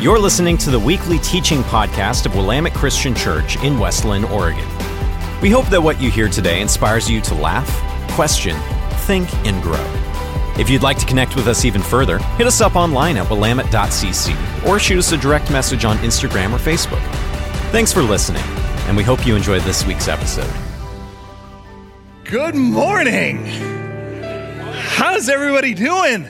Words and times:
You're 0.00 0.20
listening 0.20 0.56
to 0.58 0.70
the 0.70 0.78
weekly 0.78 1.18
teaching 1.18 1.62
podcast 1.62 2.24
of 2.24 2.36
Willamette 2.36 2.72
Christian 2.72 3.16
Church 3.16 3.60
in 3.64 3.80
West 3.80 4.04
Linn, 4.04 4.22
Oregon. 4.26 4.64
We 5.42 5.50
hope 5.50 5.66
that 5.70 5.82
what 5.82 6.00
you 6.00 6.08
hear 6.08 6.28
today 6.28 6.60
inspires 6.60 7.10
you 7.10 7.20
to 7.22 7.34
laugh, 7.34 7.68
question, 8.12 8.56
think, 9.06 9.28
and 9.44 9.60
grow. 9.60 9.84
If 10.56 10.70
you'd 10.70 10.84
like 10.84 10.98
to 10.98 11.06
connect 11.06 11.34
with 11.34 11.48
us 11.48 11.64
even 11.64 11.82
further, 11.82 12.18
hit 12.36 12.46
us 12.46 12.60
up 12.60 12.76
online 12.76 13.16
at 13.16 13.28
willamette.cc 13.28 14.68
or 14.68 14.78
shoot 14.78 14.98
us 14.98 15.10
a 15.10 15.16
direct 15.16 15.50
message 15.50 15.84
on 15.84 15.96
Instagram 15.98 16.52
or 16.52 16.58
Facebook. 16.58 17.02
Thanks 17.72 17.92
for 17.92 18.02
listening, 18.02 18.44
and 18.86 18.96
we 18.96 19.02
hope 19.02 19.26
you 19.26 19.34
enjoyed 19.34 19.62
this 19.62 19.84
week's 19.84 20.06
episode. 20.06 20.48
Good 22.22 22.54
morning. 22.54 23.46
How's 24.76 25.28
everybody 25.28 25.74
doing? 25.74 26.28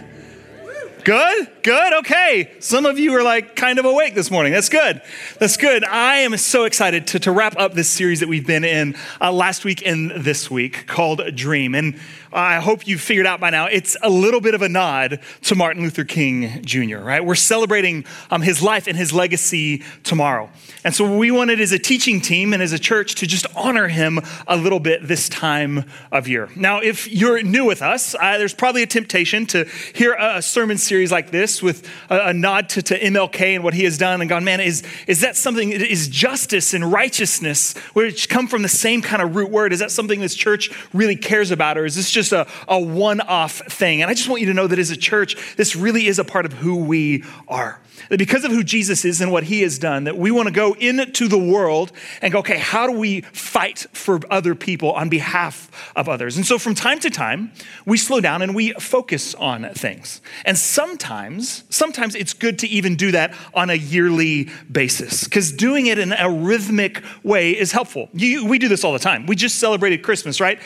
Good? 1.04 1.57
Good? 1.68 1.92
Okay. 1.98 2.50
Some 2.60 2.86
of 2.86 2.98
you 2.98 3.14
are 3.14 3.22
like 3.22 3.54
kind 3.54 3.78
of 3.78 3.84
awake 3.84 4.14
this 4.14 4.30
morning. 4.30 4.54
That's 4.54 4.70
good. 4.70 5.02
That's 5.38 5.58
good. 5.58 5.84
I 5.84 6.20
am 6.20 6.34
so 6.38 6.64
excited 6.64 7.06
to, 7.08 7.18
to 7.18 7.30
wrap 7.30 7.58
up 7.58 7.74
this 7.74 7.90
series 7.90 8.20
that 8.20 8.28
we've 8.30 8.46
been 8.46 8.64
in 8.64 8.96
uh, 9.20 9.30
last 9.30 9.66
week 9.66 9.86
and 9.86 10.10
this 10.12 10.50
week 10.50 10.86
called 10.86 11.20
Dream. 11.36 11.74
And 11.74 11.98
I 12.32 12.56
hope 12.56 12.86
you've 12.86 13.00
figured 13.00 13.26
out 13.26 13.40
by 13.40 13.50
now, 13.50 13.66
it's 13.66 13.96
a 14.02 14.10
little 14.10 14.40
bit 14.40 14.54
of 14.54 14.62
a 14.62 14.68
nod 14.68 15.20
to 15.42 15.54
Martin 15.54 15.82
Luther 15.82 16.04
King 16.04 16.62
Jr., 16.62 16.98
right? 16.98 17.24
We're 17.24 17.34
celebrating 17.34 18.04
um, 18.30 18.42
his 18.42 18.62
life 18.62 18.86
and 18.86 18.96
his 18.96 19.12
legacy 19.12 19.82
tomorrow. 20.04 20.50
And 20.84 20.94
so 20.94 21.16
we 21.18 21.30
wanted 21.30 21.60
as 21.60 21.72
a 21.72 21.78
teaching 21.78 22.20
team 22.20 22.52
and 22.52 22.62
as 22.62 22.72
a 22.72 22.78
church 22.78 23.16
to 23.16 23.26
just 23.26 23.46
honor 23.56 23.88
him 23.88 24.20
a 24.46 24.56
little 24.56 24.80
bit 24.80 25.06
this 25.06 25.28
time 25.28 25.84
of 26.12 26.28
year. 26.28 26.48
Now, 26.54 26.80
if 26.80 27.08
you're 27.08 27.42
new 27.42 27.64
with 27.64 27.82
us, 27.82 28.14
uh, 28.14 28.38
there's 28.38 28.54
probably 28.54 28.82
a 28.82 28.86
temptation 28.86 29.46
to 29.46 29.64
hear 29.94 30.12
a, 30.12 30.36
a 30.36 30.42
sermon 30.42 30.78
series 30.78 31.10
like 31.10 31.30
this 31.30 31.57
with 31.62 31.88
a, 32.10 32.28
a 32.28 32.32
nod 32.32 32.68
to, 32.70 32.82
to, 32.82 32.98
MLK 32.98 33.54
and 33.54 33.64
what 33.64 33.74
he 33.74 33.84
has 33.84 33.96
done 33.96 34.20
and 34.20 34.28
gone, 34.28 34.44
man, 34.44 34.60
is, 34.60 34.82
is 35.06 35.20
that 35.20 35.36
something, 35.36 35.70
is 35.70 36.08
justice 36.08 36.74
and 36.74 36.92
righteousness, 36.92 37.76
which 37.92 38.28
come 38.28 38.48
from 38.48 38.62
the 38.62 38.68
same 38.68 39.02
kind 39.02 39.22
of 39.22 39.36
root 39.36 39.50
word, 39.50 39.72
is 39.72 39.78
that 39.78 39.90
something 39.90 40.20
this 40.20 40.34
church 40.34 40.70
really 40.92 41.16
cares 41.16 41.50
about? 41.50 41.78
Or 41.78 41.84
is 41.84 41.96
this 41.96 42.10
just 42.10 42.32
a, 42.32 42.46
a 42.66 42.78
one 42.78 43.20
off 43.20 43.60
thing. 43.68 44.02
And 44.02 44.10
I 44.10 44.14
just 44.14 44.28
want 44.28 44.40
you 44.40 44.48
to 44.48 44.54
know 44.54 44.66
that 44.66 44.78
as 44.78 44.90
a 44.90 44.96
church, 44.96 45.36
this 45.56 45.76
really 45.76 46.06
is 46.06 46.18
a 46.18 46.24
part 46.24 46.46
of 46.46 46.52
who 46.52 46.76
we 46.76 47.24
are. 47.46 47.80
That 48.08 48.18
because 48.18 48.44
of 48.44 48.50
who 48.50 48.64
Jesus 48.64 49.04
is 49.04 49.20
and 49.20 49.30
what 49.30 49.44
he 49.44 49.62
has 49.62 49.78
done, 49.78 50.04
that 50.04 50.16
we 50.16 50.30
want 50.30 50.48
to 50.48 50.54
go 50.54 50.74
into 50.74 51.28
the 51.28 51.38
world 51.38 51.92
and 52.22 52.32
go, 52.32 52.40
okay, 52.40 52.58
how 52.58 52.86
do 52.86 52.92
we 52.92 53.20
fight 53.20 53.86
for 53.92 54.20
other 54.30 54.54
people 54.54 54.92
on 54.92 55.08
behalf 55.08 55.70
of 55.94 56.08
others? 56.08 56.36
And 56.36 56.46
so 56.46 56.58
from 56.58 56.74
time 56.74 57.00
to 57.00 57.10
time, 57.10 57.52
we 57.84 57.98
slow 57.98 58.20
down 58.20 58.42
and 58.42 58.54
we 58.54 58.72
focus 58.74 59.34
on 59.34 59.68
things. 59.74 60.20
And 60.44 60.56
sometimes, 60.56 61.64
sometimes 61.70 62.14
it's 62.14 62.32
good 62.32 62.58
to 62.60 62.68
even 62.68 62.96
do 62.96 63.12
that 63.12 63.34
on 63.54 63.70
a 63.70 63.74
yearly 63.74 64.48
basis 64.70 65.24
because 65.24 65.52
doing 65.52 65.86
it 65.86 65.98
in 65.98 66.12
a 66.12 66.30
rhythmic 66.30 67.02
way 67.22 67.52
is 67.52 67.72
helpful. 67.72 68.08
You, 68.12 68.46
we 68.46 68.58
do 68.58 68.68
this 68.68 68.84
all 68.84 68.92
the 68.92 68.98
time. 68.98 69.26
We 69.26 69.36
just 69.36 69.58
celebrated 69.58 70.02
Christmas, 70.02 70.40
right? 70.40 70.60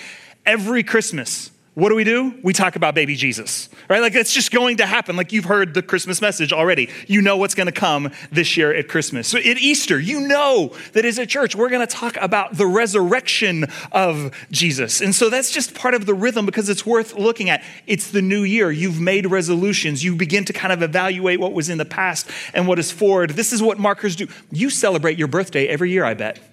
Every 0.45 0.83
Christmas, 0.83 1.51
what 1.75 1.89
do 1.89 1.95
we 1.95 2.05
do? 2.05 2.35
We 2.43 2.53
talk 2.53 2.77
about 2.77 2.95
baby 2.95 3.17
Jesus, 3.17 3.71
right? 3.89 4.03
Like 4.03 4.15
it's 4.15 4.35
just 4.35 4.51
going 4.51 4.77
to 4.77 4.87
happen. 4.87 5.17
Like 5.17 5.33
you've 5.33 5.47
heard 5.47 5.73
the 5.73 5.81
Christmas 5.81 6.21
message 6.21 6.53
already. 6.53 6.91
You 7.07 7.23
know 7.23 7.39
what's 7.39 7.55
going 7.55 7.67
to 7.67 7.73
come 7.73 8.11
this 8.31 8.59
year 8.59 8.75
at 8.75 8.89
Christmas. 8.89 9.27
So 9.27 9.39
at 9.39 9.47
Easter, 9.47 9.99
you 9.99 10.21
know 10.21 10.75
that 10.93 11.07
as 11.07 11.17
a 11.17 11.25
church, 11.25 11.57
we're 11.57 11.71
going 11.71 11.87
to 11.87 11.91
talk 11.91 12.19
about 12.21 12.59
the 12.59 12.67
resurrection 12.67 13.65
of 13.91 14.37
Jesus. 14.51 15.01
And 15.01 15.15
so 15.15 15.31
that's 15.31 15.51
just 15.51 15.75
part 15.75 15.95
of 15.95 16.05
the 16.05 16.13
rhythm 16.13 16.45
because 16.45 16.69
it's 16.69 16.85
worth 16.85 17.15
looking 17.15 17.49
at. 17.49 17.65
It's 17.87 18.11
the 18.11 18.21
new 18.21 18.43
year. 18.43 18.71
You've 18.71 19.01
made 19.01 19.25
resolutions. 19.31 20.05
You 20.05 20.15
begin 20.15 20.45
to 20.45 20.53
kind 20.53 20.75
of 20.75 20.83
evaluate 20.83 21.41
what 21.41 21.55
was 21.55 21.71
in 21.71 21.79
the 21.79 21.87
past 21.87 22.29
and 22.53 22.69
what 22.69 22.79
is 22.79 22.93
forward. 22.93 23.31
This 23.31 23.51
is 23.51 23.63
what 23.63 23.79
markers 23.79 24.15
do. 24.15 24.29
You 24.51 24.69
celebrate 24.69 25.19
your 25.19 25.29
birthday 25.29 25.69
every 25.69 25.91
year, 25.91 26.05
I 26.05 26.13
bet 26.13 26.52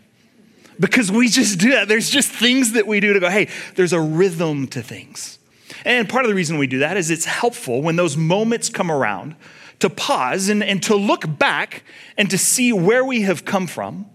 because 0.79 1.11
we 1.11 1.27
just 1.27 1.59
do 1.59 1.71
that. 1.71 1.87
There's 1.87 2.09
just 2.09 2.31
things 2.31 2.73
that 2.73 2.87
we 2.87 2.99
do 2.99 3.13
to 3.13 3.19
go, 3.19 3.29
hey, 3.29 3.49
there's 3.75 3.93
a 3.93 3.99
rhythm 3.99 4.67
to 4.67 4.81
things. 4.81 5.39
And 5.85 6.07
part 6.07 6.25
of 6.25 6.29
the 6.29 6.35
reason 6.35 6.57
we 6.57 6.67
do 6.67 6.79
that 6.79 6.97
is 6.97 7.09
it's 7.09 7.25
helpful 7.25 7.81
when 7.81 7.95
those 7.95 8.17
moments 8.17 8.69
come 8.69 8.91
around 8.91 9.35
to 9.79 9.89
pause 9.89 10.49
and, 10.49 10.63
and 10.63 10.83
to 10.83 10.95
look 10.95 11.37
back 11.37 11.83
and 12.17 12.29
to 12.29 12.37
see 12.37 12.73
where 12.73 13.03
we 13.03 13.21
have 13.21 13.45
come 13.45 13.67
from. 13.67 14.05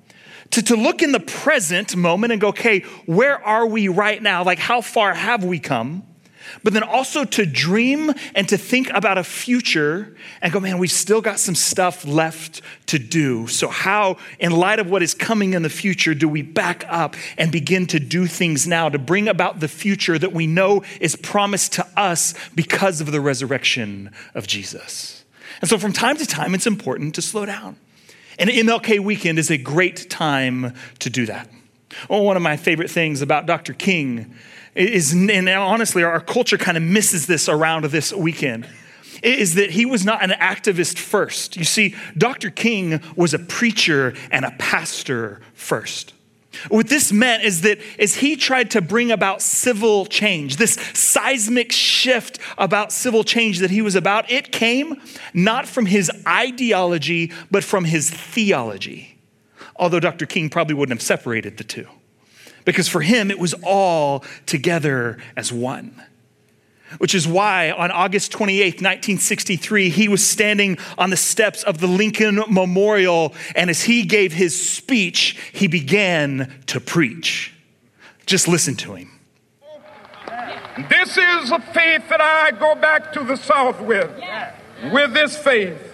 To, 0.50 0.62
to 0.62 0.76
look 0.76 1.02
in 1.02 1.12
the 1.12 1.20
present 1.20 1.96
moment 1.96 2.32
and 2.32 2.40
go, 2.40 2.48
okay, 2.48 2.80
where 3.06 3.42
are 3.44 3.66
we 3.66 3.88
right 3.88 4.22
now? 4.22 4.44
Like, 4.44 4.58
how 4.58 4.82
far 4.82 5.14
have 5.14 5.42
we 5.42 5.58
come? 5.58 6.04
But 6.62 6.72
then 6.72 6.82
also 6.82 7.24
to 7.24 7.46
dream 7.46 8.12
and 8.34 8.48
to 8.48 8.56
think 8.56 8.90
about 8.90 9.18
a 9.18 9.24
future 9.24 10.14
and 10.40 10.52
go, 10.52 10.60
man, 10.60 10.78
we've 10.78 10.90
still 10.90 11.20
got 11.20 11.38
some 11.38 11.54
stuff 11.54 12.06
left 12.06 12.62
to 12.86 12.98
do. 12.98 13.46
So, 13.46 13.68
how, 13.68 14.16
in 14.38 14.52
light 14.52 14.78
of 14.78 14.88
what 14.88 15.02
is 15.02 15.14
coming 15.14 15.54
in 15.54 15.62
the 15.62 15.70
future, 15.70 16.14
do 16.14 16.28
we 16.28 16.42
back 16.42 16.84
up 16.88 17.16
and 17.36 17.50
begin 17.50 17.86
to 17.88 18.00
do 18.00 18.26
things 18.26 18.66
now 18.66 18.88
to 18.88 18.98
bring 18.98 19.28
about 19.28 19.60
the 19.60 19.68
future 19.68 20.18
that 20.18 20.32
we 20.32 20.46
know 20.46 20.82
is 21.00 21.16
promised 21.16 21.72
to 21.74 21.86
us 21.96 22.34
because 22.54 23.00
of 23.00 23.12
the 23.12 23.20
resurrection 23.20 24.10
of 24.34 24.46
Jesus? 24.46 25.24
And 25.60 25.68
so, 25.68 25.78
from 25.78 25.92
time 25.92 26.16
to 26.16 26.26
time, 26.26 26.54
it's 26.54 26.66
important 26.66 27.14
to 27.16 27.22
slow 27.22 27.46
down. 27.46 27.76
And 28.38 28.50
MLK 28.50 29.00
weekend 29.00 29.38
is 29.38 29.50
a 29.50 29.58
great 29.58 30.10
time 30.10 30.74
to 30.98 31.10
do 31.10 31.26
that. 31.26 31.48
Well, 32.08 32.24
one 32.24 32.36
of 32.36 32.42
my 32.42 32.56
favorite 32.56 32.90
things 32.90 33.22
about 33.22 33.46
Dr. 33.46 33.72
King 33.72 34.34
is, 34.74 35.12
and 35.12 35.48
honestly, 35.48 36.02
our 36.02 36.20
culture 36.20 36.58
kind 36.58 36.76
of 36.76 36.82
misses 36.82 37.26
this 37.26 37.48
around 37.48 37.84
this 37.86 38.12
weekend, 38.12 38.68
is 39.22 39.54
that 39.54 39.70
he 39.70 39.86
was 39.86 40.04
not 40.04 40.22
an 40.22 40.30
activist 40.30 40.98
first. 40.98 41.56
You 41.56 41.64
see, 41.64 41.94
Dr. 42.18 42.50
King 42.50 43.00
was 43.16 43.32
a 43.32 43.38
preacher 43.38 44.14
and 44.30 44.44
a 44.44 44.50
pastor 44.58 45.40
first. 45.54 46.12
What 46.68 46.88
this 46.88 47.12
meant 47.12 47.42
is 47.42 47.62
that 47.62 47.78
as 47.98 48.16
he 48.16 48.36
tried 48.36 48.70
to 48.72 48.80
bring 48.80 49.10
about 49.10 49.42
civil 49.42 50.06
change, 50.06 50.56
this 50.56 50.74
seismic 50.94 51.72
shift 51.72 52.38
about 52.58 52.92
civil 52.92 53.24
change 53.24 53.58
that 53.58 53.70
he 53.70 53.82
was 53.82 53.96
about, 53.96 54.30
it 54.30 54.52
came 54.52 55.00
not 55.32 55.66
from 55.66 55.86
his 55.86 56.10
ideology, 56.28 57.32
but 57.50 57.64
from 57.64 57.84
his 57.84 58.08
theology. 58.08 59.13
Although 59.76 60.00
Dr. 60.00 60.26
King 60.26 60.50
probably 60.50 60.74
wouldn't 60.74 60.98
have 60.98 61.06
separated 61.06 61.56
the 61.56 61.64
two 61.64 61.86
because 62.64 62.88
for 62.88 63.00
him 63.00 63.30
it 63.30 63.38
was 63.38 63.54
all 63.62 64.24
together 64.46 65.18
as 65.36 65.52
one. 65.52 66.02
Which 66.98 67.14
is 67.14 67.26
why 67.26 67.70
on 67.72 67.90
August 67.90 68.30
28th, 68.32 68.80
1963, 68.80 69.88
he 69.90 70.06
was 70.06 70.24
standing 70.24 70.78
on 70.96 71.10
the 71.10 71.16
steps 71.16 71.64
of 71.64 71.78
the 71.78 71.88
Lincoln 71.88 72.40
Memorial, 72.48 73.34
and 73.56 73.68
as 73.68 73.82
he 73.82 74.04
gave 74.04 74.32
his 74.32 74.70
speech, 74.70 75.36
he 75.52 75.66
began 75.66 76.52
to 76.66 76.80
preach. 76.80 77.52
Just 78.26 78.46
listen 78.46 78.76
to 78.76 78.94
him. 78.94 79.10
This 80.88 81.16
is 81.16 81.50
a 81.50 81.60
faith 81.60 82.08
that 82.08 82.20
I 82.20 82.52
go 82.52 82.74
back 82.74 83.12
to 83.14 83.24
the 83.24 83.36
South 83.36 83.80
with. 83.80 84.10
With 84.92 85.14
this 85.14 85.36
faith, 85.36 85.93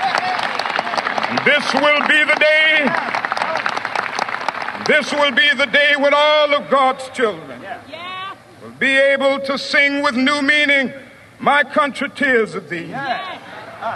This 1.45 1.73
will 1.73 2.07
be 2.07 2.23
the 2.23 2.37
day 2.39 3.11
this 4.91 5.13
will 5.13 5.31
be 5.31 5.47
the 5.55 5.67
day 5.67 5.95
when 5.95 6.13
all 6.13 6.53
of 6.53 6.69
God's 6.69 7.07
children 7.09 7.61
will 8.61 8.71
be 8.71 8.97
able 8.97 9.39
to 9.41 9.57
sing 9.57 10.01
with 10.01 10.15
new 10.15 10.41
meaning, 10.41 10.91
My 11.39 11.63
country, 11.63 12.09
tears 12.09 12.55
of 12.55 12.67
thee. 12.67 12.93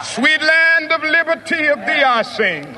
Sweet 0.03 0.41
land 0.41 0.91
of 0.91 1.03
liberty, 1.03 1.67
of 1.67 1.79
thee 1.79 2.03
I 2.03 2.21
sing. 2.21 2.75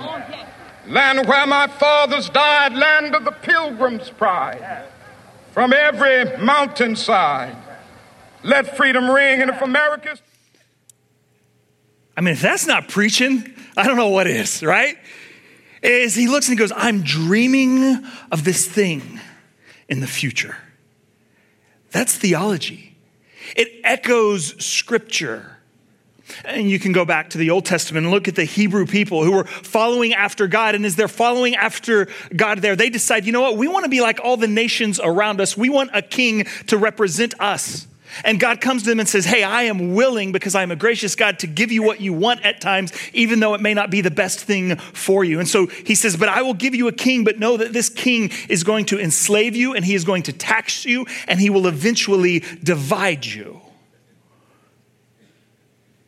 Land 0.88 1.28
where 1.28 1.46
my 1.46 1.68
fathers 1.68 2.30
died, 2.30 2.74
land 2.74 3.14
of 3.14 3.26
the 3.26 3.32
pilgrim's 3.32 4.10
pride. 4.10 4.86
From 5.52 5.74
every 5.74 6.38
mountainside, 6.38 7.56
let 8.44 8.78
freedom 8.78 9.12
ring. 9.12 9.42
And 9.42 9.52
if 9.52 9.62
America's. 9.62 10.22
I 12.16 12.22
mean, 12.22 12.34
if 12.34 12.42
that's 12.42 12.66
not 12.66 12.88
preaching, 12.88 13.54
I 13.78 13.86
don't 13.86 13.96
know 13.96 14.10
what 14.10 14.28
is, 14.28 14.64
right? 14.64 14.98
is 15.84 16.16
he 16.16 16.28
looks 16.28 16.48
and 16.48 16.58
he 16.58 16.60
goes, 16.60 16.72
I'm 16.76 17.02
dreaming 17.04 18.04
of 18.32 18.44
this 18.44 18.66
thing 18.66 19.20
in 19.88 20.00
the 20.00 20.08
future. 20.08 20.58
That's 21.92 22.16
theology. 22.16 22.96
It 23.56 23.70
echoes 23.84 24.64
scripture. 24.64 25.58
And 26.44 26.70
you 26.70 26.78
can 26.78 26.92
go 26.92 27.06
back 27.06 27.30
to 27.32 27.38
the 27.38 27.52
Old 27.52 27.66
Testament 27.66 28.06
and 28.06 28.14
look 28.14 28.28
at 28.28 28.36
the 28.36 28.44
Hebrew 28.44 28.86
people 28.86 29.24
who 29.24 29.32
were 29.32 29.46
following 29.46 30.14
after 30.14 30.48
God. 30.48 30.76
And 30.76 30.86
as 30.86 30.98
they're 30.98 31.08
following 31.08 31.56
after 31.56 32.08
God 32.36 32.60
there, 32.60 32.76
they 32.76 32.90
decide, 32.90 33.26
you 33.26 33.32
know 33.32 33.42
what? 33.42 33.56
We 33.56 33.70
want 33.70 33.86
to 33.86 33.90
be 33.90 34.02
like 34.02 34.20
all 34.22 34.36
the 34.36 34.48
nations 34.48 35.00
around 35.02 35.40
us. 35.40 35.56
We 35.56 35.70
want 35.70 35.92
a 35.94 36.02
king 36.02 36.46
to 36.68 36.78
represent 36.78 37.40
us. 37.40 37.88
And 38.24 38.40
God 38.40 38.62
comes 38.62 38.84
to 38.84 38.90
them 38.90 39.00
and 39.00 39.08
says, 39.08 39.26
Hey, 39.26 39.44
I 39.44 39.64
am 39.64 39.94
willing, 39.94 40.32
because 40.32 40.56
I 40.56 40.64
am 40.64 40.72
a 40.72 40.76
gracious 40.76 41.16
God, 41.16 41.40
to 41.40 41.48
give 41.48 41.72
you 41.72 41.84
what 41.84 42.02
you 42.02 42.14
want 42.14 42.44
at 42.44 42.62
times, 42.62 42.92
even 43.14 43.40
though 43.40 43.54
it 43.54 43.62
may 43.62 43.74
not 43.74 43.90
be 43.90 44.02
the 44.02 44.12
best 44.12 44.40
thing 44.40 44.78
for 44.78 45.24
you. 45.24 45.40
And 45.40 45.48
so 45.48 45.68
he 45.68 45.96
says, 45.96 46.18
But 46.18 46.30
I 46.30 46.42
will 46.42 46.54
give 46.54 46.76
you 46.76 46.88
a 46.88 46.94
king, 46.94 47.24
but 47.24 47.40
know 47.40 47.58
that 47.58 47.74
this 47.74 47.90
king 47.90 48.32
is 48.50 48.64
going 48.64 48.86
to 48.86 49.00
enslave 49.00 49.56
you, 49.56 49.74
and 49.74 49.86
he 49.86 49.96
is 49.96 50.04
going 50.04 50.24
to 50.24 50.34
tax 50.34 50.86
you, 50.86 51.06
and 51.28 51.40
he 51.40 51.50
will 51.50 51.68
eventually 51.68 52.44
divide 52.64 53.26
you. 53.26 53.62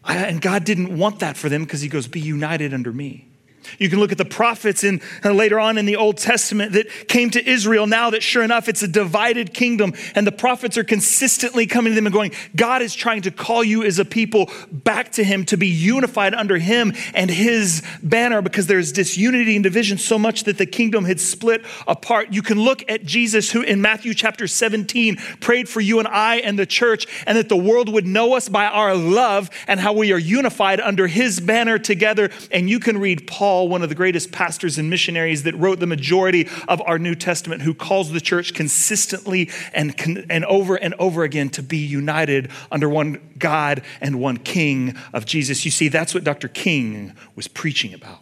And 0.05 0.41
God 0.41 0.63
didn't 0.63 0.97
want 0.97 1.19
that 1.19 1.37
for 1.37 1.49
them 1.49 1.63
because 1.63 1.81
he 1.81 1.87
goes, 1.87 2.07
Be 2.07 2.19
united 2.19 2.73
under 2.73 2.91
me. 2.91 3.28
You 3.77 3.89
can 3.89 3.99
look 3.99 4.11
at 4.11 4.17
the 4.17 4.25
prophets 4.25 4.83
in 4.83 5.01
uh, 5.23 5.31
later 5.31 5.59
on 5.59 5.77
in 5.77 5.85
the 5.85 5.95
Old 5.95 6.17
Testament 6.17 6.73
that 6.73 7.07
came 7.07 7.29
to 7.31 7.49
Israel 7.49 7.87
now 7.87 8.09
that 8.09 8.23
sure 8.23 8.43
enough 8.43 8.67
it's 8.67 8.81
a 8.83 8.87
divided 8.87 9.53
kingdom 9.53 9.93
and 10.15 10.25
the 10.25 10.31
prophets 10.31 10.77
are 10.77 10.83
consistently 10.83 11.67
coming 11.67 11.91
to 11.91 11.95
them 11.95 12.05
and 12.05 12.13
going 12.13 12.31
God 12.55 12.81
is 12.81 12.95
trying 12.95 13.21
to 13.23 13.31
call 13.31 13.63
you 13.63 13.83
as 13.83 13.99
a 13.99 14.05
people 14.05 14.49
back 14.71 15.11
to 15.13 15.23
him 15.23 15.45
to 15.45 15.57
be 15.57 15.67
unified 15.67 16.33
under 16.33 16.57
him 16.57 16.93
and 17.13 17.29
his 17.29 17.83
banner 18.01 18.41
because 18.41 18.67
there's 18.67 18.91
disunity 18.91 19.55
and 19.55 19.63
division 19.63 19.97
so 19.97 20.17
much 20.17 20.43
that 20.45 20.57
the 20.57 20.65
kingdom 20.65 21.05
had 21.05 21.19
split 21.19 21.65
apart. 21.87 22.33
You 22.33 22.41
can 22.41 22.59
look 22.59 22.83
at 22.89 23.05
Jesus 23.05 23.51
who 23.51 23.61
in 23.61 23.81
Matthew 23.81 24.13
chapter 24.13 24.47
17 24.47 25.17
prayed 25.39 25.69
for 25.69 25.81
you 25.81 25.99
and 25.99 26.07
I 26.07 26.37
and 26.37 26.57
the 26.57 26.65
church 26.65 27.07
and 27.25 27.37
that 27.37 27.49
the 27.49 27.57
world 27.57 27.89
would 27.89 28.05
know 28.05 28.33
us 28.35 28.49
by 28.49 28.65
our 28.65 28.95
love 28.95 29.49
and 29.67 29.79
how 29.79 29.93
we 29.93 30.11
are 30.13 30.17
unified 30.17 30.79
under 30.79 31.07
his 31.07 31.39
banner 31.39 31.77
together 31.77 32.29
and 32.51 32.69
you 32.69 32.79
can 32.79 32.97
read 32.97 33.27
Paul 33.27 33.58
Paul, 33.59 33.67
one 33.67 33.81
of 33.81 33.89
the 33.89 33.95
greatest 33.95 34.31
pastors 34.31 34.77
and 34.77 34.89
missionaries 34.89 35.43
that 35.43 35.53
wrote 35.53 35.81
the 35.81 35.85
majority 35.85 36.47
of 36.69 36.81
our 36.83 36.97
New 36.97 37.13
Testament, 37.13 37.63
who 37.63 37.73
calls 37.73 38.09
the 38.09 38.21
church 38.21 38.53
consistently 38.53 39.49
and, 39.73 40.25
and 40.29 40.45
over 40.45 40.77
and 40.77 40.93
over 40.93 41.25
again 41.25 41.49
to 41.49 41.61
be 41.61 41.75
united 41.75 42.51
under 42.71 42.87
one 42.87 43.33
God 43.37 43.81
and 43.99 44.21
one 44.21 44.37
King 44.37 44.95
of 45.11 45.25
Jesus. 45.25 45.65
You 45.65 45.71
see, 45.71 45.89
that's 45.89 46.13
what 46.13 46.23
Dr. 46.23 46.47
King 46.47 47.17
was 47.35 47.49
preaching 47.49 47.93
about. 47.93 48.21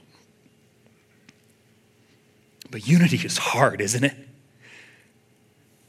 But 2.71 2.87
unity 2.87 3.17
is 3.17 3.37
hard, 3.37 3.79
isn't 3.79 4.03
it? 4.03 4.15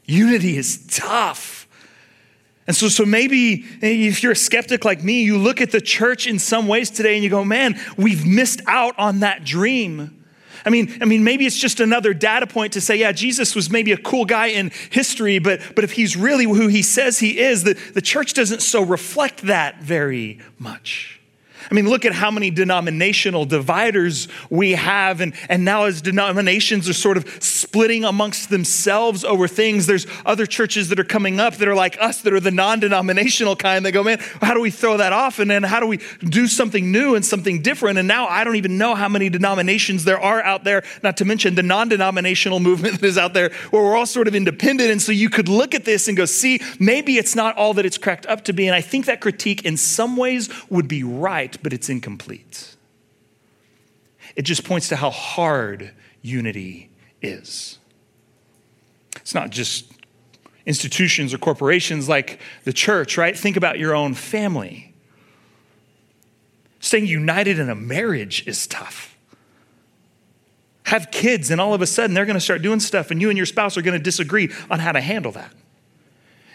Unity 0.05 0.57
is 0.57 0.85
tough. 0.91 1.58
And 2.69 2.75
so, 2.75 2.87
so 2.87 3.03
maybe 3.03 3.65
if 3.81 4.21
you're 4.21 4.33
a 4.33 4.35
skeptic 4.35 4.85
like 4.85 5.03
me, 5.03 5.23
you 5.23 5.39
look 5.39 5.59
at 5.59 5.71
the 5.71 5.81
church 5.81 6.27
in 6.27 6.37
some 6.37 6.67
ways 6.67 6.91
today 6.91 7.15
and 7.15 7.23
you 7.23 7.29
go, 7.31 7.43
man, 7.43 7.79
we've 7.97 8.27
missed 8.27 8.61
out 8.67 8.93
on 8.99 9.21
that 9.21 9.43
dream. 9.43 10.23
I 10.63 10.69
mean, 10.69 10.95
I 11.01 11.05
mean, 11.05 11.23
maybe 11.23 11.47
it's 11.47 11.57
just 11.57 11.79
another 11.79 12.13
data 12.13 12.45
point 12.45 12.73
to 12.73 12.81
say, 12.81 12.97
yeah, 12.97 13.11
Jesus 13.11 13.55
was 13.55 13.71
maybe 13.71 13.91
a 13.91 13.97
cool 13.97 14.23
guy 14.23 14.49
in 14.49 14.71
history, 14.91 15.39
but, 15.39 15.61
but 15.73 15.83
if 15.83 15.93
he's 15.93 16.15
really 16.15 16.43
who 16.43 16.67
he 16.67 16.83
says 16.83 17.17
he 17.17 17.39
is, 17.39 17.63
the, 17.63 17.73
the 17.95 18.03
church 18.03 18.35
doesn't 18.35 18.61
so 18.61 18.83
reflect 18.83 19.41
that 19.47 19.81
very 19.81 20.37
much. 20.59 21.18
I 21.69 21.73
mean, 21.73 21.89
look 21.89 22.05
at 22.05 22.13
how 22.13 22.31
many 22.31 22.49
denominational 22.51 23.45
dividers 23.45 24.27
we 24.49 24.71
have. 24.71 25.21
And, 25.21 25.33
and 25.49 25.65
now, 25.65 25.85
as 25.85 26.01
denominations 26.01 26.87
are 26.89 26.93
sort 26.93 27.17
of 27.17 27.43
splitting 27.43 28.03
amongst 28.03 28.49
themselves 28.49 29.23
over 29.23 29.47
things, 29.47 29.85
there's 29.85 30.07
other 30.25 30.45
churches 30.45 30.89
that 30.89 30.99
are 30.99 31.03
coming 31.03 31.39
up 31.39 31.55
that 31.55 31.67
are 31.67 31.75
like 31.75 31.97
us, 32.01 32.21
that 32.21 32.33
are 32.33 32.39
the 32.39 32.51
non 32.51 32.79
denominational 32.79 33.55
kind. 33.55 33.85
They 33.85 33.91
go, 33.91 34.03
man, 34.03 34.19
how 34.41 34.53
do 34.53 34.61
we 34.61 34.71
throw 34.71 34.97
that 34.97 35.13
off? 35.13 35.39
And 35.39 35.49
then 35.49 35.63
how 35.63 35.79
do 35.79 35.87
we 35.87 35.99
do 36.19 36.47
something 36.47 36.91
new 36.91 37.15
and 37.15 37.25
something 37.25 37.61
different? 37.61 37.99
And 37.99 38.07
now 38.07 38.27
I 38.27 38.43
don't 38.43 38.55
even 38.55 38.77
know 38.77 38.95
how 38.95 39.09
many 39.09 39.29
denominations 39.29 40.05
there 40.05 40.19
are 40.19 40.41
out 40.41 40.63
there, 40.63 40.83
not 41.03 41.17
to 41.17 41.25
mention 41.25 41.55
the 41.55 41.63
non 41.63 41.89
denominational 41.89 42.59
movement 42.69 43.01
that 43.01 43.07
is 43.07 43.17
out 43.17 43.33
there, 43.33 43.51
where 43.69 43.83
we're 43.83 43.95
all 43.95 44.05
sort 44.05 44.27
of 44.27 44.35
independent. 44.35 44.91
And 44.91 45.01
so 45.01 45.11
you 45.11 45.29
could 45.29 45.49
look 45.49 45.75
at 45.75 45.85
this 45.85 46.07
and 46.07 46.15
go, 46.15 46.25
see, 46.25 46.61
maybe 46.79 47.17
it's 47.17 47.35
not 47.35 47.57
all 47.57 47.73
that 47.75 47.85
it's 47.85 47.97
cracked 47.97 48.25
up 48.25 48.43
to 48.45 48.53
be. 48.53 48.67
And 48.67 48.75
I 48.75 48.81
think 48.81 49.05
that 49.05 49.21
critique 49.21 49.65
in 49.65 49.77
some 49.77 50.17
ways 50.17 50.49
would 50.69 50.87
be 50.87 51.03
right 51.03 51.48
but 51.57 51.73
it's 51.73 51.89
incomplete. 51.89 52.75
It 54.35 54.43
just 54.43 54.63
points 54.63 54.89
to 54.89 54.95
how 54.95 55.09
hard 55.09 55.93
unity 56.21 56.89
is. 57.21 57.79
It's 59.17 59.33
not 59.33 59.49
just 59.49 59.91
institutions 60.65 61.33
or 61.33 61.37
corporations 61.37 62.07
like 62.07 62.39
the 62.63 62.73
church, 62.73 63.17
right? 63.17 63.37
Think 63.37 63.57
about 63.57 63.79
your 63.79 63.95
own 63.95 64.13
family. 64.13 64.93
Staying 66.79 67.07
united 67.07 67.59
in 67.59 67.69
a 67.69 67.75
marriage 67.75 68.47
is 68.47 68.67
tough. 68.67 69.17
Have 70.83 71.11
kids, 71.11 71.51
and 71.51 71.59
all 71.59 71.73
of 71.73 71.81
a 71.81 71.87
sudden 71.87 72.13
they're 72.13 72.25
going 72.25 72.35
to 72.35 72.41
start 72.41 72.61
doing 72.61 72.79
stuff, 72.79 73.11
and 73.11 73.21
you 73.21 73.29
and 73.29 73.37
your 73.37 73.45
spouse 73.45 73.77
are 73.77 73.81
going 73.81 73.97
to 73.97 74.03
disagree 74.03 74.51
on 74.69 74.79
how 74.79 74.91
to 74.91 75.01
handle 75.01 75.31
that 75.33 75.53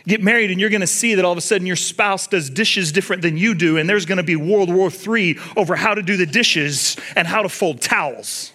get 0.07 0.23
married 0.23 0.51
and 0.51 0.61
you're 0.61 0.71
going 0.71 0.81
to 0.81 0.87
see 0.87 1.15
that 1.15 1.25
all 1.25 1.33
of 1.33 1.39
a 1.39 1.43
sudden 1.43 1.67
your 1.67 1.77
spouse 1.77 2.27
does 2.27 2.51
dishes 2.51 2.93
different 2.93 3.23
than 3.23 3.37
you 3.37 3.55
do, 3.55 3.79
and 3.79 3.89
there's 3.89 4.07
going 4.07 4.19
to 4.19 4.25
be 4.25 4.37
World 4.37 4.73
War 4.73 4.91
III 4.91 5.39
over 5.57 5.77
how 5.77 5.95
to 5.95 6.03
do 6.03 6.17
the 6.17 6.27
dishes 6.27 6.97
and 7.17 7.27
how 7.27 7.43
to 7.43 7.49
fold 7.49 7.81
towels. 7.81 8.53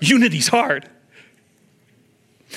Unity's 0.00 0.48
hard. 0.48 0.88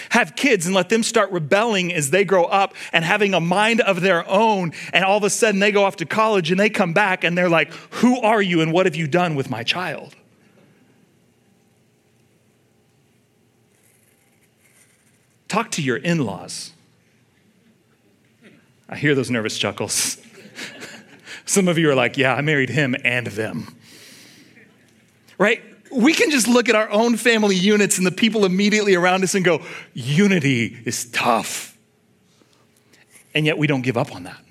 Have 0.10 0.36
kids 0.36 0.66
and 0.68 0.76
let 0.76 0.90
them 0.90 1.02
start 1.02 1.32
rebelling 1.32 1.92
as 1.92 2.12
they 2.12 2.24
grow 2.24 2.44
up 2.44 2.76
and 2.94 3.04
having 3.04 3.34
a 3.34 3.40
mind 3.40 3.82
of 3.82 4.02
their 4.02 4.30
own. 4.30 4.74
And 4.94 5.04
all 5.04 5.18
of 5.18 5.24
a 5.24 5.30
sudden 5.30 5.60
they 5.60 5.72
go 5.72 5.84
off 5.86 5.96
to 5.98 6.06
college 6.06 6.52
and 6.52 6.60
they 6.60 6.70
come 6.70 6.94
back 6.94 7.24
and 7.24 7.38
they're 7.38 7.50
like, 7.50 7.74
Who 7.96 8.20
are 8.22 8.42
you 8.42 8.62
and 8.62 8.72
what 8.72 8.86
have 8.86 8.96
you 8.96 9.08
done 9.08 9.36
with 9.36 9.50
my 9.50 9.64
child? 9.64 10.16
Talk 15.48 15.72
to 15.72 15.82
your 15.82 15.98
in 15.98 16.26
laws. 16.26 16.74
I 18.90 18.96
hear 18.96 19.16
those 19.16 19.30
nervous 19.30 19.58
chuckles. 19.58 20.18
Some 21.46 21.68
of 21.68 21.78
you 21.78 21.90
are 21.90 21.96
like, 21.96 22.18
yeah, 22.18 22.34
I 22.34 22.42
married 22.42 22.70
him 22.70 22.96
and 23.04 23.28
them. 23.28 23.76
Right? 25.38 25.62
We 25.92 26.14
can 26.14 26.32
just 26.32 26.48
look 26.48 26.70
at 26.70 26.76
our 26.76 26.90
own 26.90 27.18
family 27.18 27.56
units 27.56 27.98
and 27.98 28.06
the 28.06 28.12
people 28.12 28.46
immediately 28.46 28.96
around 28.96 29.24
us 29.24 29.36
and 29.36 29.46
go, 29.46 29.62
unity 29.94 30.78
is 30.86 31.06
tough. 31.12 31.78
And 33.34 33.46
yet 33.46 33.58
we 33.58 33.68
don't 33.68 33.82
give 33.82 33.98
up 33.98 34.14
on 34.16 34.24
that. 34.24 34.42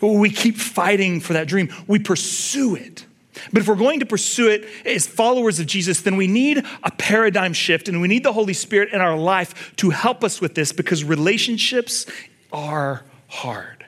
We 0.00 0.30
keep 0.30 0.56
fighting 0.56 1.20
for 1.20 1.32
that 1.34 1.48
dream, 1.48 1.72
we 1.86 1.98
pursue 1.98 2.74
it. 2.74 3.06
But 3.52 3.62
if 3.62 3.68
we're 3.68 3.76
going 3.76 4.00
to 4.00 4.06
pursue 4.06 4.48
it 4.50 4.66
as 4.84 5.06
followers 5.06 5.58
of 5.58 5.66
Jesus, 5.66 6.02
then 6.02 6.16
we 6.16 6.26
need 6.26 6.64
a 6.82 6.90
paradigm 6.90 7.54
shift 7.54 7.88
and 7.88 8.00
we 8.00 8.08
need 8.08 8.24
the 8.24 8.32
Holy 8.32 8.52
Spirit 8.52 8.90
in 8.92 9.00
our 9.00 9.16
life 9.16 9.74
to 9.76 9.90
help 9.90 10.22
us 10.22 10.40
with 10.40 10.54
this 10.54 10.70
because 10.70 11.02
relationships 11.02 12.06
are 12.52 13.04
hard. 13.32 13.86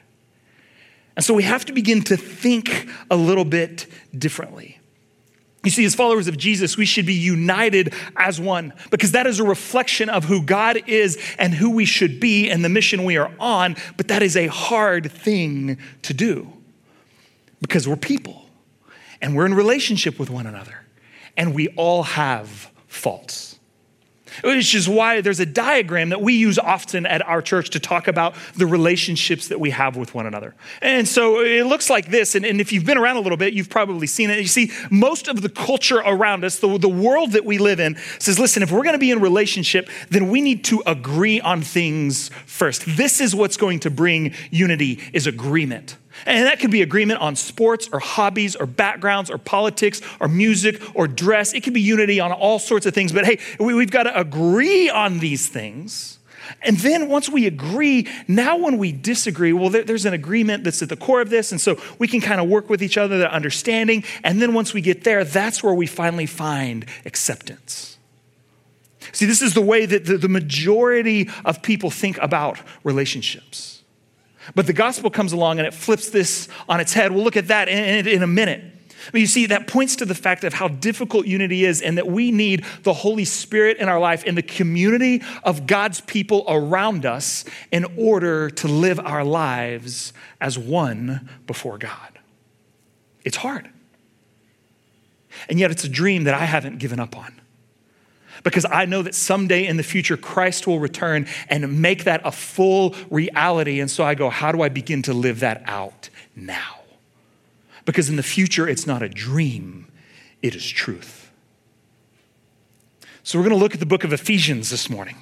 And 1.16 1.24
so 1.24 1.34
we 1.34 1.42
have 1.42 1.66
to 1.66 1.72
begin 1.72 2.02
to 2.04 2.16
think 2.16 2.88
a 3.10 3.16
little 3.16 3.44
bit 3.44 3.86
differently. 4.16 4.80
You 5.62 5.70
see, 5.70 5.84
as 5.84 5.94
followers 5.94 6.28
of 6.28 6.36
Jesus, 6.36 6.76
we 6.76 6.86
should 6.86 7.04
be 7.04 7.14
united 7.14 7.94
as 8.16 8.40
one 8.40 8.72
because 8.90 9.12
that 9.12 9.26
is 9.26 9.40
a 9.40 9.44
reflection 9.44 10.08
of 10.08 10.24
who 10.24 10.42
God 10.42 10.82
is 10.86 11.18
and 11.38 11.54
who 11.54 11.70
we 11.70 11.84
should 11.84 12.20
be 12.20 12.50
and 12.50 12.64
the 12.64 12.68
mission 12.70 13.04
we 13.04 13.18
are 13.18 13.30
on. 13.38 13.76
But 13.96 14.08
that 14.08 14.22
is 14.22 14.36
a 14.36 14.46
hard 14.46 15.10
thing 15.12 15.78
to 16.02 16.14
do 16.14 16.50
because 17.60 17.86
we're 17.86 17.96
people 17.96 18.46
and 19.20 19.36
we're 19.36 19.46
in 19.46 19.54
relationship 19.54 20.18
with 20.18 20.30
one 20.30 20.46
another 20.46 20.84
and 21.36 21.54
we 21.54 21.68
all 21.76 22.02
have 22.02 22.70
faults. 22.88 23.53
Which 24.42 24.74
is 24.74 24.88
why 24.88 25.20
there's 25.20 25.40
a 25.40 25.46
diagram 25.46 26.08
that 26.10 26.20
we 26.20 26.34
use 26.34 26.58
often 26.58 27.06
at 27.06 27.26
our 27.26 27.42
church 27.42 27.70
to 27.70 27.80
talk 27.80 28.08
about 28.08 28.34
the 28.56 28.66
relationships 28.66 29.48
that 29.48 29.60
we 29.60 29.70
have 29.70 29.96
with 29.96 30.14
one 30.14 30.26
another. 30.26 30.54
And 30.82 31.06
so 31.06 31.40
it 31.40 31.66
looks 31.66 31.88
like 31.88 32.08
this. 32.08 32.34
And, 32.34 32.44
and 32.44 32.60
if 32.60 32.72
you've 32.72 32.84
been 32.84 32.98
around 32.98 33.16
a 33.16 33.20
little 33.20 33.38
bit, 33.38 33.54
you've 33.54 33.70
probably 33.70 34.06
seen 34.06 34.30
it. 34.30 34.38
You 34.38 34.46
see, 34.46 34.70
most 34.90 35.28
of 35.28 35.42
the 35.42 35.48
culture 35.48 35.98
around 35.98 36.44
us, 36.44 36.58
the, 36.58 36.78
the 36.78 36.88
world 36.88 37.32
that 37.32 37.44
we 37.44 37.58
live 37.58 37.80
in, 37.80 37.96
says, 38.18 38.38
listen, 38.38 38.62
if 38.62 38.72
we're 38.72 38.82
going 38.82 38.94
to 38.94 38.98
be 38.98 39.10
in 39.10 39.20
relationship, 39.20 39.88
then 40.10 40.28
we 40.28 40.40
need 40.40 40.64
to 40.64 40.82
agree 40.86 41.40
on 41.40 41.62
things 41.62 42.30
first. 42.46 42.84
This 42.86 43.20
is 43.20 43.34
what's 43.34 43.56
going 43.56 43.80
to 43.80 43.90
bring 43.90 44.34
unity 44.50 45.00
is 45.12 45.26
agreement. 45.26 45.96
And 46.26 46.46
that 46.46 46.60
could 46.60 46.70
be 46.70 46.82
agreement 46.82 47.20
on 47.20 47.36
sports 47.36 47.88
or 47.92 47.98
hobbies 47.98 48.56
or 48.56 48.66
backgrounds 48.66 49.30
or 49.30 49.38
politics 49.38 50.00
or 50.20 50.28
music 50.28 50.80
or 50.94 51.06
dress. 51.06 51.52
It 51.52 51.62
could 51.62 51.74
be 51.74 51.80
unity 51.80 52.20
on 52.20 52.32
all 52.32 52.58
sorts 52.58 52.86
of 52.86 52.94
things. 52.94 53.12
But 53.12 53.24
hey, 53.24 53.38
we've 53.58 53.90
got 53.90 54.04
to 54.04 54.18
agree 54.18 54.88
on 54.88 55.18
these 55.18 55.48
things. 55.48 56.18
And 56.62 56.76
then 56.78 57.08
once 57.08 57.28
we 57.28 57.46
agree, 57.46 58.08
now 58.28 58.56
when 58.56 58.78
we 58.78 58.92
disagree, 58.92 59.52
well, 59.52 59.70
there's 59.70 60.04
an 60.04 60.14
agreement 60.14 60.64
that's 60.64 60.82
at 60.82 60.88
the 60.88 60.96
core 60.96 61.20
of 61.20 61.30
this. 61.30 61.52
And 61.52 61.60
so 61.60 61.80
we 61.98 62.08
can 62.08 62.20
kind 62.20 62.40
of 62.40 62.48
work 62.48 62.68
with 62.68 62.82
each 62.82 62.98
other, 62.98 63.18
the 63.18 63.32
understanding. 63.32 64.04
And 64.22 64.40
then 64.40 64.54
once 64.54 64.74
we 64.74 64.80
get 64.80 65.04
there, 65.04 65.24
that's 65.24 65.62
where 65.62 65.74
we 65.74 65.86
finally 65.86 66.26
find 66.26 66.86
acceptance. 67.04 67.98
See, 69.12 69.26
this 69.26 69.42
is 69.42 69.54
the 69.54 69.62
way 69.62 69.86
that 69.86 70.04
the 70.04 70.28
majority 70.28 71.30
of 71.44 71.62
people 71.62 71.90
think 71.90 72.18
about 72.18 72.60
relationships. 72.82 73.73
But 74.54 74.66
the 74.66 74.72
gospel 74.72 75.10
comes 75.10 75.32
along 75.32 75.58
and 75.58 75.66
it 75.66 75.74
flips 75.74 76.10
this 76.10 76.48
on 76.68 76.80
its 76.80 76.92
head. 76.92 77.12
We'll 77.12 77.24
look 77.24 77.36
at 77.36 77.48
that 77.48 77.68
in, 77.68 78.06
in 78.06 78.22
a 78.22 78.26
minute. 78.26 78.62
But 79.12 79.20
you 79.20 79.26
see, 79.26 79.46
that 79.46 79.66
points 79.66 79.96
to 79.96 80.06
the 80.06 80.14
fact 80.14 80.44
of 80.44 80.54
how 80.54 80.68
difficult 80.68 81.26
unity 81.26 81.64
is 81.64 81.82
and 81.82 81.98
that 81.98 82.06
we 82.06 82.30
need 82.30 82.64
the 82.82 82.94
Holy 82.94 83.24
Spirit 83.24 83.76
in 83.78 83.88
our 83.88 84.00
life 84.00 84.24
in 84.24 84.34
the 84.34 84.42
community 84.42 85.22
of 85.42 85.66
God's 85.66 86.00
people 86.00 86.44
around 86.48 87.04
us 87.04 87.44
in 87.70 87.84
order 87.98 88.50
to 88.50 88.68
live 88.68 88.98
our 89.00 89.24
lives 89.24 90.12
as 90.40 90.58
one 90.58 91.28
before 91.46 91.76
God. 91.78 92.18
It's 93.24 93.36
hard. 93.36 93.70
And 95.48 95.58
yet, 95.58 95.70
it's 95.70 95.84
a 95.84 95.88
dream 95.88 96.24
that 96.24 96.34
I 96.34 96.44
haven't 96.44 96.78
given 96.78 97.00
up 97.00 97.16
on 97.16 97.40
because 98.44 98.66
I 98.70 98.84
know 98.84 99.02
that 99.02 99.14
someday 99.14 99.66
in 99.66 99.76
the 99.76 99.82
future, 99.82 100.16
Christ 100.16 100.66
will 100.66 100.78
return 100.78 101.26
and 101.48 101.80
make 101.82 102.04
that 102.04 102.20
a 102.24 102.30
full 102.30 102.94
reality. 103.10 103.80
And 103.80 103.90
so 103.90 104.04
I 104.04 104.14
go, 104.14 104.30
how 104.30 104.52
do 104.52 104.62
I 104.62 104.68
begin 104.68 105.02
to 105.02 105.14
live 105.14 105.40
that 105.40 105.62
out 105.66 106.10
now? 106.36 106.80
Because 107.84 108.08
in 108.08 108.16
the 108.16 108.22
future, 108.22 108.68
it's 108.68 108.86
not 108.86 109.02
a 109.02 109.08
dream, 109.08 109.88
it 110.42 110.54
is 110.54 110.68
truth. 110.68 111.32
So 113.22 113.38
we're 113.38 113.44
going 113.44 113.58
to 113.58 113.62
look 113.62 113.74
at 113.74 113.80
the 113.80 113.86
book 113.86 114.04
of 114.04 114.12
Ephesians 114.12 114.70
this 114.70 114.88
morning. 114.90 115.16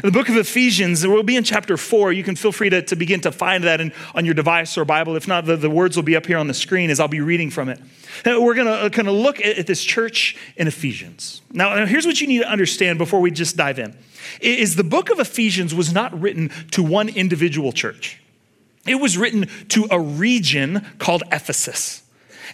The 0.00 0.10
book 0.10 0.28
of 0.28 0.36
Ephesians, 0.36 1.06
we'll 1.06 1.22
be 1.22 1.36
in 1.36 1.44
chapter 1.44 1.76
four. 1.76 2.12
You 2.12 2.24
can 2.24 2.36
feel 2.36 2.52
free 2.52 2.70
to, 2.70 2.82
to 2.82 2.96
begin 2.96 3.20
to 3.22 3.32
find 3.32 3.64
that 3.64 3.80
in, 3.80 3.92
on 4.14 4.24
your 4.24 4.34
device 4.34 4.78
or 4.78 4.84
Bible. 4.84 5.16
If 5.16 5.28
not, 5.28 5.44
the, 5.44 5.56
the 5.56 5.68
words 5.68 5.96
will 5.96 6.02
be 6.02 6.16
up 6.16 6.26
here 6.26 6.38
on 6.38 6.46
the 6.46 6.54
screen 6.54 6.88
as 6.88 6.98
I'll 6.98 7.08
be 7.08 7.20
reading 7.20 7.50
from 7.50 7.68
it. 7.68 7.78
And 8.24 8.42
we're 8.42 8.54
going 8.54 8.66
to 8.66 8.72
uh, 8.72 8.88
kind 8.88 9.08
of 9.08 9.14
look 9.14 9.40
at, 9.40 9.58
at 9.58 9.66
this 9.66 9.84
church 9.84 10.36
in 10.56 10.66
Ephesians. 10.66 11.42
Now, 11.52 11.84
here's 11.84 12.06
what 12.06 12.20
you 12.20 12.26
need 12.26 12.40
to 12.40 12.48
understand 12.48 12.98
before 12.98 13.20
we 13.20 13.30
just 13.30 13.56
dive 13.56 13.78
in. 13.78 13.96
Is 14.40 14.76
the 14.76 14.84
book 14.84 15.10
of 15.10 15.18
Ephesians 15.18 15.74
was 15.74 15.92
not 15.92 16.18
written 16.18 16.50
to 16.70 16.82
one 16.82 17.08
individual 17.08 17.72
church. 17.72 18.20
It 18.86 18.96
was 18.96 19.18
written 19.18 19.48
to 19.68 19.86
a 19.90 20.00
region 20.00 20.86
called 20.98 21.22
Ephesus. 21.30 22.02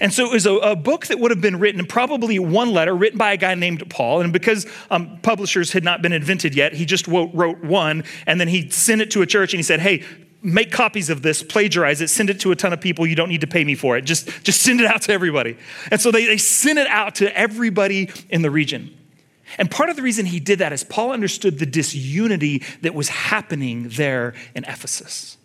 And 0.00 0.12
so 0.12 0.24
it 0.24 0.32
was 0.32 0.46
a, 0.46 0.54
a, 0.54 0.76
book 0.76 1.06
that 1.06 1.18
would 1.18 1.30
have 1.30 1.40
been 1.40 1.58
written, 1.58 1.84
probably 1.86 2.38
one 2.38 2.72
letter 2.72 2.94
written 2.94 3.18
by 3.18 3.32
a 3.32 3.36
guy 3.36 3.54
named 3.54 3.88
Paul. 3.90 4.20
And 4.20 4.32
because 4.32 4.66
um, 4.90 5.18
publishers 5.22 5.72
had 5.72 5.84
not 5.84 6.02
been 6.02 6.12
invented 6.12 6.54
yet, 6.54 6.72
he 6.72 6.84
just 6.84 7.06
wrote, 7.06 7.30
wrote 7.34 7.62
one 7.62 8.04
and 8.26 8.40
then 8.40 8.48
he 8.48 8.70
sent 8.70 9.00
it 9.00 9.10
to 9.12 9.22
a 9.22 9.26
church 9.26 9.52
and 9.52 9.58
he 9.58 9.62
said, 9.62 9.80
Hey, 9.80 10.04
make 10.42 10.70
copies 10.70 11.10
of 11.10 11.22
this, 11.22 11.42
plagiarize 11.42 12.00
it, 12.00 12.08
send 12.08 12.30
it 12.30 12.40
to 12.40 12.52
a 12.52 12.56
ton 12.56 12.72
of 12.72 12.80
people. 12.80 13.06
You 13.06 13.16
don't 13.16 13.28
need 13.28 13.40
to 13.40 13.46
pay 13.46 13.64
me 13.64 13.74
for 13.74 13.96
it. 13.96 14.02
Just, 14.02 14.28
just 14.44 14.62
send 14.62 14.80
it 14.80 14.86
out 14.86 15.02
to 15.02 15.12
everybody. 15.12 15.56
And 15.90 16.00
so 16.00 16.10
they, 16.10 16.26
they 16.26 16.38
sent 16.38 16.78
it 16.78 16.86
out 16.86 17.16
to 17.16 17.36
everybody 17.36 18.10
in 18.28 18.42
the 18.42 18.50
region. 18.50 18.94
And 19.56 19.70
part 19.70 19.88
of 19.88 19.96
the 19.96 20.02
reason 20.02 20.26
he 20.26 20.40
did 20.40 20.58
that 20.58 20.72
is 20.72 20.84
Paul 20.84 21.12
understood 21.12 21.58
the 21.58 21.66
disunity 21.66 22.62
that 22.82 22.94
was 22.94 23.08
happening 23.08 23.88
there 23.88 24.34
in 24.54 24.64
Ephesus. 24.64 25.37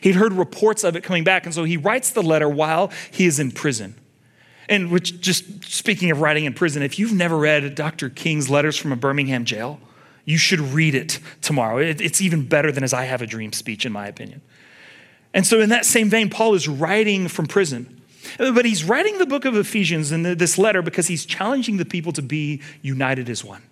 He'd 0.00 0.14
heard 0.14 0.32
reports 0.32 0.84
of 0.84 0.96
it 0.96 1.02
coming 1.02 1.24
back, 1.24 1.44
and 1.44 1.54
so 1.54 1.64
he 1.64 1.76
writes 1.76 2.10
the 2.10 2.22
letter 2.22 2.48
while 2.48 2.90
he 3.10 3.26
is 3.26 3.38
in 3.38 3.50
prison. 3.50 3.94
And 4.68 4.90
which, 4.90 5.20
just 5.20 5.64
speaking 5.64 6.10
of 6.10 6.20
writing 6.20 6.44
in 6.44 6.54
prison, 6.54 6.82
if 6.82 6.98
you've 6.98 7.12
never 7.12 7.36
read 7.36 7.74
Dr. 7.74 8.08
King's 8.08 8.48
letters 8.48 8.76
from 8.76 8.92
a 8.92 8.96
Birmingham 8.96 9.44
jail, 9.44 9.78
you 10.24 10.38
should 10.38 10.60
read 10.60 10.94
it 10.94 11.18
tomorrow. 11.42 11.78
it's 11.78 12.20
even 12.20 12.46
better 12.46 12.72
than 12.72 12.82
his 12.82 12.94
I 12.94 13.04
Have 13.04 13.20
a 13.20 13.26
Dream 13.26 13.52
speech, 13.52 13.84
in 13.84 13.92
my 13.92 14.06
opinion. 14.06 14.40
And 15.34 15.46
so, 15.46 15.60
in 15.60 15.68
that 15.70 15.84
same 15.84 16.08
vein, 16.08 16.30
Paul 16.30 16.54
is 16.54 16.68
writing 16.68 17.28
from 17.28 17.46
prison. 17.46 18.00
But 18.38 18.64
he's 18.64 18.84
writing 18.84 19.18
the 19.18 19.26
book 19.26 19.44
of 19.44 19.56
Ephesians 19.56 20.12
in 20.12 20.22
this 20.22 20.56
letter 20.56 20.80
because 20.80 21.08
he's 21.08 21.26
challenging 21.26 21.76
the 21.76 21.84
people 21.84 22.12
to 22.12 22.22
be 22.22 22.62
united 22.80 23.28
as 23.28 23.44
one. 23.44 23.62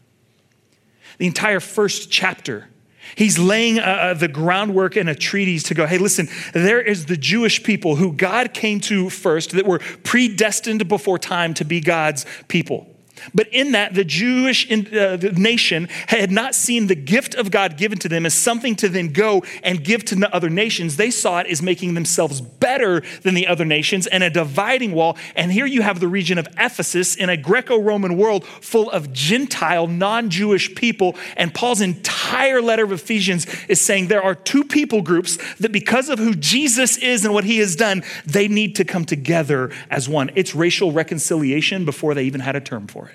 The 1.19 1.27
entire 1.27 1.61
first 1.61 2.11
chapter 2.11 2.69
He's 3.15 3.39
laying 3.39 3.79
uh, 3.79 3.83
uh, 3.83 4.15
the 4.15 4.29
groundwork 4.29 4.97
in 4.97 5.09
a 5.09 5.15
treatise 5.15 5.63
to 5.65 5.75
go, 5.75 5.87
hey, 5.87 5.99
listen, 5.99 6.29
there 6.53 6.81
is 6.81 7.07
the 7.07 7.17
Jewish 7.17 7.63
people 7.63 7.97
who 7.97 8.13
God 8.13 8.55
came 8.55 8.81
to 8.81 9.11
first, 9.11 9.51
that 9.53 9.67
were 9.67 9.81
predestined 10.03 10.89
before 10.89 11.19
time 11.19 11.55
to 11.55 11.65
be 11.65 11.81
God's 11.81 12.27
people. 12.49 12.92
But 13.35 13.49
in 13.49 13.73
that, 13.73 13.95
the 13.95 14.05
Jewish 14.05 14.71
uh, 14.71 15.19
nation 15.37 15.89
had 16.09 16.31
not 16.31 16.55
seen 16.55 16.87
the 16.87 16.95
gift 16.95 17.35
of 17.35 17.51
God 17.51 17.77
given 17.77 17.99
to 17.99 18.09
them 18.09 18.27
as 18.27 18.35
something 18.35 18.75
to 18.77 18.89
then 18.89 19.13
go 19.13 19.43
and 19.63 19.83
give 19.83 20.05
to 20.07 20.15
the 20.15 20.35
other 20.35 20.51
nations. 20.51 20.97
They 20.97 21.11
saw 21.11 21.41
it 21.41 21.47
as 21.47 21.63
making 21.63 21.95
themselves 21.95 22.41
better 22.41 23.03
than 23.23 23.35
the 23.35 23.47
other 23.47 23.65
nations 23.65 24.07
and 24.07 24.23
a 24.23 24.31
dividing 24.31 24.93
wall. 24.93 25.17
And 25.37 25.53
here 25.53 25.67
you 25.67 25.83
have 25.83 26.01
the 26.01 26.09
region 26.09 26.39
of 26.39 26.49
Ephesus 26.59 27.15
in 27.17 27.29
a 27.29 27.37
Greco 27.37 27.79
Roman 27.79 28.17
world 28.17 28.45
full 28.45 28.91
of 28.91 29.13
Gentile, 29.13 29.87
non 29.87 30.31
Jewish 30.31 30.75
people. 30.75 31.17
And 31.37 31.55
Paul's 31.55 31.81
entire 31.81 32.61
letter 32.61 32.85
of 32.85 32.93
Ephesians 32.93 33.47
is 33.69 33.81
saying 33.81 34.09
there 34.09 34.23
are 34.23 34.35
two 34.35 34.65
people 34.65 35.03
groups 35.03 35.39
that, 35.57 35.73
because 35.73 36.09
of 36.09 36.19
who 36.19 36.35
Jesus 36.35 36.97
is 36.99 37.25
and 37.25 37.35
what 37.35 37.45
he 37.45 37.59
has 37.59 37.77
done, 37.77 38.03
they 38.27 38.49
need 38.49 38.77
to 38.77 38.85
come 38.85 39.05
together 39.05 39.71
as 39.91 40.09
one. 40.09 40.31
It's 40.35 40.55
racial 40.55 40.93
reconciliation 40.93 41.85
before 41.85 42.15
they 42.15 42.25
even 42.25 42.41
had 42.41 42.57
a 42.57 42.61
term 42.61 42.87
for 42.87 43.09
it. 43.09 43.12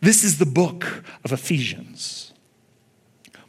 This 0.00 0.24
is 0.24 0.38
the 0.38 0.46
book 0.46 1.04
of 1.24 1.32
Ephesians. 1.32 2.32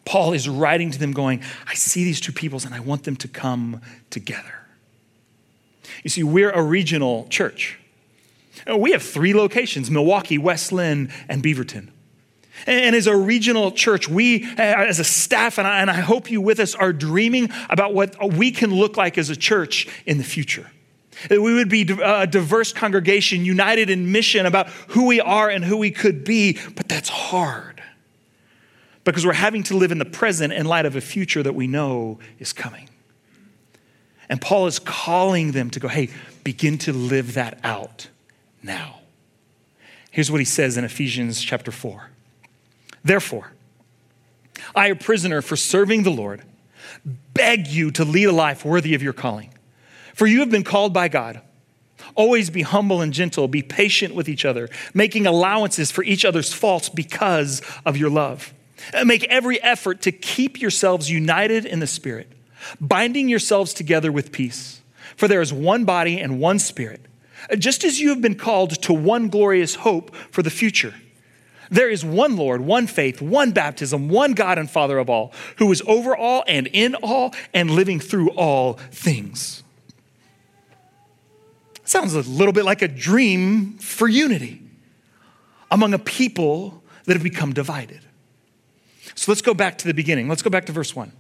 Paul 0.04 0.34
is 0.34 0.50
writing 0.50 0.92
to 0.92 1.00
them, 1.00 1.14
going, 1.14 1.42
I 1.68 1.74
see 1.76 2.04
these 2.04 2.20
two 2.20 2.34
peoples 2.34 2.66
and 2.66 2.74
I 2.74 2.80
want 2.80 3.04
them 3.04 3.16
to 3.18 3.28
come 3.28 3.82
together. 4.10 4.56
You 6.04 6.10
see, 6.10 6.24
we're 6.24 6.52
a 6.52 6.62
regional 6.62 7.28
church. 7.30 7.80
Uh, 8.70 8.78
we 8.78 8.92
have 8.92 9.04
three 9.04 9.34
locations 9.34 9.90
Milwaukie, 9.90 10.40
West 10.40 10.72
Linn, 10.72 11.12
and 11.30 11.44
Beaverton. 11.44 11.90
And 12.68 12.96
as 12.96 13.08
a 13.08 13.16
regional 13.16 13.72
church, 13.72 14.08
we, 14.08 14.46
as 14.58 15.00
a 15.00 15.04
staff, 15.04 15.58
and 15.58 15.68
I, 15.68 15.80
and 15.80 15.90
I 15.90 16.02
hope 16.02 16.30
you 16.30 16.42
with 16.42 16.60
us, 16.60 16.76
are 16.76 16.94
dreaming 16.94 17.50
about 17.70 17.94
what 17.94 18.34
we 18.34 18.52
can 18.52 18.72
look 18.72 18.98
like 18.98 19.18
as 19.18 19.30
a 19.30 19.36
church 19.36 19.88
in 20.06 20.18
the 20.18 20.24
future. 20.24 20.70
That 21.30 21.42
we 21.42 21.54
would 21.54 21.70
be 21.70 21.88
uh, 21.92 22.24
a 22.24 22.28
diverse 22.28 22.74
congregation, 22.74 23.46
united 23.46 23.90
in 23.90 24.12
mission 24.12 24.46
about 24.46 24.70
who 24.90 25.08
we 25.08 25.22
are 25.22 25.50
and 25.50 25.64
who 25.64 25.78
we 25.78 25.92
could 25.92 26.24
be, 26.24 26.58
but 26.76 26.88
that's 26.88 27.10
hard 27.10 27.82
because 29.04 29.26
we're 29.26 29.34
having 29.34 29.64
to 29.64 29.76
live 29.76 29.92
in 29.92 29.98
the 29.98 30.06
present 30.06 30.54
in 30.54 30.66
light 30.66 30.86
of 30.86 30.96
a 30.96 31.02
future 31.02 31.42
that 31.44 31.56
we 31.56 31.68
know 31.68 32.20
is 32.40 32.54
coming. 32.54 32.90
And 34.30 34.40
Paul 34.40 34.68
is 34.68 34.80
calling 34.80 35.52
them 35.52 35.70
to 35.72 35.80
go, 35.80 35.88
hey, 35.88 36.10
begin 36.44 36.78
to 36.80 36.94
live 36.94 37.34
that 37.34 37.60
out 37.64 38.08
now. 38.64 39.00
Here's 40.12 40.32
what 40.32 40.40
he 40.40 40.46
says 40.46 40.78
in 40.78 40.84
Ephesians 40.84 41.42
chapter 41.42 41.72
4. 41.72 42.10
Therefore, 43.04 43.52
I, 44.76 44.88
a 44.88 44.96
prisoner 44.96 45.42
for 45.42 45.56
serving 45.56 46.04
the 46.04 46.12
Lord, 46.12 46.44
beg 47.34 47.68
you 47.68 47.92
to 47.92 48.06
lead 48.06 48.26
a 48.26 48.32
life 48.32 48.64
worthy 48.64 48.94
of 48.94 49.02
your 49.02 49.14
calling 49.14 49.54
for 50.22 50.28
you 50.28 50.42
have 50.42 50.52
been 50.52 50.64
called 50.64 50.94
by 50.94 51.08
God. 51.08 51.42
Always 52.14 52.52
be 52.52 52.62
humble 52.62 53.02
and 53.02 53.12
gentle, 53.12 53.48
be 53.48 53.64
patient 53.64 54.14
with 54.14 54.30
each 54.30 54.46
other, 54.46 54.70
making 54.94 55.26
allowances 55.26 55.90
for 55.90 56.04
each 56.04 56.26
other's 56.26 56.54
faults 56.54 56.90
because 56.90 57.64
of 57.88 57.98
your 57.98 58.12
love. 58.12 58.54
Make 59.04 59.24
every 59.24 59.60
effort 59.64 60.00
to 60.04 60.12
keep 60.12 60.62
yourselves 60.62 61.10
united 61.10 61.66
in 61.66 61.80
the 61.80 61.88
Spirit, 61.88 62.32
binding 62.80 63.30
yourselves 63.30 63.74
together 63.74 64.12
with 64.12 64.32
peace. 64.32 64.82
For 65.16 65.28
there 65.28 65.42
is 65.42 65.52
one 65.52 65.86
body 65.86 66.20
and 66.20 66.40
one 66.40 66.60
Spirit, 66.60 67.02
just 67.58 67.84
as 67.84 68.00
you 68.00 68.10
have 68.10 68.22
been 68.22 68.36
called 68.36 68.80
to 68.84 68.94
one 68.94 69.28
glorious 69.28 69.74
hope 69.74 70.16
for 70.30 70.44
the 70.44 70.52
future. 70.52 70.94
There 71.72 71.90
is 71.90 72.06
one 72.06 72.36
Lord, 72.36 72.62
one 72.62 72.86
faith, 72.86 73.24
one 73.24 73.54
baptism, 73.54 74.08
one 74.08 74.34
God 74.34 74.60
and 74.60 74.70
Father 74.70 75.00
of 75.00 75.10
all, 75.10 75.34
who 75.58 75.72
is 75.72 75.82
over 75.88 76.16
all 76.16 76.44
and 76.48 76.68
in 76.68 76.94
all 76.94 77.34
and 77.56 77.72
living 77.72 78.00
through 78.00 78.30
all 78.34 78.74
things. 78.92 79.64
Sounds 81.92 82.14
a 82.14 82.22
little 82.22 82.54
bit 82.54 82.64
like 82.64 82.82
a 82.82 82.88
dream 82.88 83.74
for 83.80 84.08
unity 84.08 84.62
among 85.70 85.94
a 85.94 86.00
people 86.00 86.82
that 87.04 87.18
have 87.18 87.22
become 87.22 87.52
divided. 87.52 88.00
So 89.14 89.30
let's 89.30 89.42
go 89.42 89.54
back 89.54 89.78
to 89.80 89.88
the 89.88 89.94
beginning. 89.94 90.30
Let's 90.30 90.42
go 90.42 90.50
back 90.50 90.68
to 90.68 90.72
verse 90.72 90.96
1. 90.96 91.12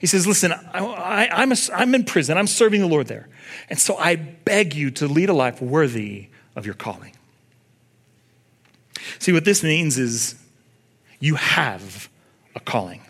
He 0.00 0.06
says, 0.06 0.26
Listen, 0.26 0.52
I, 0.52 1.42
am 1.42 1.52
I'm 1.74 1.94
in 1.94 2.04
prison. 2.04 2.38
I'm 2.38 2.46
serving 2.46 2.80
the 2.80 2.86
Lord 2.86 3.08
there. 3.08 3.28
And 3.68 3.78
so 3.78 3.94
I 3.98 4.16
beg 4.16 4.74
you 4.74 4.90
to 4.92 5.06
lead 5.06 5.28
a 5.28 5.34
life 5.34 5.60
worthy 5.60 6.28
of 6.56 6.64
your 6.64 6.76
calling. 6.76 7.14
See, 9.18 9.32
what 9.32 9.44
this 9.44 9.62
means 9.62 9.98
is 9.98 10.34
you 11.18 11.34
have 11.34 12.08
a 12.56 12.60
calling. 12.60 13.02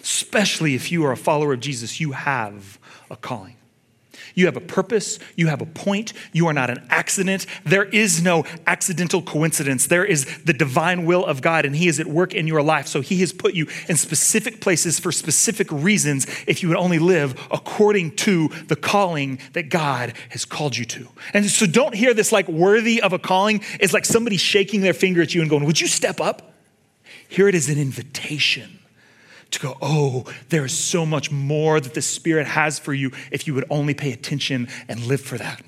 Especially 0.00 0.74
if 0.74 0.90
you 0.90 1.04
are 1.04 1.12
a 1.12 1.16
follower 1.18 1.52
of 1.52 1.60
Jesus, 1.60 2.00
you 2.00 2.12
have 2.12 2.78
a 3.10 3.16
calling. 3.16 3.56
You 4.34 4.46
have 4.46 4.56
a 4.56 4.60
purpose, 4.60 5.18
you 5.36 5.46
have 5.46 5.60
a 5.60 5.66
point, 5.66 6.12
you 6.32 6.46
are 6.48 6.52
not 6.52 6.70
an 6.70 6.84
accident. 6.90 7.46
There 7.64 7.84
is 7.84 8.22
no 8.22 8.44
accidental 8.66 9.22
coincidence. 9.22 9.86
There 9.86 10.04
is 10.04 10.26
the 10.44 10.52
divine 10.52 11.04
will 11.04 11.24
of 11.24 11.40
God, 11.40 11.64
and 11.64 11.76
He 11.76 11.88
is 11.88 12.00
at 12.00 12.06
work 12.06 12.34
in 12.34 12.46
your 12.46 12.62
life. 12.62 12.88
So 12.88 13.00
He 13.00 13.20
has 13.20 13.32
put 13.32 13.54
you 13.54 13.68
in 13.88 13.96
specific 13.96 14.60
places 14.60 14.98
for 14.98 15.12
specific 15.12 15.70
reasons 15.70 16.26
if 16.46 16.62
you 16.62 16.68
would 16.68 16.78
only 16.78 16.98
live 16.98 17.48
according 17.50 18.16
to 18.16 18.48
the 18.66 18.76
calling 18.76 19.38
that 19.52 19.68
God 19.68 20.14
has 20.30 20.44
called 20.44 20.76
you 20.76 20.84
to. 20.86 21.08
And 21.32 21.46
so 21.46 21.66
don't 21.66 21.94
hear 21.94 22.12
this 22.12 22.32
like 22.32 22.48
worthy 22.48 23.00
of 23.00 23.12
a 23.12 23.18
calling. 23.18 23.62
It's 23.80 23.92
like 23.92 24.04
somebody 24.04 24.36
shaking 24.36 24.80
their 24.80 24.94
finger 24.94 25.22
at 25.22 25.34
you 25.34 25.40
and 25.40 25.50
going, 25.50 25.64
Would 25.64 25.80
you 25.80 25.86
step 25.86 26.20
up? 26.20 26.52
Here 27.28 27.48
it 27.48 27.54
is 27.54 27.68
an 27.68 27.78
invitation 27.78 28.80
to 29.54 29.60
go, 29.60 29.78
oh, 29.80 30.24
there 30.48 30.64
is 30.64 30.76
so 30.76 31.04
much 31.04 31.30
more 31.30 31.80
that 31.80 31.94
the 31.94 32.02
Spirit 32.02 32.46
has 32.46 32.78
for 32.78 32.94
you 32.94 33.10
if 33.30 33.46
you 33.46 33.54
would 33.54 33.64
only 33.70 33.94
pay 33.94 34.12
attention 34.12 34.68
and 34.88 35.06
live 35.06 35.20
for 35.20 35.38
that. 35.38 35.62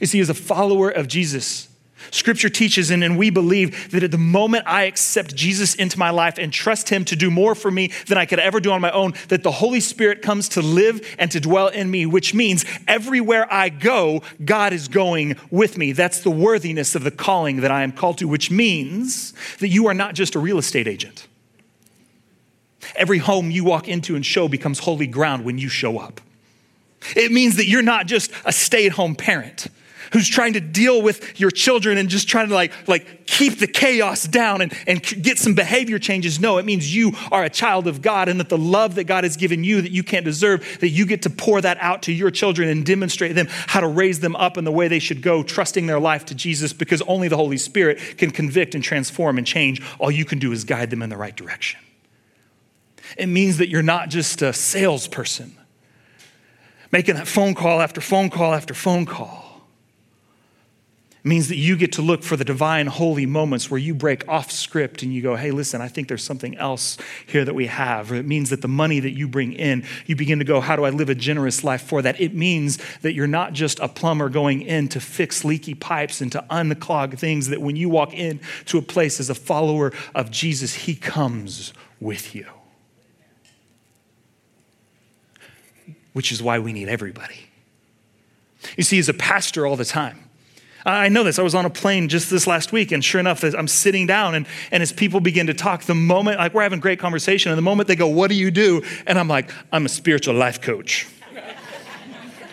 You 0.00 0.06
see, 0.06 0.20
as 0.20 0.30
a 0.30 0.34
follower 0.34 0.90
of 0.90 1.08
Jesus, 1.08 1.68
Scripture 2.10 2.48
teaches, 2.48 2.90
and, 2.90 3.04
and 3.04 3.18
we 3.18 3.30
believe 3.30 3.90
that 3.90 4.02
at 4.02 4.10
the 4.10 4.18
moment 4.18 4.64
I 4.66 4.84
accept 4.84 5.34
Jesus 5.36 5.74
into 5.74 5.98
my 5.98 6.10
life 6.10 6.38
and 6.38 6.52
trust 6.52 6.88
Him 6.88 7.04
to 7.06 7.16
do 7.16 7.30
more 7.30 7.54
for 7.54 7.70
me 7.70 7.92
than 8.06 8.18
I 8.18 8.26
could 8.26 8.38
ever 8.38 8.58
do 8.58 8.72
on 8.72 8.80
my 8.80 8.90
own, 8.90 9.14
that 9.28 9.42
the 9.42 9.50
Holy 9.50 9.80
Spirit 9.80 10.22
comes 10.22 10.48
to 10.50 10.62
live 10.62 11.06
and 11.18 11.30
to 11.30 11.40
dwell 11.40 11.68
in 11.68 11.90
me, 11.90 12.06
which 12.06 12.34
means 12.34 12.64
everywhere 12.88 13.52
I 13.52 13.68
go, 13.68 14.22
God 14.44 14.72
is 14.72 14.88
going 14.88 15.36
with 15.50 15.76
me. 15.76 15.92
That's 15.92 16.20
the 16.20 16.30
worthiness 16.30 16.94
of 16.94 17.04
the 17.04 17.10
calling 17.10 17.60
that 17.60 17.70
I 17.70 17.82
am 17.82 17.92
called 17.92 18.18
to, 18.18 18.28
which 18.28 18.50
means 18.50 19.32
that 19.58 19.68
you 19.68 19.86
are 19.86 19.94
not 19.94 20.14
just 20.14 20.34
a 20.34 20.38
real 20.38 20.58
estate 20.58 20.88
agent. 20.88 21.26
Every 22.96 23.18
home 23.18 23.50
you 23.50 23.64
walk 23.64 23.88
into 23.88 24.16
and 24.16 24.24
show 24.24 24.48
becomes 24.48 24.80
holy 24.80 25.06
ground 25.06 25.44
when 25.44 25.58
you 25.58 25.68
show 25.68 25.98
up. 25.98 26.20
It 27.16 27.32
means 27.32 27.56
that 27.56 27.66
you're 27.66 27.82
not 27.82 28.06
just 28.06 28.30
a 28.44 28.52
stay 28.52 28.86
at 28.86 28.92
home 28.92 29.14
parent 29.14 29.68
who's 30.12 30.28
trying 30.28 30.54
to 30.54 30.60
deal 30.60 31.02
with 31.02 31.40
your 31.40 31.50
children 31.50 31.98
and 31.98 32.08
just 32.08 32.28
trying 32.28 32.48
to 32.48 32.54
like, 32.54 32.72
like 32.88 33.26
keep 33.26 33.58
the 33.58 33.66
chaos 33.66 34.24
down 34.24 34.60
and, 34.60 34.72
and 34.86 35.02
get 35.02 35.38
some 35.38 35.54
behavior 35.54 35.98
changes. 35.98 36.40
No, 36.40 36.58
it 36.58 36.64
means 36.64 36.94
you 36.94 37.12
are 37.30 37.44
a 37.44 37.50
child 37.50 37.86
of 37.86 38.02
God 38.02 38.28
and 38.28 38.40
that 38.40 38.48
the 38.48 38.58
love 38.58 38.96
that 38.96 39.04
God 39.04 39.24
has 39.24 39.36
given 39.36 39.64
you 39.64 39.80
that 39.80 39.92
you 39.92 40.02
can't 40.02 40.24
deserve, 40.24 40.78
that 40.80 40.88
you 40.88 41.06
get 41.06 41.22
to 41.22 41.30
pour 41.30 41.60
that 41.60 41.78
out 41.80 42.02
to 42.02 42.12
your 42.12 42.30
children 42.30 42.68
and 42.68 42.84
demonstrate 42.84 43.34
them 43.34 43.46
how 43.48 43.80
to 43.80 43.88
raise 43.88 44.20
them 44.20 44.36
up 44.36 44.58
in 44.58 44.64
the 44.64 44.72
way 44.72 44.88
they 44.88 44.98
should 44.98 45.22
go, 45.22 45.42
trusting 45.42 45.86
their 45.86 46.00
life 46.00 46.26
to 46.26 46.34
Jesus 46.34 46.72
because 46.72 47.02
only 47.02 47.28
the 47.28 47.36
Holy 47.36 47.58
Spirit 47.58 47.98
can 48.16 48.30
convict 48.30 48.74
and 48.74 48.82
transform 48.82 49.38
and 49.38 49.46
change. 49.46 49.80
All 49.98 50.10
you 50.10 50.24
can 50.24 50.38
do 50.38 50.52
is 50.52 50.64
guide 50.64 50.90
them 50.90 51.02
in 51.02 51.10
the 51.10 51.16
right 51.16 51.36
direction. 51.36 51.80
It 53.16 53.26
means 53.26 53.58
that 53.58 53.68
you're 53.68 53.82
not 53.82 54.08
just 54.08 54.42
a 54.42 54.52
salesperson 54.52 55.56
making 56.92 57.14
that 57.16 57.28
phone 57.28 57.54
call 57.54 57.80
after 57.80 58.00
phone 58.00 58.30
call 58.30 58.54
after 58.54 58.74
phone 58.74 59.06
call. 59.06 59.46
It 61.22 61.28
means 61.28 61.48
that 61.48 61.56
you 61.56 61.76
get 61.76 61.92
to 61.92 62.02
look 62.02 62.22
for 62.22 62.38
the 62.38 62.46
divine, 62.46 62.86
holy 62.86 63.26
moments 63.26 63.70
where 63.70 63.76
you 63.76 63.94
break 63.94 64.26
off 64.26 64.50
script 64.50 65.02
and 65.02 65.12
you 65.12 65.20
go, 65.20 65.36
hey, 65.36 65.50
listen, 65.50 65.82
I 65.82 65.88
think 65.88 66.08
there's 66.08 66.24
something 66.24 66.56
else 66.56 66.96
here 67.26 67.44
that 67.44 67.54
we 67.54 67.66
have. 67.66 68.10
Or 68.10 68.14
it 68.14 68.24
means 68.24 68.48
that 68.48 68.62
the 68.62 68.68
money 68.68 69.00
that 69.00 69.10
you 69.10 69.28
bring 69.28 69.52
in, 69.52 69.84
you 70.06 70.16
begin 70.16 70.38
to 70.38 70.46
go, 70.46 70.62
how 70.62 70.76
do 70.76 70.84
I 70.84 70.90
live 70.90 71.10
a 71.10 71.14
generous 71.14 71.62
life 71.62 71.82
for 71.82 72.00
that? 72.00 72.18
It 72.18 72.34
means 72.34 72.78
that 73.02 73.12
you're 73.12 73.26
not 73.26 73.52
just 73.52 73.80
a 73.80 73.88
plumber 73.88 74.30
going 74.30 74.62
in 74.62 74.88
to 74.88 75.00
fix 75.00 75.44
leaky 75.44 75.74
pipes 75.74 76.22
and 76.22 76.32
to 76.32 76.42
unclog 76.48 77.18
things, 77.18 77.48
that 77.48 77.60
when 77.60 77.76
you 77.76 77.90
walk 77.90 78.14
in 78.14 78.40
to 78.66 78.78
a 78.78 78.82
place 78.82 79.20
as 79.20 79.28
a 79.28 79.34
follower 79.34 79.92
of 80.14 80.30
Jesus, 80.30 80.72
He 80.72 80.94
comes 80.94 81.74
with 82.00 82.34
you. 82.34 82.46
Which 86.12 86.32
is 86.32 86.42
why 86.42 86.58
we 86.58 86.72
need 86.72 86.88
everybody. 86.88 87.46
You 88.76 88.84
see, 88.84 88.98
as 88.98 89.08
a 89.08 89.14
pastor 89.14 89.66
all 89.66 89.76
the 89.76 89.84
time, 89.84 90.30
I 90.84 91.08
know 91.08 91.24
this. 91.24 91.38
I 91.38 91.42
was 91.42 91.54
on 91.54 91.66
a 91.66 91.70
plane 91.70 92.08
just 92.08 92.30
this 92.30 92.46
last 92.46 92.72
week, 92.72 92.90
and 92.90 93.04
sure 93.04 93.20
enough, 93.20 93.42
I'm 93.42 93.68
sitting 93.68 94.06
down, 94.06 94.34
and, 94.34 94.46
and 94.70 94.82
as 94.82 94.92
people 94.92 95.20
begin 95.20 95.46
to 95.48 95.54
talk, 95.54 95.82
the 95.84 95.94
moment, 95.94 96.38
like 96.38 96.54
we're 96.54 96.62
having 96.62 96.80
great 96.80 96.98
conversation, 96.98 97.52
and 97.52 97.58
the 97.58 97.62
moment 97.62 97.86
they 97.86 97.96
go, 97.96 98.08
What 98.08 98.30
do 98.30 98.34
you 98.34 98.50
do? 98.50 98.82
And 99.06 99.18
I'm 99.18 99.28
like, 99.28 99.50
I'm 99.72 99.84
a 99.84 99.90
spiritual 99.90 100.34
life 100.34 100.60
coach. 100.60 101.06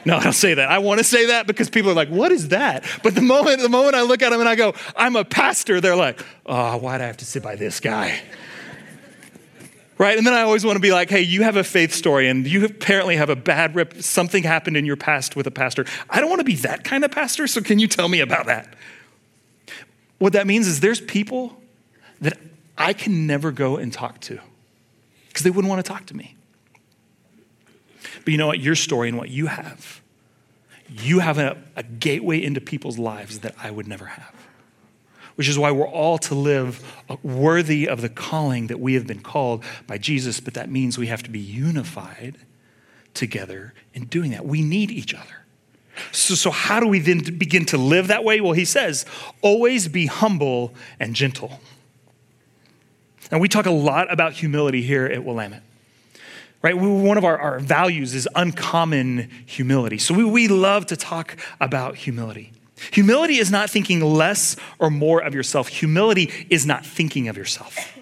No, 0.05 0.15
I 0.15 0.23
don't 0.23 0.31
say 0.31 0.53
that. 0.53 0.71
I 0.71 0.77
want 0.77 0.99
to 0.99 1.03
say 1.03 1.25
that 1.25 1.47
because 1.47 1.69
people 1.69 1.91
are 1.91 1.93
like, 1.93 2.07
"What 2.07 2.31
is 2.31 2.47
that?" 2.47 2.85
But 3.03 3.13
the 3.13 3.21
moment, 3.21 3.59
the 3.59 3.67
moment 3.67 3.93
I 3.93 4.03
look 4.03 4.21
at 4.21 4.29
them 4.29 4.39
and 4.39 4.47
I 4.47 4.55
go, 4.55 4.73
"I'm 4.95 5.17
a 5.17 5.25
pastor," 5.25 5.81
they're 5.81 5.97
like, 5.97 6.23
"Oh, 6.45 6.77
why 6.77 6.97
do 6.97 7.03
I 7.03 7.07
have 7.07 7.17
to 7.17 7.25
sit 7.25 7.43
by 7.43 7.57
this 7.57 7.81
guy?" 7.81 8.21
Right? 9.97 10.17
And 10.17 10.25
then 10.25 10.33
I 10.33 10.41
always 10.41 10.65
want 10.65 10.75
to 10.75 10.81
be 10.81 10.91
like, 10.91 11.09
hey, 11.09 11.21
you 11.21 11.43
have 11.43 11.55
a 11.55 11.63
faith 11.63 11.93
story 11.93 12.29
and 12.29 12.47
you 12.47 12.65
apparently 12.65 13.15
have 13.15 13.29
a 13.29 13.35
bad 13.35 13.75
rep. 13.75 13.95
Something 14.01 14.43
happened 14.43 14.77
in 14.77 14.85
your 14.85 14.95
past 14.95 15.35
with 15.35 15.47
a 15.47 15.51
pastor. 15.51 15.85
I 16.09 16.19
don't 16.19 16.29
want 16.29 16.39
to 16.39 16.45
be 16.45 16.55
that 16.57 16.83
kind 16.83 17.03
of 17.03 17.11
pastor, 17.11 17.47
so 17.47 17.61
can 17.61 17.79
you 17.79 17.87
tell 17.87 18.07
me 18.07 18.19
about 18.19 18.45
that? 18.45 18.73
What 20.19 20.33
that 20.33 20.47
means 20.47 20.67
is 20.67 20.79
there's 20.79 21.01
people 21.01 21.61
that 22.21 22.37
I 22.77 22.93
can 22.93 23.27
never 23.27 23.51
go 23.51 23.77
and 23.77 23.91
talk 23.91 24.19
to 24.21 24.39
because 25.27 25.43
they 25.43 25.49
wouldn't 25.49 25.69
want 25.69 25.85
to 25.85 25.91
talk 25.91 26.05
to 26.07 26.15
me. 26.15 26.35
But 28.23 28.31
you 28.31 28.37
know 28.37 28.47
what? 28.47 28.59
Your 28.59 28.75
story 28.75 29.09
and 29.09 29.17
what 29.17 29.29
you 29.29 29.47
have, 29.47 30.01
you 30.89 31.19
have 31.19 31.37
a, 31.37 31.57
a 31.75 31.83
gateway 31.83 32.43
into 32.43 32.59
people's 32.61 32.97
lives 32.97 33.39
that 33.39 33.55
I 33.61 33.71
would 33.71 33.87
never 33.87 34.05
have 34.05 34.33
which 35.37 35.47
is 35.47 35.57
why 35.57 35.71
we're 35.71 35.87
all 35.87 36.17
to 36.17 36.35
live 36.35 36.83
uh, 37.09 37.15
worthy 37.21 37.87
of 37.87 38.01
the 38.01 38.09
calling 38.09 38.67
that 38.67 38.79
we 38.79 38.95
have 38.95 39.05
been 39.05 39.21
called 39.21 39.63
by 39.85 39.97
Jesus, 39.97 40.39
but 40.39 40.55
that 40.55 40.69
means 40.69 40.97
we 40.97 41.07
have 41.07 41.23
to 41.23 41.29
be 41.29 41.39
unified 41.39 42.35
together 43.13 43.73
in 43.93 44.05
doing 44.05 44.31
that. 44.31 44.45
We 44.45 44.61
need 44.61 44.89
each 44.89 45.13
other. 45.13 45.45
So, 46.11 46.35
so 46.35 46.51
how 46.51 46.79
do 46.79 46.87
we 46.87 46.99
then 46.99 47.19
begin 47.37 47.65
to 47.65 47.77
live 47.77 48.07
that 48.07 48.23
way? 48.23 48.41
Well, 48.41 48.53
he 48.53 48.65
says, 48.65 49.05
always 49.41 49.87
be 49.87 50.07
humble 50.07 50.73
and 50.99 51.15
gentle. 51.15 51.59
And 53.29 53.39
we 53.39 53.47
talk 53.47 53.65
a 53.65 53.71
lot 53.71 54.11
about 54.11 54.33
humility 54.33 54.81
here 54.81 55.05
at 55.05 55.23
Willamette 55.23 55.63
right? 56.61 56.75
One 56.75 57.17
of 57.17 57.23
our, 57.23 57.37
our 57.37 57.59
values 57.59 58.13
is 58.13 58.27
uncommon 58.35 59.29
humility. 59.45 59.97
So 59.97 60.13
we, 60.13 60.25
we 60.25 60.47
love 60.47 60.87
to 60.87 60.97
talk 60.97 61.37
about 61.59 61.95
humility. 61.95 62.51
Humility 62.91 63.37
is 63.37 63.51
not 63.51 63.69
thinking 63.69 64.01
less 64.01 64.55
or 64.79 64.89
more 64.89 65.21
of 65.21 65.33
yourself. 65.33 65.67
Humility 65.67 66.31
is 66.49 66.65
not 66.65 66.85
thinking 66.85 67.27
of 67.27 67.37
yourself. 67.37 67.97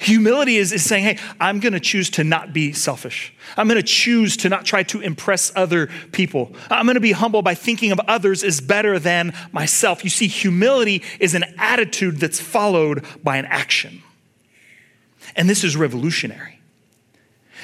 Humility 0.00 0.56
is, 0.56 0.72
is 0.72 0.84
saying, 0.84 1.04
hey, 1.04 1.18
I'm 1.40 1.60
going 1.60 1.72
to 1.72 1.80
choose 1.80 2.08
to 2.10 2.24
not 2.24 2.52
be 2.52 2.72
selfish. 2.72 3.34
I'm 3.56 3.68
going 3.68 3.80
to 3.80 3.86
choose 3.86 4.36
to 4.38 4.48
not 4.48 4.64
try 4.64 4.84
to 4.84 5.00
impress 5.00 5.52
other 5.54 5.88
people. 6.12 6.52
I'm 6.70 6.86
going 6.86 6.94
to 6.94 7.00
be 7.00 7.12
humble 7.12 7.42
by 7.42 7.54
thinking 7.54 7.92
of 7.92 8.00
others 8.08 8.42
as 8.42 8.60
better 8.60 8.98
than 8.98 9.34
myself. 9.50 10.04
You 10.04 10.10
see, 10.10 10.28
humility 10.28 11.02
is 11.20 11.34
an 11.34 11.44
attitude 11.58 12.18
that's 12.18 12.40
followed 12.40 13.04
by 13.22 13.36
an 13.36 13.44
action. 13.46 14.02
And 15.36 15.48
this 15.48 15.64
is 15.64 15.76
revolutionary 15.76 16.51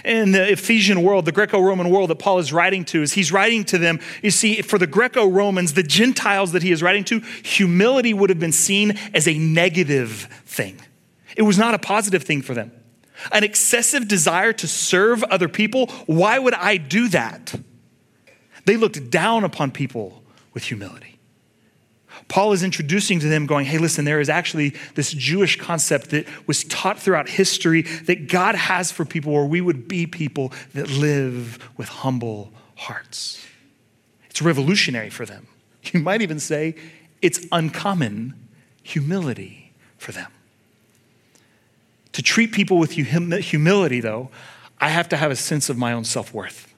in 0.05 0.33
the 0.33 0.53
Ephesian 0.53 1.03
world, 1.03 1.25
the 1.25 1.33
Greco 1.33 1.61
Roman 1.61 1.91
world 1.91 2.11
that 2.11 2.19
Paul 2.19 2.39
is 2.39 2.53
writing 2.53 2.85
to, 2.87 3.03
is 3.03 3.13
he's 3.13 3.33
writing 3.33 3.65
to 3.65 3.79
them. 3.79 4.01
You 4.23 4.31
see, 4.31 4.63
for 4.63 4.79
the 4.79 4.87
Greco 4.87 5.27
Romans, 5.27 5.75
the 5.75 5.83
Gentiles 5.83 6.53
that 6.53 6.63
he 6.63 6.73
is 6.73 6.83
writing 6.83 7.05
to, 7.05 7.21
humility 7.43 8.15
would 8.15 8.31
have 8.31 8.41
been 8.41 8.53
seen 8.53 8.99
as 9.15 9.27
a 9.27 9.39
negative 9.39 10.29
thing. 10.47 10.81
It 11.37 11.43
was 11.43 11.59
not 11.59 11.75
a 11.75 11.79
positive 11.79 12.23
thing 12.23 12.43
for 12.43 12.55
them. 12.55 12.73
An 13.33 13.45
excessive 13.45 14.07
desire 14.07 14.53
to 14.55 14.69
serve 14.69 15.25
other 15.25 15.49
people, 15.49 15.87
why 16.07 16.39
would 16.39 16.55
I 16.55 16.77
do 16.77 17.09
that? 17.09 17.55
They 18.65 18.77
looked 18.77 19.11
down 19.11 19.45
upon 19.45 19.73
people 19.73 20.23
with 20.53 20.65
humility. 20.65 21.18
Paul 22.29 22.53
is 22.53 22.62
introducing 22.62 23.21
to 23.21 23.29
them, 23.29 23.47
going, 23.47 23.64
hey, 23.64 23.79
listen, 23.79 24.05
there 24.05 24.21
is 24.21 24.29
actually 24.29 24.75
this 24.95 25.12
Jewish 25.12 25.57
concept 25.57 26.11
that 26.11 26.27
was 26.47 26.64
taught 26.64 26.99
throughout 26.99 27.29
history 27.29 27.83
that 27.83 28.29
God 28.29 28.55
has 28.55 28.93
for 28.93 29.05
people 29.07 29.33
where 29.33 29.47
we 29.47 29.62
would 29.62 29.88
be 29.88 30.07
people 30.07 30.53
that 30.75 30.91
live 30.91 31.59
with 31.79 31.88
humble 31.88 32.53
hearts. 32.77 33.47
It's 34.29 34.43
revolutionary 34.43 35.11
for 35.11 35.27
them. 35.27 35.47
You 35.93 36.01
might 36.01 36.21
even 36.21 36.38
say 36.38 36.75
it's 37.23 37.47
uncommon 37.51 38.35
humility 38.83 39.73
for 39.97 40.12
them. 40.12 40.31
To 42.12 42.23
treat 42.23 42.53
people 42.53 42.79
with 42.79 42.91
humility, 42.91 44.01
though, 44.01 44.29
I 44.81 44.88
have 44.91 45.09
to 45.11 45.17
have 45.17 45.31
a 45.31 45.37
sense 45.37 45.71
of 45.71 45.79
my 45.79 45.93
own 45.93 46.05
self 46.05 46.35
worth. 46.35 46.75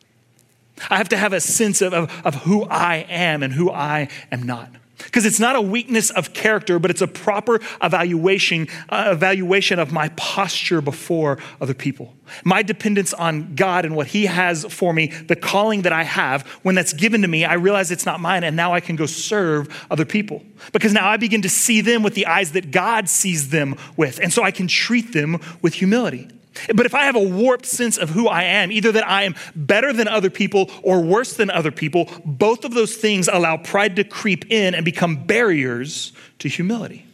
I 0.88 0.96
have 0.96 1.08
to 1.08 1.16
have 1.16 1.32
a 1.32 1.40
sense 1.40 1.82
of, 1.82 1.92
of, 1.92 2.22
of, 2.24 2.34
who 2.36 2.64
I 2.64 3.06
am 3.08 3.42
and 3.42 3.52
who 3.52 3.70
I 3.70 4.08
am 4.30 4.44
not. 4.44 4.70
Because 5.04 5.26
it's 5.26 5.40
not 5.40 5.56
a 5.56 5.60
weakness 5.60 6.10
of 6.10 6.32
character, 6.32 6.78
but 6.78 6.90
it's 6.90 7.00
a 7.00 7.06
proper 7.06 7.60
evaluation, 7.82 8.68
uh, 8.88 9.08
evaluation 9.12 9.78
of 9.78 9.92
my 9.92 10.08
posture 10.10 10.80
before 10.80 11.38
other 11.60 11.74
people. 11.74 12.14
My 12.44 12.62
dependence 12.62 13.12
on 13.12 13.54
God 13.54 13.84
and 13.84 13.96
what 13.96 14.08
He 14.08 14.26
has 14.26 14.64
for 14.66 14.92
me, 14.92 15.08
the 15.08 15.36
calling 15.36 15.82
that 15.82 15.92
I 15.92 16.04
have, 16.04 16.46
when 16.62 16.74
that's 16.74 16.92
given 16.92 17.22
to 17.22 17.28
me, 17.28 17.44
I 17.44 17.54
realize 17.54 17.90
it's 17.90 18.06
not 18.06 18.20
mine, 18.20 18.44
and 18.44 18.56
now 18.56 18.72
I 18.72 18.80
can 18.80 18.96
go 18.96 19.06
serve 19.06 19.86
other 19.90 20.04
people. 20.04 20.42
Because 20.72 20.92
now 20.92 21.08
I 21.08 21.16
begin 21.16 21.42
to 21.42 21.48
see 21.48 21.80
them 21.80 22.02
with 22.02 22.14
the 22.14 22.26
eyes 22.26 22.52
that 22.52 22.70
God 22.70 23.08
sees 23.08 23.50
them 23.50 23.76
with, 23.96 24.20
and 24.20 24.32
so 24.32 24.42
I 24.42 24.50
can 24.50 24.68
treat 24.68 25.12
them 25.12 25.40
with 25.62 25.74
humility. 25.74 26.28
But 26.74 26.86
if 26.86 26.94
I 26.94 27.04
have 27.04 27.16
a 27.16 27.22
warped 27.22 27.66
sense 27.66 27.96
of 27.96 28.10
who 28.10 28.28
I 28.28 28.42
am, 28.42 28.72
either 28.72 28.92
that 28.92 29.06
I 29.06 29.22
am 29.22 29.34
better 29.54 29.92
than 29.92 30.08
other 30.08 30.30
people 30.30 30.70
or 30.82 31.00
worse 31.00 31.34
than 31.34 31.50
other 31.50 31.70
people, 31.70 32.08
both 32.24 32.64
of 32.64 32.74
those 32.74 32.96
things 32.96 33.28
allow 33.28 33.56
pride 33.56 33.96
to 33.96 34.04
creep 34.04 34.50
in 34.50 34.74
and 34.74 34.84
become 34.84 35.24
barriers 35.24 36.12
to 36.40 36.48
humility. 36.48 37.06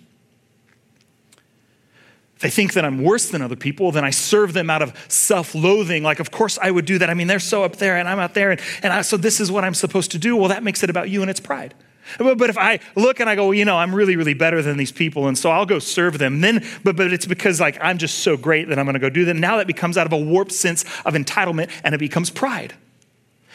If 2.36 2.44
I 2.44 2.50
think 2.50 2.74
that 2.74 2.84
I'm 2.84 3.02
worse 3.02 3.30
than 3.30 3.40
other 3.40 3.56
people, 3.56 3.92
then 3.92 4.04
I 4.04 4.10
serve 4.10 4.52
them 4.52 4.68
out 4.68 4.82
of 4.82 4.92
self 5.08 5.54
loathing. 5.54 6.02
Like, 6.02 6.20
of 6.20 6.30
course 6.30 6.58
I 6.60 6.70
would 6.70 6.84
do 6.84 6.98
that. 6.98 7.08
I 7.08 7.14
mean, 7.14 7.28
they're 7.28 7.38
so 7.38 7.64
up 7.64 7.76
there 7.76 7.96
and 7.96 8.06
I'm 8.06 8.18
out 8.18 8.34
there, 8.34 8.50
and, 8.50 8.60
and 8.82 8.92
I, 8.92 9.00
so 9.02 9.16
this 9.16 9.40
is 9.40 9.50
what 9.50 9.64
I'm 9.64 9.74
supposed 9.74 10.10
to 10.10 10.18
do. 10.18 10.36
Well, 10.36 10.48
that 10.48 10.62
makes 10.62 10.82
it 10.82 10.90
about 10.90 11.08
you 11.08 11.22
and 11.22 11.30
it's 11.30 11.40
pride. 11.40 11.74
But, 12.18 12.50
if 12.50 12.58
I 12.58 12.80
look 12.94 13.20
and 13.20 13.28
I 13.28 13.34
go, 13.34 13.46
well, 13.46 13.54
you 13.54 13.64
know, 13.64 13.76
I'm 13.76 13.94
really, 13.94 14.16
really 14.16 14.34
better 14.34 14.62
than 14.62 14.76
these 14.76 14.92
people, 14.92 15.26
and 15.26 15.36
so 15.36 15.50
I'll 15.50 15.66
go 15.66 15.78
serve 15.78 16.18
them. 16.18 16.40
Then, 16.40 16.64
but 16.84 16.96
but 16.96 17.12
it's 17.12 17.26
because 17.26 17.60
like 17.60 17.78
I'm 17.80 17.98
just 17.98 18.18
so 18.18 18.36
great 18.36 18.68
that 18.68 18.78
I'm 18.78 18.84
going 18.84 18.94
to 18.94 19.00
go 19.00 19.10
do 19.10 19.24
them. 19.24 19.38
Now 19.40 19.56
that 19.56 19.66
becomes 19.66 19.96
out 19.98 20.06
of 20.06 20.12
a 20.12 20.18
warped 20.18 20.52
sense 20.52 20.84
of 21.04 21.14
entitlement, 21.14 21.70
and 21.84 21.94
it 21.94 21.98
becomes 21.98 22.30
pride. 22.30 22.74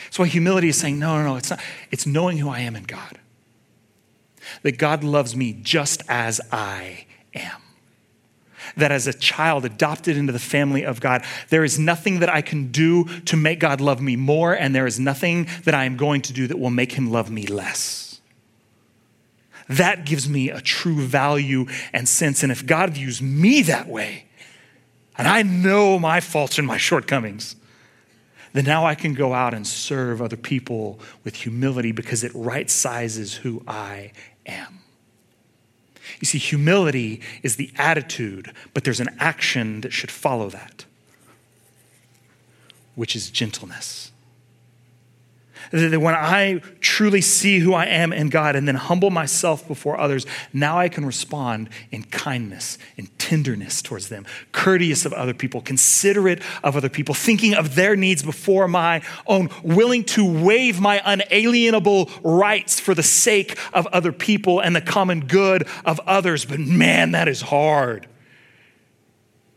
So 0.10 0.24
why 0.24 0.28
humility 0.28 0.70
is 0.70 0.78
saying, 0.78 1.00
no, 1.00 1.18
no, 1.18 1.24
no, 1.24 1.36
it's 1.36 1.50
not. 1.50 1.60
It's 1.92 2.06
knowing 2.06 2.38
who 2.38 2.50
I 2.50 2.60
am 2.60 2.76
in 2.76 2.84
God. 2.84 3.20
That 4.64 4.78
God 4.78 5.04
loves 5.04 5.36
me 5.36 5.54
just 5.54 6.04
as 6.10 6.42
I 6.52 7.06
am 7.34 7.62
that 8.78 8.92
as 8.92 9.08
a 9.08 9.14
child 9.14 9.66
adopted 9.66 10.18
into 10.18 10.32
the 10.32 10.40
family 10.40 10.84
of 10.86 11.02
God, 11.02 11.24
there 11.50 11.64
is 11.64 11.80
nothing 11.80 12.20
that 12.20 12.30
I 12.30 12.42
can 12.42 12.72
do 12.72 13.06
to 13.22 13.38
make 13.38 13.60
God 13.60 13.82
love 13.82 14.02
me 14.02 14.16
more, 14.16 14.54
and 14.54 14.74
there 14.74 14.88
is 14.88 15.00
nothing 15.00 15.48
that 15.64 15.74
I 15.74 15.86
am 15.86 15.98
going 15.98 16.22
to 16.24 16.34
do 16.34 16.48
that 16.48 16.60
will 16.60 16.70
make 16.70 16.94
him 16.94 17.12
love 17.12 17.30
me 17.30 17.46
less. 17.46 18.11
That 19.72 20.06
gives 20.06 20.28
me 20.28 20.50
a 20.50 20.60
true 20.60 21.02
value 21.02 21.66
and 21.94 22.08
sense. 22.08 22.44
And 22.44 22.52
if 22.52 22.66
God 22.66 22.92
views 22.92 23.22
me 23.22 23.62
that 23.64 23.88
way, 23.88 24.26
and 25.18 25.28
I 25.28 25.44
know 25.44 25.98
my 25.98 26.20
faults 26.20 26.58
and 26.58 26.68
my 26.68 26.78
shortcomings, 26.78 27.56
then 28.52 28.66
now 28.66 28.86
I 28.86 28.96
can 28.96 29.14
go 29.14 29.34
out 29.34 29.54
and 29.54 29.66
serve 29.66 30.22
other 30.22 30.36
people 30.36 31.00
with 31.24 31.36
humility 31.36 31.94
because 31.94 32.24
it 32.24 32.34
right 32.36 32.70
sizes 32.70 33.36
who 33.36 33.64
I 33.66 34.12
am. 34.46 34.80
You 36.20 36.26
see, 36.26 36.38
humility 36.38 37.22
is 37.42 37.56
the 37.56 37.72
attitude, 37.78 38.52
but 38.74 38.84
there's 38.84 39.00
an 39.00 39.16
action 39.20 39.82
that 39.82 39.94
should 39.94 40.12
follow 40.12 40.50
that, 40.50 40.84
which 42.96 43.16
is 43.16 43.30
gentleness. 43.30 44.11
That 45.72 46.00
when 46.02 46.16
I 46.16 46.62
truly 46.82 47.22
see 47.22 47.60
who 47.60 47.74
I 47.74 47.86
am 47.86 48.12
in 48.12 48.30
God 48.30 48.56
and 48.56 48.68
then 48.68 48.76
humble 48.76 49.10
myself 49.10 49.66
before 49.68 50.00
others, 50.00 50.26
now 50.52 50.78
I 50.78 50.90
can 50.90 51.06
respond 51.06 51.70
in 51.92 52.04
kindness, 52.04 52.78
in 52.98 53.08
tenderness 53.18 53.82
towards 53.82 54.10
them, 54.10 54.26
courteous 54.52 55.06
of 55.06 55.14
other 55.14 55.34
people, 55.34 55.62
considerate 55.62 56.42
of 56.64 56.76
other 56.76 56.90
people, 56.90 57.16
thinking 57.16 57.54
of 57.54 57.76
their 57.76 57.96
needs 57.96 58.22
before 58.22 58.68
my 58.68 59.02
own, 59.28 59.50
willing 59.64 60.04
to 60.04 60.44
waive 60.44 60.82
my 60.82 61.02
unalienable 61.06 62.10
rights 62.22 62.80
for 62.80 62.94
the 62.94 63.04
sake 63.04 63.58
of 63.74 63.88
other 63.88 64.12
people 64.12 64.60
and 64.60 64.76
the 64.76 64.82
common 64.82 65.22
good 65.22 65.68
of 65.86 66.02
others. 66.02 66.44
But 66.44 66.60
man, 66.60 67.12
that 67.12 67.28
is 67.28 67.42
hard. 67.42 68.08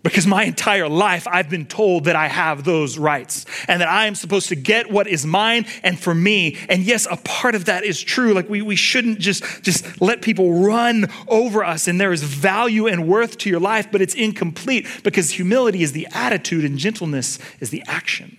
Because 0.04 0.26
my 0.26 0.44
entire 0.44 0.86
life, 0.86 1.26
I've 1.26 1.48
been 1.48 1.64
told 1.64 2.04
that 2.04 2.14
I 2.14 2.28
have 2.28 2.62
those 2.62 2.98
rights 2.98 3.46
and 3.66 3.80
that 3.80 3.88
I 3.88 4.06
am 4.06 4.14
supposed 4.14 4.50
to 4.50 4.54
get 4.54 4.90
what 4.90 5.08
is 5.08 5.24
mine 5.24 5.64
and 5.82 5.98
for 5.98 6.14
me. 6.14 6.58
And 6.68 6.82
yes, 6.82 7.08
a 7.10 7.16
part 7.16 7.54
of 7.54 7.64
that 7.64 7.84
is 7.84 8.02
true. 8.02 8.34
Like 8.34 8.50
we, 8.50 8.60
we 8.60 8.76
shouldn't 8.76 9.18
just, 9.18 9.62
just 9.62 10.02
let 10.02 10.20
people 10.20 10.62
run 10.62 11.06
over 11.26 11.64
us. 11.64 11.88
And 11.88 11.98
there 11.98 12.12
is 12.12 12.22
value 12.22 12.86
and 12.86 13.08
worth 13.08 13.38
to 13.38 13.50
your 13.50 13.60
life, 13.60 13.90
but 13.90 14.02
it's 14.02 14.14
incomplete 14.14 14.86
because 15.02 15.30
humility 15.30 15.82
is 15.82 15.92
the 15.92 16.06
attitude 16.12 16.66
and 16.66 16.76
gentleness 16.76 17.38
is 17.60 17.70
the 17.70 17.82
action. 17.86 18.36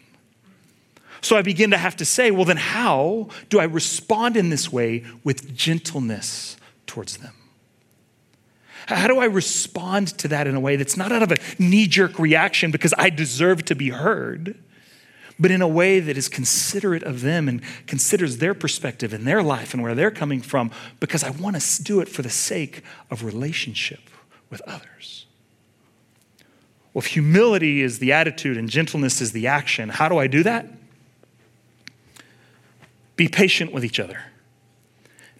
So 1.21 1.36
I 1.36 1.41
begin 1.41 1.71
to 1.71 1.78
have 1.78 1.95
to 1.95 2.06
say, 2.06 2.30
well, 2.30 2.45
then 2.45 2.58
how 2.58 3.30
do 3.49 3.60
I 3.60 3.63
respond 3.63 4.38
in 4.38 4.51
this 4.51 4.71
way 4.71 5.04
with 5.23 5.56
gentleness 5.56 6.58
towards 6.86 7.17
them? 7.17 7.34
How 8.88 9.08
do 9.08 9.17
I 9.19 9.26
respond 9.26 10.10
to 10.19 10.28
that 10.28 10.45
in 10.45 10.56
a 10.56 10.60
way 10.60 10.76
that's 10.76 10.95
not 10.95 11.12
out 11.12 11.24
of 11.24 11.32
a 11.32 11.38
knee 11.58 11.88
jerk 11.88 12.19
reaction 12.19 12.69
because 12.69 12.93
I 12.98 13.10
deserve 13.10 13.65
to 13.65 13.76
be 13.76 13.89
heard, 13.89 14.58
but 15.39 15.50
in 15.50 15.62
a 15.62 15.67
way 15.67 16.00
that 16.00 16.17
is 16.17 16.30
considerate 16.30 17.02
of 17.04 17.21
them 17.21 17.50
and 17.50 17.62
considers 17.88 18.38
their 18.38 18.54
perspective 18.54 19.12
and 19.12 19.26
their 19.26 19.41
life 19.41 19.74
and 19.74 19.82
where 19.82 19.95
they're 19.95 20.12
coming 20.12 20.39
from 20.41 20.69
because 21.00 21.24
I 21.24 21.32
want 21.32 21.60
to 21.60 21.84
do 21.84 22.00
it 22.00 22.08
for 22.08 22.21
the 22.21 22.30
sake 22.30 22.84
of 23.10 23.24
relationship 23.24 24.02
with 24.52 24.62
others? 24.67 25.26
Well, 26.93 27.02
if 27.02 27.08
humility 27.08 27.82
is 27.82 28.00
the 28.00 28.13
attitude 28.13 28.56
and 28.56 28.69
gentleness 28.69 29.19
is 29.19 29.32
the 29.32 29.48
action, 29.48 29.89
how 29.89 30.08
do 30.08 30.17
I 30.17 30.28
do 30.28 30.43
that? 30.43 30.67
Be 33.15 33.28
patient 33.28 33.74
with 33.74 33.84
each 33.84 34.00
other, 34.00 34.19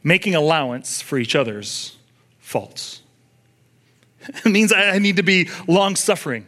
making 0.04 0.34
allowance 0.34 1.02
for 1.02 1.18
each 1.18 1.36
other's 1.36 1.96
faults. 2.40 3.02
It 4.28 4.46
means 4.52 4.74
I 4.74 5.00
need 5.00 5.18
to 5.18 5.24
be 5.24 5.50
long 5.68 5.96
suffering, 5.96 6.46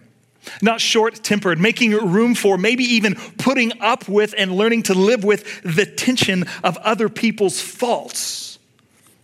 not 0.61 0.81
short 0.81 1.23
tempered, 1.23 1.59
making 1.59 1.91
room 1.91 2.35
for, 2.35 2.57
maybe 2.57 2.83
even 2.83 3.15
putting 3.37 3.79
up 3.81 4.07
with 4.07 4.33
and 4.37 4.55
learning 4.55 4.83
to 4.83 4.93
live 4.93 5.23
with 5.23 5.61
the 5.63 5.85
tension 5.85 6.45
of 6.63 6.77
other 6.77 7.09
people's 7.09 7.59
faults. 7.59 8.59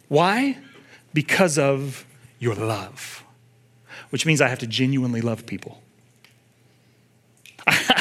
Why? 0.08 0.58
Because 1.14 1.58
of 1.58 2.06
your 2.40 2.56
love, 2.56 3.24
which 4.10 4.26
means 4.26 4.42
I 4.42 4.48
have 4.48 4.60
to 4.60 4.68
genuinely 4.68 5.22
love 5.22 5.46
people. 5.46 5.82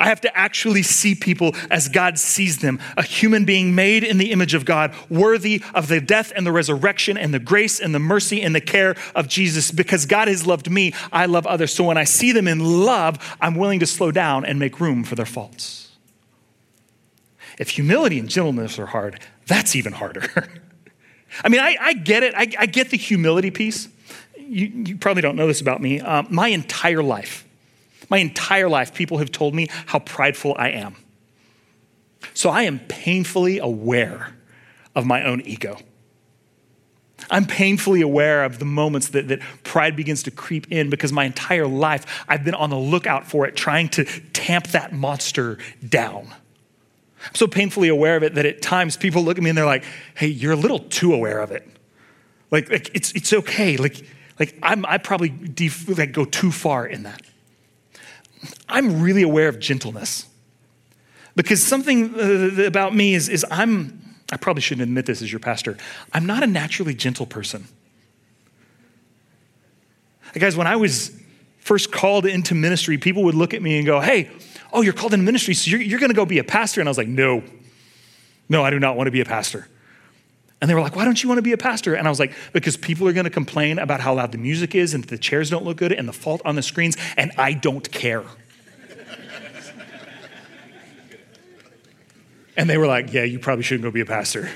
I 0.00 0.08
have 0.08 0.20
to 0.22 0.36
actually 0.36 0.82
see 0.82 1.14
people 1.14 1.54
as 1.70 1.88
God 1.88 2.18
sees 2.18 2.58
them 2.58 2.78
a 2.96 3.02
human 3.02 3.44
being 3.44 3.74
made 3.74 4.04
in 4.04 4.18
the 4.18 4.30
image 4.32 4.54
of 4.54 4.64
God, 4.64 4.94
worthy 5.08 5.62
of 5.74 5.88
the 5.88 6.00
death 6.00 6.32
and 6.36 6.46
the 6.46 6.52
resurrection 6.52 7.18
and 7.18 7.34
the 7.34 7.38
grace 7.38 7.80
and 7.80 7.94
the 7.94 7.98
mercy 7.98 8.42
and 8.42 8.54
the 8.54 8.60
care 8.60 8.96
of 9.14 9.28
Jesus. 9.28 9.70
Because 9.70 10.06
God 10.06 10.28
has 10.28 10.46
loved 10.46 10.70
me, 10.70 10.92
I 11.12 11.26
love 11.26 11.46
others. 11.46 11.72
So 11.72 11.84
when 11.84 11.98
I 11.98 12.04
see 12.04 12.32
them 12.32 12.46
in 12.46 12.84
love, 12.84 13.36
I'm 13.40 13.54
willing 13.54 13.80
to 13.80 13.86
slow 13.86 14.10
down 14.10 14.44
and 14.44 14.58
make 14.58 14.80
room 14.80 15.04
for 15.04 15.14
their 15.14 15.26
faults. 15.26 15.88
If 17.58 17.70
humility 17.70 18.18
and 18.18 18.28
gentleness 18.28 18.78
are 18.78 18.86
hard, 18.86 19.20
that's 19.46 19.74
even 19.74 19.92
harder. 19.92 20.22
I 21.44 21.48
mean, 21.48 21.60
I, 21.60 21.76
I, 21.80 21.92
get 21.94 22.22
it. 22.22 22.34
I, 22.34 22.48
I, 22.58 22.66
get 22.66 22.90
the 22.90 22.96
humility 22.96 23.50
piece. 23.50 23.88
You, 24.36 24.66
you, 24.66 24.96
probably 24.96 25.22
don't 25.22 25.36
know 25.36 25.46
this 25.46 25.60
about 25.60 25.82
me. 25.82 26.00
Um, 26.00 26.28
my 26.30 26.48
entire 26.48 27.02
life, 27.02 27.46
my 28.08 28.18
entire 28.18 28.68
life, 28.68 28.94
people 28.94 29.18
have 29.18 29.30
told 29.30 29.54
me 29.54 29.68
how 29.86 29.98
prideful 29.98 30.54
I 30.58 30.70
am. 30.70 30.96
So 32.34 32.50
I 32.50 32.62
am 32.62 32.80
painfully 32.80 33.58
aware 33.58 34.34
of 34.94 35.06
my 35.06 35.24
own 35.24 35.40
ego. 35.42 35.78
I'm 37.30 37.44
painfully 37.44 38.00
aware 38.00 38.44
of 38.44 38.58
the 38.58 38.64
moments 38.64 39.08
that, 39.08 39.28
that 39.28 39.40
pride 39.62 39.96
begins 39.96 40.22
to 40.24 40.30
creep 40.30 40.70
in 40.70 40.88
because 40.88 41.12
my 41.12 41.24
entire 41.24 41.66
life 41.66 42.24
I've 42.28 42.44
been 42.44 42.54
on 42.54 42.70
the 42.70 42.78
lookout 42.78 43.26
for 43.26 43.46
it, 43.46 43.56
trying 43.56 43.88
to 43.90 44.04
tamp 44.32 44.68
that 44.68 44.92
monster 44.92 45.58
down. 45.86 46.34
I'm 47.26 47.34
so 47.34 47.46
painfully 47.46 47.88
aware 47.88 48.16
of 48.16 48.22
it 48.22 48.34
that 48.36 48.46
at 48.46 48.62
times 48.62 48.96
people 48.96 49.22
look 49.22 49.36
at 49.36 49.42
me 49.42 49.50
and 49.50 49.58
they're 49.58 49.66
like, 49.66 49.84
hey, 50.14 50.28
you're 50.28 50.52
a 50.52 50.56
little 50.56 50.78
too 50.78 51.12
aware 51.12 51.40
of 51.40 51.50
it. 51.50 51.68
Like, 52.50 52.70
like 52.70 52.90
it's, 52.94 53.12
it's 53.12 53.32
okay. 53.32 53.76
Like, 53.76 54.06
like 54.38 54.56
I'm, 54.62 54.86
I 54.86 54.98
probably 54.98 55.28
def- 55.28 55.98
like 55.98 56.12
go 56.12 56.24
too 56.24 56.52
far 56.52 56.86
in 56.86 57.02
that. 57.02 57.22
I'm 58.68 59.02
really 59.02 59.22
aware 59.22 59.48
of 59.48 59.58
gentleness. 59.58 60.26
Because 61.36 61.62
something 61.62 62.14
uh, 62.14 62.64
about 62.64 62.94
me 62.94 63.14
is, 63.14 63.28
is 63.28 63.46
I'm, 63.50 64.16
I 64.32 64.36
probably 64.36 64.60
shouldn't 64.60 64.82
admit 64.82 65.06
this 65.06 65.22
as 65.22 65.30
your 65.30 65.40
pastor, 65.40 65.76
I'm 66.12 66.26
not 66.26 66.42
a 66.42 66.46
naturally 66.46 66.94
gentle 66.94 67.26
person. 67.26 67.68
Guys, 70.34 70.56
when 70.56 70.66
I 70.66 70.76
was 70.76 71.18
first 71.58 71.90
called 71.90 72.26
into 72.26 72.54
ministry, 72.54 72.98
people 72.98 73.24
would 73.24 73.34
look 73.34 73.54
at 73.54 73.62
me 73.62 73.78
and 73.78 73.86
go, 73.86 74.00
Hey, 74.00 74.30
oh, 74.72 74.82
you're 74.82 74.92
called 74.92 75.14
into 75.14 75.24
ministry, 75.24 75.54
so 75.54 75.70
you're, 75.70 75.80
you're 75.80 76.00
going 76.00 76.10
to 76.10 76.16
go 76.16 76.26
be 76.26 76.38
a 76.38 76.44
pastor. 76.44 76.80
And 76.80 76.88
I 76.88 76.90
was 76.90 76.98
like, 76.98 77.08
No, 77.08 77.42
no, 78.48 78.64
I 78.64 78.70
do 78.70 78.78
not 78.78 78.96
want 78.96 79.06
to 79.06 79.10
be 79.10 79.20
a 79.20 79.24
pastor. 79.24 79.68
And 80.60 80.68
they 80.68 80.74
were 80.74 80.80
like, 80.80 80.96
Why 80.96 81.04
don't 81.04 81.22
you 81.22 81.28
want 81.28 81.38
to 81.38 81.42
be 81.42 81.52
a 81.52 81.58
pastor? 81.58 81.94
And 81.94 82.06
I 82.06 82.10
was 82.10 82.18
like, 82.18 82.32
Because 82.52 82.76
people 82.76 83.06
are 83.06 83.12
going 83.12 83.24
to 83.24 83.30
complain 83.30 83.78
about 83.78 84.00
how 84.00 84.14
loud 84.14 84.32
the 84.32 84.38
music 84.38 84.74
is 84.74 84.94
and 84.94 85.04
the 85.04 85.18
chairs 85.18 85.50
don't 85.50 85.64
look 85.64 85.76
good 85.76 85.92
and 85.92 86.08
the 86.08 86.12
fault 86.12 86.42
on 86.44 86.56
the 86.56 86.62
screens, 86.62 86.96
and 87.16 87.30
I 87.38 87.52
don't 87.52 87.90
care. 87.90 88.24
and 92.56 92.68
they 92.68 92.76
were 92.76 92.86
like, 92.86 93.12
Yeah, 93.12 93.24
you 93.24 93.38
probably 93.38 93.62
shouldn't 93.62 93.84
go 93.84 93.90
be 93.90 94.00
a 94.00 94.06
pastor. 94.06 94.48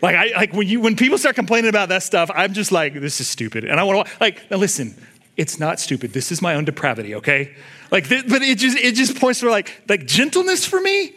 like, 0.00 0.14
I, 0.14 0.26
like 0.36 0.52
when, 0.52 0.68
you, 0.68 0.80
when 0.80 0.94
people 0.94 1.18
start 1.18 1.34
complaining 1.34 1.68
about 1.68 1.88
that 1.88 2.04
stuff, 2.04 2.30
I'm 2.32 2.52
just 2.52 2.70
like, 2.70 2.94
This 2.94 3.20
is 3.20 3.28
stupid. 3.28 3.64
And 3.64 3.80
I 3.80 3.82
want 3.82 4.06
to, 4.06 4.12
like, 4.20 4.48
now 4.48 4.58
listen, 4.58 4.94
it's 5.36 5.58
not 5.58 5.80
stupid. 5.80 6.12
This 6.12 6.30
is 6.30 6.40
my 6.40 6.54
own 6.54 6.64
depravity, 6.64 7.16
okay? 7.16 7.56
Like, 7.90 8.08
but 8.08 8.42
it 8.42 8.58
just, 8.58 8.78
it 8.78 8.94
just 8.94 9.18
points 9.18 9.40
to 9.40 9.50
like, 9.50 9.82
like 9.88 10.06
gentleness 10.06 10.64
for 10.64 10.80
me. 10.80 11.14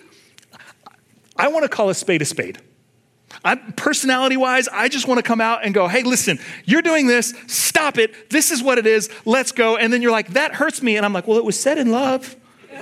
I 1.38 1.48
want 1.50 1.64
to 1.64 1.70
call 1.70 1.90
a 1.90 1.96
spade 1.96 2.22
a 2.22 2.26
spade. 2.26 2.60
I, 3.44 3.56
personality 3.56 4.38
wise, 4.38 4.68
I 4.68 4.88
just 4.90 5.08
want 5.08 5.18
to 5.18 5.24
come 5.24 5.42
out 5.42 5.66
and 5.66 5.74
go, 5.74 5.88
hey, 5.88 6.04
listen, 6.04 6.40
you're 6.66 6.82
doing 6.82 7.08
this, 7.08 7.34
stop 7.48 7.98
it. 7.98 8.30
This 8.30 8.52
is 8.52 8.62
what 8.62 8.78
it 8.78 8.86
is, 8.86 9.10
let's 9.26 9.52
go. 9.52 9.78
And 9.78 9.92
then 9.92 10.02
you're 10.02 10.12
like, 10.12 10.30
that 10.34 10.54
hurts 10.54 10.82
me. 10.82 10.98
And 10.98 11.06
I'm 11.06 11.14
like, 11.14 11.28
well, 11.28 11.38
it 11.38 11.46
was 11.46 11.60
said 11.60 11.78
in 11.78 11.92
love. 11.92 12.36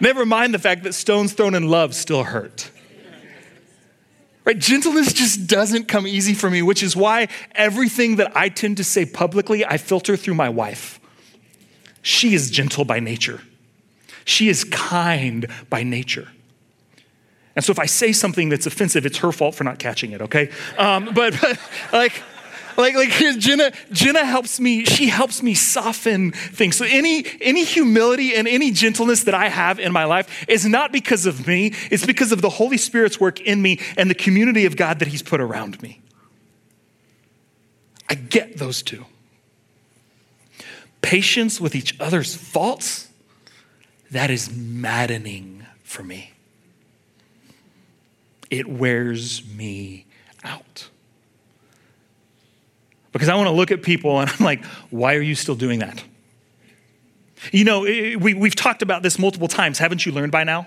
Never 0.00 0.26
mind 0.26 0.52
the 0.52 0.58
fact 0.58 0.82
that 0.82 0.92
stones 0.92 1.32
thrown 1.32 1.54
in 1.54 1.68
love 1.68 1.94
still 1.94 2.24
hurt. 2.24 2.70
Right? 4.44 4.58
Gentleness 4.58 5.12
just 5.12 5.48
doesn't 5.48 5.88
come 5.88 6.06
easy 6.06 6.34
for 6.34 6.48
me, 6.48 6.62
which 6.62 6.82
is 6.82 6.94
why 6.94 7.28
everything 7.52 8.16
that 8.16 8.36
I 8.36 8.48
tend 8.48 8.76
to 8.76 8.84
say 8.84 9.04
publicly, 9.04 9.64
I 9.64 9.76
filter 9.76 10.16
through 10.16 10.34
my 10.34 10.48
wife. 10.48 11.00
She 12.02 12.34
is 12.34 12.50
gentle 12.50 12.84
by 12.84 13.00
nature, 13.00 13.40
she 14.24 14.48
is 14.48 14.64
kind 14.64 15.46
by 15.68 15.82
nature. 15.82 16.28
And 17.56 17.64
so 17.64 17.72
if 17.72 17.78
I 17.78 17.86
say 17.86 18.12
something 18.12 18.50
that's 18.50 18.66
offensive, 18.66 19.06
it's 19.06 19.18
her 19.18 19.32
fault 19.32 19.54
for 19.54 19.64
not 19.64 19.78
catching 19.78 20.12
it, 20.12 20.20
okay? 20.20 20.50
Um, 20.78 21.06
but, 21.14 21.34
but 21.40 21.58
like, 21.92 22.22
like, 22.76 22.94
like 22.94 23.08
Jenna, 23.38 23.72
Jenna 23.90 24.24
helps 24.24 24.60
me, 24.60 24.84
she 24.84 25.06
helps 25.06 25.42
me 25.42 25.54
soften 25.54 26.32
things. 26.32 26.76
So 26.76 26.84
any, 26.84 27.24
any 27.40 27.64
humility 27.64 28.34
and 28.34 28.46
any 28.46 28.70
gentleness 28.70 29.24
that 29.24 29.34
I 29.34 29.48
have 29.48 29.80
in 29.80 29.90
my 29.92 30.04
life 30.04 30.44
is 30.48 30.66
not 30.66 30.92
because 30.92 31.24
of 31.24 31.46
me, 31.46 31.72
it's 31.90 32.04
because 32.04 32.32
of 32.32 32.42
the 32.42 32.50
Holy 32.50 32.76
Spirit's 32.76 33.18
work 33.18 33.40
in 33.40 33.62
me 33.62 33.80
and 33.96 34.10
the 34.10 34.14
community 34.14 34.66
of 34.66 34.76
God 34.76 34.98
that 34.98 35.08
He's 35.08 35.22
put 35.22 35.40
around 35.40 35.80
me. 35.80 36.02
I 38.10 38.14
get 38.14 38.58
those 38.58 38.82
two. 38.82 39.06
Patience 41.00 41.60
with 41.60 41.74
each 41.74 41.98
other's 41.98 42.34
faults, 42.34 43.08
that 44.10 44.30
is 44.30 44.54
maddening 44.54 45.64
for 45.82 46.02
me. 46.02 46.32
It 48.50 48.66
wears 48.66 49.46
me 49.46 50.06
out. 50.44 50.88
Because 53.12 53.28
I 53.28 53.34
want 53.34 53.46
to 53.46 53.52
look 53.52 53.70
at 53.70 53.82
people 53.82 54.20
and 54.20 54.30
I'm 54.30 54.44
like, 54.44 54.64
why 54.90 55.14
are 55.14 55.22
you 55.22 55.34
still 55.34 55.54
doing 55.54 55.78
that? 55.78 56.04
You 57.52 57.64
know, 57.64 57.80
we, 57.82 58.34
we've 58.34 58.54
talked 58.54 58.82
about 58.82 59.02
this 59.02 59.18
multiple 59.18 59.48
times. 59.48 59.78
Haven't 59.78 60.04
you 60.04 60.12
learned 60.12 60.32
by 60.32 60.44
now? 60.44 60.66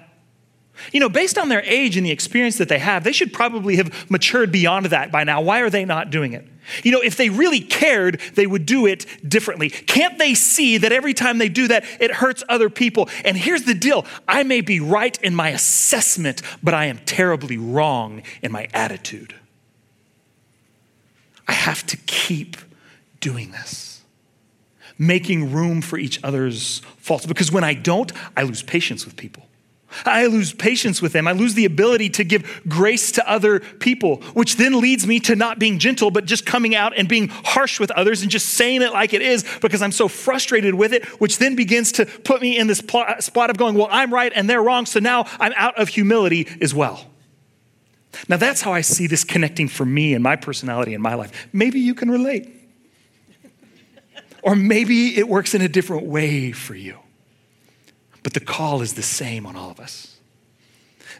You 0.91 0.99
know, 0.99 1.09
based 1.09 1.37
on 1.37 1.49
their 1.49 1.63
age 1.63 1.97
and 1.97 2.05
the 2.05 2.11
experience 2.11 2.57
that 2.57 2.69
they 2.69 2.79
have, 2.79 3.03
they 3.03 3.11
should 3.11 3.33
probably 3.33 3.75
have 3.77 4.09
matured 4.09 4.51
beyond 4.51 4.87
that 4.87 5.11
by 5.11 5.23
now. 5.23 5.41
Why 5.41 5.59
are 5.59 5.69
they 5.69 5.85
not 5.85 6.09
doing 6.09 6.33
it? 6.33 6.47
You 6.83 6.91
know, 6.91 7.01
if 7.01 7.17
they 7.17 7.29
really 7.29 7.61
cared, 7.61 8.19
they 8.35 8.45
would 8.45 8.65
do 8.65 8.85
it 8.85 9.05
differently. 9.27 9.69
Can't 9.69 10.17
they 10.17 10.33
see 10.33 10.77
that 10.77 10.91
every 10.91 11.13
time 11.13 11.37
they 11.37 11.49
do 11.49 11.67
that, 11.69 11.83
it 11.99 12.11
hurts 12.11 12.43
other 12.47 12.69
people? 12.69 13.09
And 13.25 13.35
here's 13.35 13.63
the 13.63 13.73
deal 13.73 14.05
I 14.27 14.43
may 14.43 14.61
be 14.61 14.79
right 14.79 15.19
in 15.21 15.35
my 15.35 15.49
assessment, 15.49 16.41
but 16.61 16.73
I 16.73 16.85
am 16.85 16.99
terribly 17.05 17.57
wrong 17.57 18.23
in 18.41 18.51
my 18.51 18.67
attitude. 18.73 19.33
I 21.47 21.53
have 21.53 21.85
to 21.87 21.97
keep 21.97 22.57
doing 23.19 23.51
this, 23.51 24.01
making 24.99 25.51
room 25.51 25.81
for 25.81 25.97
each 25.97 26.23
other's 26.23 26.79
faults, 26.97 27.25
because 27.25 27.51
when 27.51 27.63
I 27.63 27.73
don't, 27.73 28.11
I 28.37 28.43
lose 28.43 28.61
patience 28.61 29.05
with 29.05 29.17
people. 29.17 29.48
I 30.05 30.27
lose 30.27 30.53
patience 30.53 31.01
with 31.01 31.13
them. 31.13 31.27
I 31.27 31.31
lose 31.31 31.53
the 31.53 31.65
ability 31.65 32.09
to 32.11 32.23
give 32.23 32.61
grace 32.67 33.11
to 33.13 33.29
other 33.29 33.59
people, 33.59 34.17
which 34.33 34.57
then 34.57 34.79
leads 34.79 35.07
me 35.07 35.19
to 35.21 35.35
not 35.35 35.59
being 35.59 35.79
gentle, 35.79 36.11
but 36.11 36.25
just 36.25 36.45
coming 36.45 36.75
out 36.75 36.97
and 36.97 37.07
being 37.07 37.29
harsh 37.29 37.79
with 37.79 37.91
others 37.91 38.21
and 38.21 38.29
just 38.29 38.49
saying 38.49 38.81
it 38.81 38.93
like 38.93 39.13
it 39.13 39.21
is 39.21 39.45
because 39.61 39.81
I'm 39.81 39.91
so 39.91 40.07
frustrated 40.07 40.75
with 40.75 40.93
it, 40.93 41.05
which 41.19 41.37
then 41.37 41.55
begins 41.55 41.91
to 41.93 42.05
put 42.05 42.41
me 42.41 42.57
in 42.57 42.67
this 42.67 42.79
spot 42.79 43.49
of 43.49 43.57
going, 43.57 43.75
well, 43.75 43.87
I'm 43.89 44.13
right 44.13 44.31
and 44.35 44.49
they're 44.49 44.63
wrong. 44.63 44.85
So 44.85 44.99
now 44.99 45.25
I'm 45.39 45.53
out 45.55 45.79
of 45.79 45.89
humility 45.89 46.47
as 46.61 46.73
well. 46.73 47.05
Now, 48.27 48.37
that's 48.37 48.61
how 48.61 48.73
I 48.73 48.81
see 48.81 49.07
this 49.07 49.23
connecting 49.23 49.67
for 49.67 49.85
me 49.85 50.13
and 50.13 50.23
my 50.23 50.35
personality 50.35 50.93
and 50.93 51.03
my 51.03 51.13
life. 51.13 51.47
Maybe 51.53 51.79
you 51.79 51.93
can 51.93 52.09
relate. 52.09 52.55
or 54.41 54.55
maybe 54.55 55.17
it 55.17 55.27
works 55.27 55.53
in 55.53 55.61
a 55.61 55.67
different 55.67 56.05
way 56.07 56.51
for 56.51 56.75
you. 56.75 56.97
But 58.23 58.33
the 58.33 58.39
call 58.39 58.81
is 58.81 58.93
the 58.93 59.01
same 59.01 59.45
on 59.45 59.55
all 59.55 59.71
of 59.71 59.79
us 59.79 60.19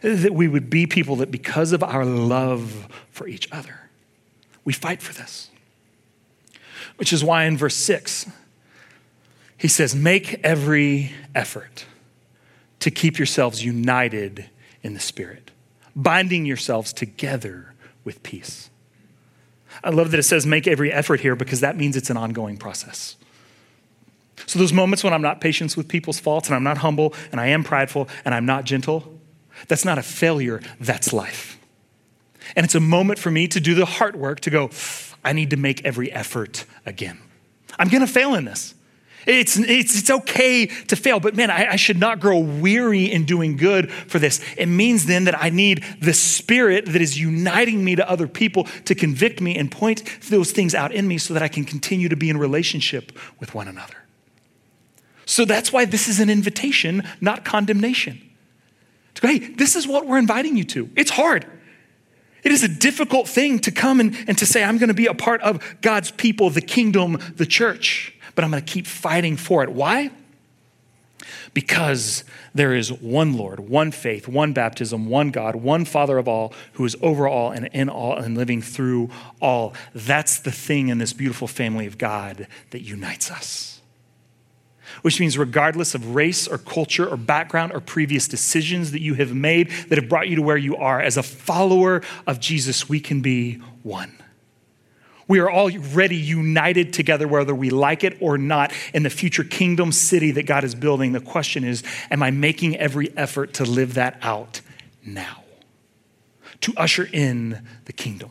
that 0.02 0.32
we 0.32 0.48
would 0.48 0.70
be 0.70 0.86
people 0.86 1.16
that, 1.16 1.30
because 1.30 1.72
of 1.72 1.82
our 1.82 2.04
love 2.04 2.88
for 3.10 3.28
each 3.28 3.50
other, 3.52 3.90
we 4.64 4.72
fight 4.72 5.02
for 5.02 5.12
this. 5.12 5.50
Which 6.96 7.12
is 7.12 7.24
why 7.24 7.44
in 7.44 7.56
verse 7.56 7.76
6, 7.76 8.26
he 9.56 9.68
says, 9.68 9.94
Make 9.94 10.40
every 10.44 11.12
effort 11.34 11.84
to 12.80 12.90
keep 12.90 13.18
yourselves 13.18 13.64
united 13.64 14.48
in 14.82 14.94
the 14.94 15.00
Spirit, 15.00 15.50
binding 15.94 16.46
yourselves 16.46 16.92
together 16.92 17.74
with 18.04 18.22
peace. 18.22 18.70
I 19.84 19.90
love 19.90 20.10
that 20.10 20.18
it 20.18 20.24
says 20.24 20.46
make 20.46 20.66
every 20.66 20.92
effort 20.92 21.20
here 21.20 21.36
because 21.36 21.60
that 21.60 21.76
means 21.76 21.96
it's 21.96 22.10
an 22.10 22.16
ongoing 22.16 22.56
process. 22.56 23.16
So, 24.46 24.58
those 24.58 24.72
moments 24.72 25.04
when 25.04 25.12
I'm 25.12 25.22
not 25.22 25.40
patient 25.40 25.76
with 25.76 25.88
people's 25.88 26.18
faults 26.18 26.48
and 26.48 26.54
I'm 26.54 26.64
not 26.64 26.78
humble 26.78 27.14
and 27.32 27.40
I 27.40 27.48
am 27.48 27.64
prideful 27.64 28.08
and 28.24 28.34
I'm 28.34 28.46
not 28.46 28.64
gentle, 28.64 29.20
that's 29.68 29.84
not 29.84 29.98
a 29.98 30.02
failure, 30.02 30.60
that's 30.80 31.12
life. 31.12 31.58
And 32.56 32.64
it's 32.64 32.74
a 32.74 32.80
moment 32.80 33.18
for 33.18 33.30
me 33.30 33.46
to 33.48 33.60
do 33.60 33.74
the 33.74 33.84
heart 33.84 34.16
work 34.16 34.40
to 34.40 34.50
go, 34.50 34.70
I 35.24 35.32
need 35.32 35.50
to 35.50 35.56
make 35.56 35.84
every 35.84 36.10
effort 36.12 36.64
again. 36.86 37.18
I'm 37.78 37.88
gonna 37.88 38.06
fail 38.06 38.34
in 38.34 38.44
this. 38.44 38.74
It's, 39.26 39.58
it's, 39.58 39.98
it's 39.98 40.10
okay 40.10 40.66
to 40.66 40.96
fail, 40.96 41.20
but 41.20 41.36
man, 41.36 41.50
I, 41.50 41.72
I, 41.72 41.76
should 41.76 41.98
not 41.98 42.20
grow 42.20 42.38
weary 42.38 43.04
in 43.04 43.26
doing 43.26 43.56
good 43.56 43.92
for 43.92 44.18
this. 44.18 44.40
It 44.56 44.66
means 44.66 45.04
then 45.06 45.24
that 45.24 45.40
I 45.40 45.50
need 45.50 45.84
the 46.00 46.14
spirit 46.14 46.86
that 46.86 47.02
is 47.02 47.18
uniting 47.20 47.84
me 47.84 47.96
to 47.96 48.08
other 48.08 48.26
people 48.26 48.64
to 48.86 48.94
convict 48.94 49.42
me 49.42 49.56
and 49.56 49.70
point 49.70 50.04
those 50.30 50.52
things 50.52 50.74
out 50.74 50.92
in 50.92 51.06
me 51.06 51.18
so 51.18 51.34
that 51.34 51.42
I 51.42 51.48
can 51.48 51.64
continue 51.64 52.08
to 52.08 52.16
be 52.16 52.30
in 52.30 52.38
relationship 52.38 53.12
with 53.38 53.54
one 53.54 53.68
another. 53.68 53.99
So 55.30 55.44
that's 55.44 55.72
why 55.72 55.84
this 55.84 56.08
is 56.08 56.18
an 56.18 56.28
invitation, 56.28 57.04
not 57.20 57.44
condemnation. 57.44 58.20
To 59.14 59.22
go, 59.22 59.28
hey, 59.28 59.38
this 59.38 59.76
is 59.76 59.86
what 59.86 60.04
we're 60.04 60.18
inviting 60.18 60.56
you 60.56 60.64
to. 60.64 60.90
It's 60.96 61.12
hard. 61.12 61.46
It 62.42 62.50
is 62.50 62.64
a 62.64 62.68
difficult 62.68 63.28
thing 63.28 63.60
to 63.60 63.70
come 63.70 64.00
and, 64.00 64.16
and 64.26 64.36
to 64.38 64.44
say, 64.44 64.64
I'm 64.64 64.76
going 64.78 64.88
to 64.88 64.94
be 64.94 65.06
a 65.06 65.14
part 65.14 65.40
of 65.42 65.62
God's 65.82 66.10
people, 66.10 66.50
the 66.50 66.60
kingdom, 66.60 67.16
the 67.36 67.46
church, 67.46 68.12
but 68.34 68.44
I'm 68.44 68.50
going 68.50 68.60
to 68.60 68.72
keep 68.72 68.88
fighting 68.88 69.36
for 69.36 69.62
it. 69.62 69.70
Why? 69.70 70.10
Because 71.54 72.24
there 72.52 72.74
is 72.74 72.92
one 72.92 73.36
Lord, 73.36 73.60
one 73.60 73.92
faith, 73.92 74.26
one 74.26 74.52
baptism, 74.52 75.06
one 75.08 75.30
God, 75.30 75.54
one 75.54 75.84
Father 75.84 76.18
of 76.18 76.26
all, 76.26 76.52
who 76.72 76.84
is 76.84 76.96
over 77.02 77.28
all 77.28 77.52
and 77.52 77.66
in 77.66 77.88
all 77.88 78.16
and 78.16 78.36
living 78.36 78.62
through 78.62 79.10
all. 79.40 79.74
That's 79.94 80.40
the 80.40 80.50
thing 80.50 80.88
in 80.88 80.98
this 80.98 81.12
beautiful 81.12 81.46
family 81.46 81.86
of 81.86 81.98
God 81.98 82.48
that 82.70 82.80
unites 82.80 83.30
us 83.30 83.79
which 85.02 85.20
means 85.20 85.38
regardless 85.38 85.94
of 85.94 86.14
race 86.14 86.46
or 86.46 86.58
culture 86.58 87.08
or 87.08 87.16
background 87.16 87.72
or 87.72 87.80
previous 87.80 88.28
decisions 88.28 88.92
that 88.92 89.00
you 89.00 89.14
have 89.14 89.34
made 89.34 89.70
that 89.88 89.98
have 89.98 90.08
brought 90.08 90.28
you 90.28 90.36
to 90.36 90.42
where 90.42 90.56
you 90.56 90.76
are, 90.76 91.00
as 91.00 91.16
a 91.16 91.22
follower 91.22 92.02
of 92.26 92.40
Jesus, 92.40 92.88
we 92.88 93.00
can 93.00 93.20
be 93.20 93.54
one. 93.82 94.12
We 95.30 95.38
are 95.38 95.48
already 95.48 96.16
united 96.16 96.92
together, 96.92 97.28
whether 97.28 97.54
we 97.54 97.70
like 97.70 98.02
it 98.02 98.16
or 98.18 98.36
not, 98.36 98.72
in 98.92 99.04
the 99.04 99.10
future 99.10 99.44
kingdom 99.44 99.92
city 99.92 100.32
that 100.32 100.44
God 100.44 100.64
is 100.64 100.74
building. 100.74 101.12
The 101.12 101.20
question 101.20 101.62
is 101.62 101.84
Am 102.10 102.20
I 102.20 102.32
making 102.32 102.76
every 102.78 103.16
effort 103.16 103.54
to 103.54 103.64
live 103.64 103.94
that 103.94 104.18
out 104.22 104.60
now? 105.04 105.44
To 106.62 106.74
usher 106.76 107.08
in 107.12 107.64
the 107.84 107.92
kingdom. 107.92 108.30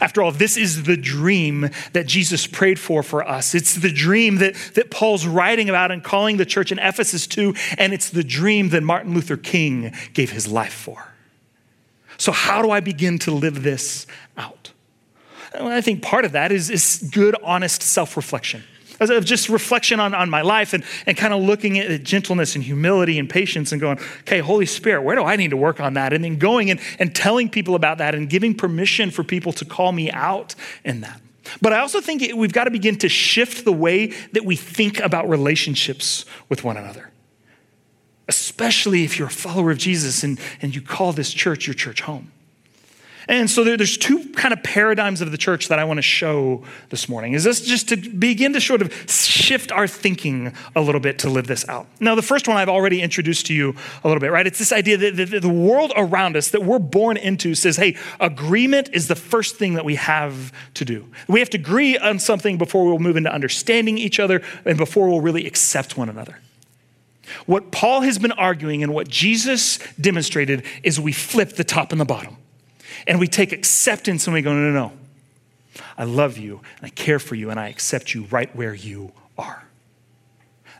After 0.00 0.22
all, 0.22 0.32
this 0.32 0.56
is 0.56 0.84
the 0.84 0.96
dream 0.96 1.70
that 1.92 2.06
Jesus 2.06 2.46
prayed 2.46 2.78
for 2.78 3.02
for 3.02 3.26
us. 3.26 3.54
It's 3.54 3.74
the 3.74 3.92
dream 3.92 4.36
that, 4.36 4.54
that 4.74 4.90
Paul's 4.90 5.26
writing 5.26 5.68
about 5.68 5.90
and 5.90 6.02
calling 6.02 6.36
the 6.36 6.46
church 6.46 6.72
in 6.72 6.78
Ephesus 6.78 7.26
to, 7.28 7.54
and 7.78 7.92
it's 7.92 8.10
the 8.10 8.24
dream 8.24 8.70
that 8.70 8.82
Martin 8.82 9.14
Luther 9.14 9.36
King 9.36 9.94
gave 10.14 10.30
his 10.30 10.48
life 10.48 10.74
for. 10.74 11.12
So, 12.18 12.32
how 12.32 12.62
do 12.62 12.70
I 12.70 12.80
begin 12.80 13.18
to 13.20 13.30
live 13.32 13.62
this 13.62 14.06
out? 14.36 14.72
I 15.54 15.80
think 15.80 16.02
part 16.02 16.24
of 16.24 16.32
that 16.32 16.52
is, 16.52 16.70
is 16.70 17.08
good, 17.12 17.36
honest 17.42 17.82
self 17.82 18.16
reflection 18.16 18.62
of 19.10 19.24
just 19.24 19.48
reflection 19.48 20.00
on, 20.00 20.14
on 20.14 20.30
my 20.30 20.42
life 20.42 20.72
and, 20.72 20.84
and 21.06 21.16
kind 21.16 21.32
of 21.32 21.42
looking 21.42 21.78
at 21.78 22.02
gentleness 22.02 22.54
and 22.54 22.64
humility 22.64 23.18
and 23.18 23.28
patience 23.28 23.72
and 23.72 23.80
going, 23.80 23.98
okay, 24.20 24.40
Holy 24.40 24.66
Spirit, 24.66 25.02
where 25.02 25.16
do 25.16 25.22
I 25.24 25.36
need 25.36 25.50
to 25.50 25.56
work 25.56 25.80
on 25.80 25.94
that? 25.94 26.12
And 26.12 26.24
then 26.24 26.38
going 26.38 26.70
and, 26.70 26.80
and 26.98 27.14
telling 27.14 27.48
people 27.48 27.74
about 27.74 27.98
that 27.98 28.14
and 28.14 28.28
giving 28.28 28.54
permission 28.54 29.10
for 29.10 29.24
people 29.24 29.52
to 29.54 29.64
call 29.64 29.92
me 29.92 30.10
out 30.10 30.54
in 30.84 31.00
that. 31.00 31.20
But 31.60 31.72
I 31.72 31.80
also 31.80 32.00
think 32.00 32.22
we've 32.34 32.52
got 32.52 32.64
to 32.64 32.70
begin 32.70 32.96
to 32.98 33.08
shift 33.08 33.64
the 33.64 33.72
way 33.72 34.06
that 34.32 34.44
we 34.44 34.56
think 34.56 35.00
about 35.00 35.28
relationships 35.28 36.24
with 36.48 36.64
one 36.64 36.76
another. 36.76 37.10
Especially 38.28 39.04
if 39.04 39.18
you're 39.18 39.28
a 39.28 39.30
follower 39.30 39.72
of 39.72 39.78
Jesus 39.78 40.22
and, 40.22 40.38
and 40.60 40.74
you 40.74 40.80
call 40.80 41.12
this 41.12 41.32
church 41.32 41.66
your 41.66 41.74
church 41.74 42.02
home. 42.02 42.30
And 43.28 43.50
so 43.50 43.64
there, 43.64 43.76
there's 43.76 43.96
two 43.96 44.28
kind 44.30 44.52
of 44.52 44.62
paradigms 44.62 45.20
of 45.20 45.30
the 45.30 45.38
church 45.38 45.68
that 45.68 45.78
I 45.78 45.84
want 45.84 45.98
to 45.98 46.02
show 46.02 46.64
this 46.90 47.08
morning. 47.08 47.34
Is 47.34 47.44
this 47.44 47.60
just 47.60 47.88
to 47.90 47.96
begin 47.96 48.52
to 48.54 48.60
sort 48.60 48.82
of 48.82 48.92
shift 49.08 49.72
our 49.72 49.86
thinking 49.86 50.52
a 50.74 50.80
little 50.80 51.00
bit 51.00 51.18
to 51.20 51.30
live 51.30 51.46
this 51.46 51.68
out? 51.68 51.86
Now, 52.00 52.14
the 52.14 52.22
first 52.22 52.48
one 52.48 52.56
I've 52.56 52.68
already 52.68 53.02
introduced 53.02 53.46
to 53.46 53.54
you 53.54 53.74
a 54.02 54.08
little 54.08 54.20
bit, 54.20 54.32
right? 54.32 54.46
It's 54.46 54.58
this 54.58 54.72
idea 54.72 54.96
that 54.96 55.16
the, 55.16 55.38
the 55.40 55.48
world 55.48 55.92
around 55.96 56.36
us 56.36 56.48
that 56.50 56.62
we're 56.62 56.78
born 56.78 57.16
into 57.16 57.54
says, 57.54 57.76
hey, 57.76 57.96
agreement 58.20 58.90
is 58.92 59.08
the 59.08 59.16
first 59.16 59.56
thing 59.56 59.74
that 59.74 59.84
we 59.84 59.94
have 59.96 60.52
to 60.74 60.84
do. 60.84 61.06
We 61.28 61.40
have 61.40 61.50
to 61.50 61.58
agree 61.58 61.96
on 61.98 62.18
something 62.18 62.58
before 62.58 62.84
we'll 62.84 62.98
move 62.98 63.16
into 63.16 63.32
understanding 63.32 63.98
each 63.98 64.18
other 64.18 64.42
and 64.64 64.76
before 64.76 65.08
we'll 65.08 65.20
really 65.20 65.46
accept 65.46 65.96
one 65.96 66.08
another. 66.08 66.38
What 67.46 67.70
Paul 67.70 68.02
has 68.02 68.18
been 68.18 68.32
arguing 68.32 68.82
and 68.82 68.92
what 68.92 69.08
Jesus 69.08 69.78
demonstrated 70.00 70.64
is 70.82 71.00
we 71.00 71.12
flip 71.12 71.54
the 71.54 71.64
top 71.64 71.92
and 71.92 72.00
the 72.00 72.04
bottom. 72.04 72.36
And 73.06 73.18
we 73.18 73.26
take 73.26 73.52
acceptance 73.52 74.26
and 74.26 74.34
we 74.34 74.42
go, 74.42 74.52
no, 74.52 74.70
no, 74.70 74.88
no. 74.88 74.92
I 75.96 76.04
love 76.04 76.38
you 76.38 76.60
and 76.78 76.86
I 76.86 76.88
care 76.90 77.18
for 77.18 77.34
you 77.34 77.50
and 77.50 77.58
I 77.58 77.68
accept 77.68 78.14
you 78.14 78.24
right 78.30 78.54
where 78.54 78.74
you 78.74 79.12
are. 79.38 79.64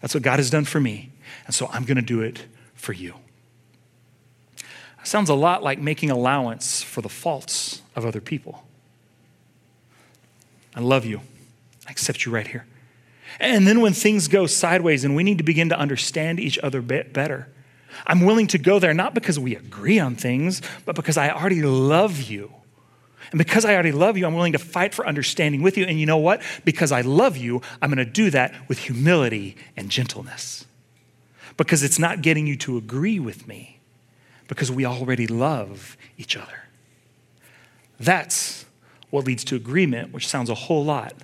That's 0.01 0.15
what 0.15 0.23
God 0.23 0.39
has 0.39 0.51
done 0.51 0.65
for 0.65 0.81
me. 0.81 1.11
And 1.47 1.55
so 1.55 1.69
I'm 1.73 1.85
going 1.85 1.97
to 1.97 2.03
do 2.03 2.21
it 2.21 2.45
for 2.75 2.93
you. 2.93 3.15
sounds 5.05 5.31
a 5.31 5.35
lot 5.35 5.63
like 5.63 5.79
making 5.79 6.11
allowance 6.11 6.83
for 6.83 7.01
the 7.01 7.09
faults 7.09 7.83
of 7.97 8.05
other 8.05 8.21
people. 8.21 8.65
I 10.75 10.81
love 10.81 11.05
you. 11.05 11.21
I 11.87 11.91
accept 11.91 12.25
you 12.25 12.33
right 12.33 12.47
here. 12.47 12.67
And 13.41 13.67
then 13.67 13.81
when 13.81 13.93
things 13.93 14.29
go 14.29 14.47
sideways 14.47 15.05
and 15.05 15.17
we 15.17 15.23
need 15.23 15.39
to 15.39 15.45
begin 15.45 15.69
to 15.71 15.79
understand 15.79 16.39
each 16.39 16.59
other 16.59 16.83
better, 16.83 17.49
I'm 18.07 18.21
willing 18.21 18.47
to 18.49 18.59
go 18.59 18.79
there 18.79 18.95
not 18.95 19.15
because 19.15 19.39
we 19.39 19.57
agree 19.57 19.99
on 19.99 20.17
things, 20.17 20.63
but 20.85 20.97
because 20.97 21.17
I 21.17 21.31
already 21.31 21.63
love 21.63 22.23
you. 22.23 22.53
And 23.31 23.39
because 23.39 23.65
I 23.65 23.73
already 23.75 23.93
love 23.93 24.19
you, 24.19 24.27
I'm 24.27 24.35
willing 24.35 24.53
to 24.53 24.59
fight 24.59 24.93
for 24.93 25.07
understanding 25.07 25.63
with 25.63 25.79
you. 25.79 25.85
And 25.85 25.99
you 25.99 26.07
know 26.07 26.19
what? 26.19 26.43
Because 26.65 26.93
I 26.93 27.01
love 27.01 27.37
you, 27.37 27.63
I'm 27.81 27.91
going 27.91 28.05
to 28.05 28.11
do 28.11 28.31
that 28.31 28.55
with 28.69 28.79
humility 28.79 29.57
and 29.77 29.89
gentleness. 29.89 30.67
Because 31.57 31.83
it's 31.83 31.99
not 31.99 32.23
getting 32.23 32.47
you 32.47 32.57
to 32.59 32.77
agree 32.77 33.19
with 33.19 33.47
me, 33.47 33.81
because 34.49 34.71
we 34.71 34.85
already 34.85 35.27
love 35.27 35.97
each 36.19 36.37
other. 36.37 36.65
That's 37.99 38.67
what 39.11 39.27
leads 39.27 39.45
to 39.45 39.57
agreement, 39.57 40.13
which 40.13 40.27
sounds 40.27 40.51
a 40.51 40.55
whole 40.55 40.85
lot 40.85 41.15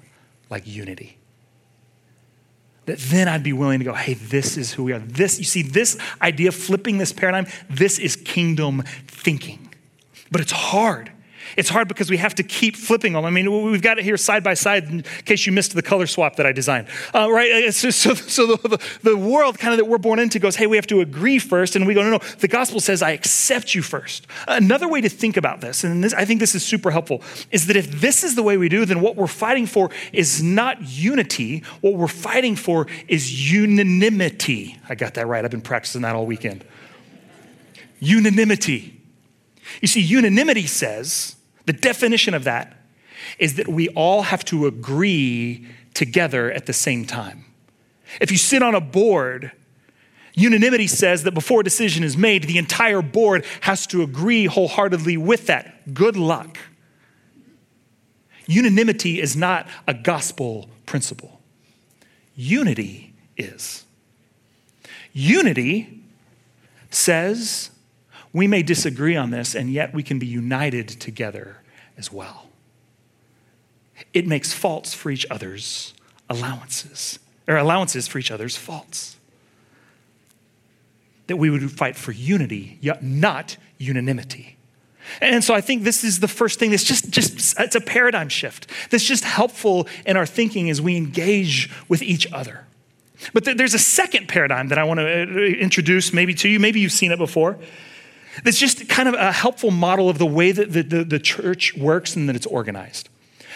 like 0.50 0.66
unity 0.66 1.17
that 2.88 2.98
then 2.98 3.29
I'd 3.29 3.42
be 3.42 3.53
willing 3.53 3.79
to 3.79 3.85
go, 3.85 3.92
hey, 3.92 4.14
this 4.14 4.57
is 4.57 4.72
who 4.72 4.85
we 4.85 4.92
are. 4.92 4.98
This, 4.98 5.38
you 5.38 5.44
see, 5.44 5.62
this 5.62 5.98
idea, 6.22 6.48
of 6.48 6.55
flipping 6.55 6.96
this 6.96 7.12
paradigm, 7.12 7.46
this 7.68 7.98
is 7.98 8.16
kingdom 8.16 8.83
thinking. 9.07 9.68
But 10.31 10.40
it's 10.40 10.53
hard. 10.53 11.12
It's 11.56 11.68
hard 11.68 11.88
because 11.88 12.11
we 12.11 12.16
have 12.18 12.34
to 12.37 12.42
keep 12.42 12.76
flipping 12.76 13.12
them. 13.12 13.24
I 13.24 13.30
mean, 13.30 13.70
we've 13.70 13.82
got 13.82 13.98
it 13.98 14.04
here 14.04 14.16
side 14.16 14.44
by 14.44 14.54
side 14.54 14.84
in 14.84 15.02
case 15.24 15.46
you 15.46 15.52
missed 15.52 15.74
the 15.74 15.82
color 15.82 16.06
swap 16.06 16.37
that 16.37 16.46
I 16.46 16.52
designed. 16.52 16.88
Uh, 17.14 17.30
right? 17.30 17.72
So, 17.78 17.90
so, 17.90 18.14
so 18.14 18.56
the, 18.56 18.68
the, 18.68 18.98
the, 19.02 19.16
world 19.16 19.58
kind 19.58 19.72
of 19.72 19.78
that 19.78 19.84
we're 19.84 19.98
born 19.98 20.18
into 20.18 20.38
goes, 20.38 20.56
hey, 20.56 20.66
we 20.66 20.76
have 20.76 20.87
to 20.88 21.00
agree 21.00 21.38
first. 21.38 21.76
And 21.76 21.87
we 21.87 21.94
go, 21.94 22.02
no, 22.02 22.11
no. 22.11 22.18
The 22.38 22.48
gospel 22.48 22.80
says, 22.80 23.02
I 23.02 23.11
accept 23.11 23.74
you 23.74 23.82
first. 23.82 24.26
Another 24.46 24.88
way 24.88 25.00
to 25.00 25.08
think 25.08 25.37
about 25.37 25.61
this, 25.61 25.84
and 25.84 26.02
this, 26.02 26.14
I 26.14 26.24
think 26.24 26.40
this 26.40 26.54
is 26.54 26.64
super 26.64 26.90
helpful, 26.90 27.22
is 27.50 27.66
that 27.66 27.76
if 27.76 28.00
this 28.00 28.24
is 28.24 28.34
the 28.34 28.42
way 28.42 28.56
we 28.56 28.68
do, 28.68 28.84
then 28.84 29.00
what 29.00 29.16
we're 29.16 29.26
fighting 29.26 29.66
for 29.66 29.90
is 30.12 30.42
not 30.42 30.82
unity. 30.82 31.62
What 31.80 31.94
we're 31.94 32.08
fighting 32.08 32.56
for 32.56 32.87
is 33.06 33.52
unanimity. 33.52 34.78
I 34.88 34.94
got 34.94 35.14
that 35.14 35.26
right. 35.26 35.44
I've 35.44 35.50
been 35.50 35.61
practicing 35.61 36.02
that 36.02 36.14
all 36.14 36.26
weekend. 36.26 36.64
Unanimity. 38.00 39.00
You 39.80 39.88
see, 39.88 40.00
unanimity 40.00 40.66
says, 40.66 41.37
the 41.68 41.74
definition 41.74 42.33
of 42.33 42.44
that 42.44 42.78
is 43.38 43.57
that 43.57 43.68
we 43.68 43.90
all 43.90 44.22
have 44.22 44.42
to 44.46 44.66
agree 44.66 45.68
together 45.92 46.50
at 46.50 46.64
the 46.64 46.72
same 46.72 47.04
time. 47.04 47.44
If 48.22 48.31
you 48.31 48.38
sit 48.38 48.62
on 48.62 48.74
a 48.74 48.81
board, 48.81 49.52
unanimity 50.33 50.87
says 50.87 51.24
that 51.24 51.33
before 51.33 51.61
a 51.61 51.64
decision 51.64 52.04
is 52.04 52.16
made, 52.16 52.44
the 52.44 52.57
entire 52.57 53.02
board 53.02 53.44
has 53.61 53.87
to 53.88 54.02
agree 54.02 54.46
wholeheartedly 54.46 55.18
with 55.18 55.46
that. 55.48 55.92
Good 55.92 56.16
luck. 56.16 56.57
Unanimity 58.46 59.20
is 59.20 59.37
not 59.37 59.68
a 59.87 59.92
gospel 59.92 60.70
principle, 60.87 61.42
unity 62.35 63.12
is. 63.37 63.85
Unity 65.12 66.02
says 66.88 67.68
we 68.32 68.46
may 68.46 68.62
disagree 68.62 69.16
on 69.16 69.30
this, 69.30 69.54
and 69.54 69.70
yet 69.70 69.94
we 69.94 70.02
can 70.02 70.18
be 70.18 70.26
united 70.26 70.88
together 70.88 71.58
as 71.96 72.12
well. 72.12 72.46
It 74.12 74.26
makes 74.26 74.52
faults 74.52 74.94
for 74.94 75.10
each 75.10 75.26
other's 75.30 75.94
allowances, 76.28 77.18
or 77.46 77.56
allowances 77.56 78.06
for 78.06 78.18
each 78.18 78.30
other's 78.30 78.56
faults. 78.56 79.16
That 81.26 81.36
we 81.36 81.50
would 81.50 81.70
fight 81.70 81.96
for 81.96 82.12
unity, 82.12 82.78
yet 82.80 83.02
not 83.02 83.56
unanimity. 83.78 84.56
And 85.20 85.42
so 85.42 85.54
I 85.54 85.60
think 85.62 85.84
this 85.84 86.04
is 86.04 86.20
the 86.20 86.28
first 86.28 86.58
thing 86.58 86.70
that's 86.70 86.84
just, 86.84 87.10
just 87.10 87.58
it's 87.58 87.74
a 87.74 87.80
paradigm 87.80 88.28
shift 88.28 88.66
that's 88.90 89.04
just 89.04 89.24
helpful 89.24 89.88
in 90.04 90.16
our 90.16 90.26
thinking 90.26 90.68
as 90.68 90.82
we 90.82 90.96
engage 90.96 91.70
with 91.88 92.02
each 92.02 92.30
other. 92.30 92.66
But 93.32 93.44
there's 93.44 93.74
a 93.74 93.78
second 93.78 94.28
paradigm 94.28 94.68
that 94.68 94.78
I 94.78 94.84
want 94.84 95.00
to 95.00 95.22
uh, 95.22 95.26
introduce 95.58 96.12
maybe 96.12 96.34
to 96.34 96.48
you. 96.48 96.60
Maybe 96.60 96.80
you've 96.80 96.92
seen 96.92 97.10
it 97.10 97.18
before 97.18 97.58
that's 98.44 98.59
just 98.59 98.88
kind 98.88 99.09
of 99.09 99.14
a 99.14 99.33
helpful 99.33 99.70
model 99.70 100.09
of 100.09 100.18
the 100.18 100.27
way 100.27 100.53
that 100.53 100.72
the, 100.72 100.83
the, 100.83 101.05
the 101.05 101.18
church 101.18 101.77
works 101.77 102.16
and 102.16 102.29
that 102.29 102.37
it's 102.37 102.46
organized. 102.46 103.09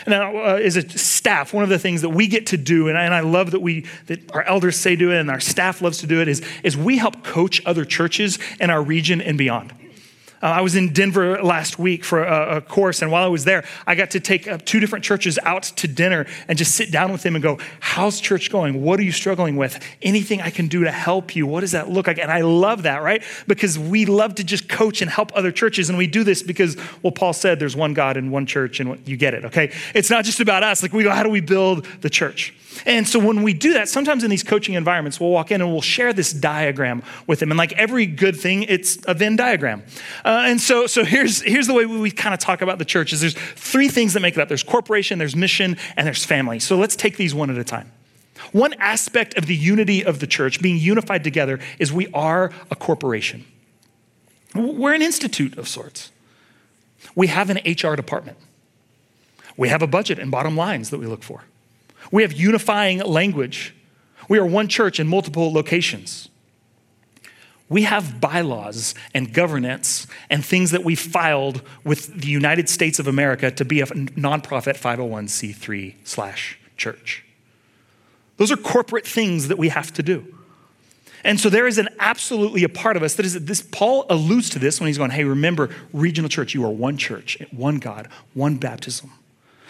Now, 0.07 0.37
uh, 0.37 0.55
as 0.55 0.77
a 0.77 0.89
staff, 0.89 1.55
one 1.55 1.63
of 1.63 1.71
the 1.71 1.79
things 1.79 2.03
that 2.03 2.09
we 2.09 2.27
get 2.27 2.47
to 2.49 2.57
do, 2.57 2.89
and 2.89 2.99
I, 2.99 3.05
and 3.05 3.15
I 3.15 3.21
love 3.21 3.53
that 3.53 3.61
we 3.61 3.87
that 4.07 4.33
our 4.35 4.43
elders 4.43 4.77
say 4.77 4.97
do 4.97 5.13
it, 5.13 5.21
and 5.21 5.31
our 5.31 5.41
staff 5.41 5.81
loves 5.81 5.99
to 5.99 6.07
do 6.07 6.21
it, 6.21 6.29
is, 6.29 6.43
is 6.65 6.77
we 6.77 6.99
help 6.99 7.23
coach 7.23 7.65
other 7.65 7.85
churches 7.85 8.39
in 8.61 8.71
our 8.71 8.83
region 8.83 9.21
and 9.21 9.39
beyond. 9.39 9.73
Uh, 10.43 10.47
I 10.47 10.61
was 10.61 10.75
in 10.75 10.93
Denver 10.93 11.41
last 11.43 11.79
week 11.79 12.05
for 12.05 12.25
a, 12.25 12.57
a, 12.57 12.61
course, 12.61 13.01
and 13.01 13.13
while 13.13 13.23
I 13.23 13.29
was 13.29 13.45
there, 13.45 13.65
I 13.87 13.95
got 13.95 14.11
to 14.11 14.21
take 14.21 14.49
uh, 14.49 14.59
two 14.65 14.81
different 14.81 15.05
churches 15.05 15.39
out 15.45 15.63
to 15.63 15.87
dinner 15.87 16.27
and 16.49 16.59
just 16.59 16.75
sit 16.75 16.91
down 16.91 17.13
with 17.13 17.23
them 17.23 17.37
and 17.37 17.43
go, 17.43 17.59
How's 17.79 18.21
church 18.21 18.51
going? 18.51 18.83
What 18.83 18.99
are 18.99 19.05
you 19.05 19.13
struggling 19.13 19.57
with? 19.57 19.79
Anything 20.03 20.41
I 20.41 20.51
can 20.51 20.67
do 20.67 20.83
to 20.83 20.91
help 20.91 21.37
you? 21.37 21.47
What 21.47 21.61
does 21.61 21.73
that 21.73 21.89
look 21.89 22.09
like? 22.09 22.19
And 22.19 22.31
I 22.31 22.41
love 22.41 22.83
that, 22.83 23.03
right? 23.03 23.23
Because 23.47 23.79
we 23.79 24.05
love 24.05 24.35
to 24.37 24.45
just 24.45 24.69
coach 24.69 25.01
and 25.01 25.11
help 25.11 25.31
other 25.37 25.53
churches, 25.53 25.89
and 25.89 25.97
we 25.97 26.09
do 26.09 26.25
this 26.25 26.43
because, 26.43 26.77
well, 27.03 27.13
Paul 27.13 27.33
said 27.33 27.61
there's 27.61 27.77
one 27.77 27.95
God 27.95 28.17
and 28.17 28.33
one 28.33 28.47
church, 28.47 28.81
and 28.81 29.07
you 29.07 29.17
get 29.17 29.35
it, 29.35 29.45
okay? 29.45 29.73
It's 29.95 30.11
not 30.11 30.25
just 30.25 30.41
about 30.41 30.65
us. 30.65 30.83
Like, 30.83 30.93
we 30.93 31.05
go, 31.05 31.11
How 31.11 31.23
do 31.23 31.31
we 31.31 31.41
build 31.41 31.87
the 32.01 32.11
church? 32.11 32.53
And 32.87 33.07
so 33.07 33.19
when 33.19 33.43
we 33.43 33.53
do 33.53 33.75
that, 33.75 33.89
sometimes 33.89 34.25
in 34.25 34.31
these 34.31 34.43
coaching 34.43 34.75
environments, 34.75 35.21
we'll 35.21 35.31
walk 35.31 35.51
in 35.51 35.61
and 35.61 35.71
we'll 35.71 35.83
share 35.83 36.13
this 36.13 36.33
diagram 36.33 37.03
with 37.27 37.41
them. 37.41 37.51
And 37.51 37.59
like 37.59 37.73
every 37.73 38.07
good 38.07 38.37
thing, 38.37 38.65
it's 38.65 38.99
a 39.07 39.15
Venn 39.15 39.37
diagram. 39.37 39.83
Uh, 40.33 40.45
and 40.47 40.59
so, 40.59 40.87
so 40.87 41.05
here's, 41.05 41.43
here's 41.43 41.67
the 41.67 41.75
way 41.75 41.85
we, 41.85 41.99
we 42.01 42.11
kind 42.11 42.33
of 42.33 42.41
talk 42.41 42.63
about 42.63 42.79
the 42.79 42.87
church 42.87 43.13
is 43.13 43.21
there's 43.21 43.35
three 43.35 43.89
things 43.89 44.15
that 44.15 44.21
make 44.21 44.35
it 44.35 44.41
up. 44.41 44.49
There's 44.49 44.63
corporation, 44.63 45.19
there's 45.19 45.37
mission, 45.37 45.77
and 45.95 46.07
there's 46.07 46.25
family. 46.25 46.59
So 46.59 46.79
let's 46.79 46.97
take 46.97 47.19
these 47.19 47.35
one 47.35 47.51
at 47.51 47.59
a 47.59 47.65
time. 47.65 47.93
One 48.53 48.73
aspect 48.79 49.37
of 49.37 49.45
the 49.45 49.55
unity 49.55 50.03
of 50.03 50.21
the 50.21 50.27
church, 50.27 50.63
being 50.63 50.79
unified 50.79 51.23
together, 51.23 51.61
is 51.79 51.93
we 51.93 52.07
are 52.15 52.51
a 52.71 52.75
corporation. 52.75 53.45
We're 54.55 54.95
an 54.95 55.03
institute 55.03 55.59
of 55.59 55.69
sorts. 55.69 56.11
We 57.15 57.27
have 57.27 57.51
an 57.51 57.59
HR 57.67 57.95
department. 57.95 58.39
We 59.59 59.69
have 59.69 59.83
a 59.83 59.87
budget 59.87 60.19
and 60.19 60.31
bottom 60.31 60.57
lines 60.57 60.89
that 60.89 60.99
we 60.99 61.07
look 61.07 61.23
for. 61.23 61.45
We 62.11 62.23
have 62.23 62.33
unifying 62.33 63.01
language. 63.01 63.75
We 64.31 64.39
are 64.39 64.47
one 64.47 64.69
church 64.69 64.99
in 64.99 65.09
multiple 65.09 65.53
locations. 65.53 66.31
We 67.73 67.85
have 67.85 68.21
bylaws 68.21 68.95
and 69.15 69.33
governance 69.33 70.07
and 70.29 70.45
things 70.45 70.73
that 70.73 70.85
we 70.85 70.95
filed 70.95 71.63
with 71.85 72.21
the 72.21 72.29
United 72.29 72.69
States 72.69 72.99
of 72.99 73.07
America 73.07 73.51
to 73.51 73.65
be 73.65 73.81
a 73.81 73.87
nonprofit 73.87 74.77
501c3 74.77 75.95
slash 76.05 76.59
church. 76.77 77.25
Those 78.37 78.53
are 78.53 78.59
corporate 78.59 79.07
things 79.07 79.49
that 79.49 79.57
we 79.57 79.71
have 79.71 79.91
to 79.95 80.03
do. 80.03 80.35
And 81.25 81.41
so 81.41 81.49
there 81.49 81.67
is 81.67 81.79
an 81.79 81.89
absolutely 81.99 82.63
a 82.63 82.69
part 82.69 82.99
of 82.99 83.03
us 83.03 83.15
that 83.15 83.25
is 83.25 83.43
this 83.47 83.63
Paul 83.63 84.05
alludes 84.11 84.51
to 84.51 84.59
this 84.59 84.79
when 84.79 84.89
he's 84.89 84.99
going, 84.99 85.13
hey, 85.13 85.25
remember, 85.25 85.71
regional 85.95 86.29
church, 86.29 86.53
you 86.53 86.67
are 86.67 86.71
one 86.71 86.99
church, 86.99 87.39
one 87.53 87.79
God, 87.79 88.07
one 88.35 88.59
baptism. 88.59 89.11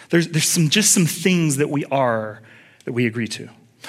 There's, 0.09 0.27
there's 0.27 0.49
some, 0.49 0.69
just 0.69 0.93
some 0.93 1.05
things 1.05 1.55
that 1.55 1.69
we 1.69 1.85
are 1.85 2.41
that 2.83 2.91
we 2.91 3.05
agree 3.05 3.29
to. 3.29 3.47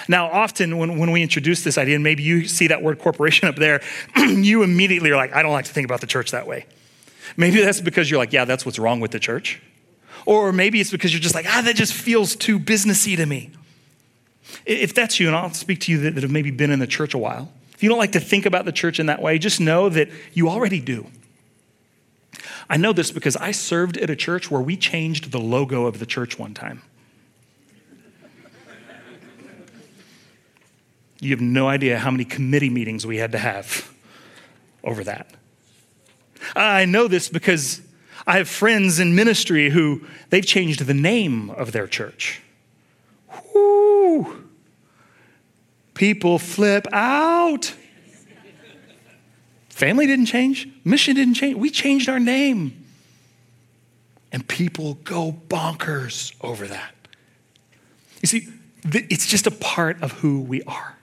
Now, 0.09 0.27
often 0.27 0.79
when, 0.79 0.99
when 0.99 1.11
we 1.13 1.23
introduce 1.23 1.65
this 1.65 1.79
idea, 1.79 1.95
and 1.95 2.05
maybe 2.05 2.23
you 2.23 2.47
see 2.47 2.69
that 2.69 2.83
word 2.83 2.99
corporation 2.99 3.49
up 3.49 3.57
there, 3.57 3.81
you 4.17 4.63
immediately 4.63 5.11
are 5.11 5.17
like, 5.17 5.35
I 5.35 5.43
don't 5.43 5.53
like 5.53 5.67
to 5.67 5.73
think 5.73 5.85
about 5.85 6.01
the 6.01 6.07
church 6.07 6.33
that 6.33 6.47
way. 6.47 6.67
Maybe 7.37 7.61
that's 7.61 7.81
because 7.81 8.11
you're 8.11 8.19
like, 8.19 8.33
yeah, 8.33 8.45
that's 8.45 8.67
what's 8.67 8.79
wrong 8.79 9.01
with 9.01 9.11
the 9.11 9.19
church. 9.19 9.61
Or 10.27 10.53
maybe 10.53 10.81
it's 10.81 10.91
because 10.91 11.13
you're 11.13 11.21
just 11.21 11.35
like, 11.35 11.47
ah, 11.49 11.63
that 11.65 11.77
just 11.77 11.93
feels 11.93 12.37
too 12.37 12.59
businessy 12.59 13.17
to 13.17 13.27
me. 13.27 13.51
If 14.67 14.95
that's 14.95 15.19
you, 15.21 15.27
and 15.27 15.37
I'll 15.37 15.53
speak 15.53 15.81
to 15.81 15.93
you 15.93 15.99
that, 15.99 16.15
that 16.15 16.23
have 16.23 16.31
maybe 16.31 16.51
been 16.51 16.71
in 16.71 16.79
the 16.79 16.87
church 16.87 17.15
a 17.15 17.19
while, 17.19 17.53
if 17.75 17.83
you 17.83 17.89
don't 17.89 17.99
like 17.99 18.13
to 18.13 18.21
think 18.21 18.47
about 18.47 18.65
the 18.65 18.73
church 18.73 19.01
in 19.01 19.07
that 19.07 19.21
way, 19.21 19.39
just 19.39 19.61
know 19.61 19.89
that 19.89 20.09
you 20.33 20.49
already 20.49 20.81
do. 20.81 21.07
I 22.69 22.77
know 22.77 22.93
this 22.93 23.11
because 23.11 23.37
I 23.37 23.51
served 23.51 23.97
at 23.99 24.11
a 24.11 24.17
church 24.17 24.51
where 24.51 24.61
we 24.61 24.77
changed 24.77 25.33
the 25.33 25.41
logo 25.41 25.87
of 25.87 25.99
the 25.99 26.07
church 26.07 26.39
one 26.39 26.55
time. 26.55 26.83
You 31.25 31.31
have 31.31 31.41
no 31.41 31.69
idea 31.69 31.99
how 31.99 32.11
many 32.11 32.27
committee 32.27 32.69
meetings 32.69 33.07
we 33.07 33.17
had 33.17 33.33
to 33.33 33.39
have 33.39 33.91
over 34.83 35.03
that. 35.05 35.31
I 36.55 36.85
know 36.85 37.09
this 37.09 37.31
because 37.31 37.81
I 38.27 38.37
have 38.37 38.49
friends 38.49 38.99
in 38.99 39.15
ministry 39.15 39.71
who 39.71 40.03
they've 40.29 40.45
changed 40.45 40.81
the 40.87 40.93
name 40.93 41.49
of 41.49 41.73
their 41.73 41.87
church. 41.87 42.43
Whoo! 43.55 44.45
People 45.95 46.39
flip 46.39 46.87
out. 46.93 47.73
Family 49.71 50.07
didn't 50.07 50.27
change, 50.27 50.69
mission 50.85 51.17
didn't 51.17 51.35
change. 51.35 51.57
We 51.57 51.71
changed 51.71 52.09
our 52.11 52.21
name. 52.21 52.85
And 54.31 54.47
people 54.47 54.95
go 55.05 55.33
bonkers 55.49 56.35
over 56.43 56.67
that. 56.67 56.95
You 58.21 58.29
see, 58.29 58.49
it's 58.85 59.27
just 59.27 59.47
a 59.47 59.51
part 59.51 60.03
of 60.03 60.13
who 60.13 60.41
we 60.41 60.63
are. 60.65 60.94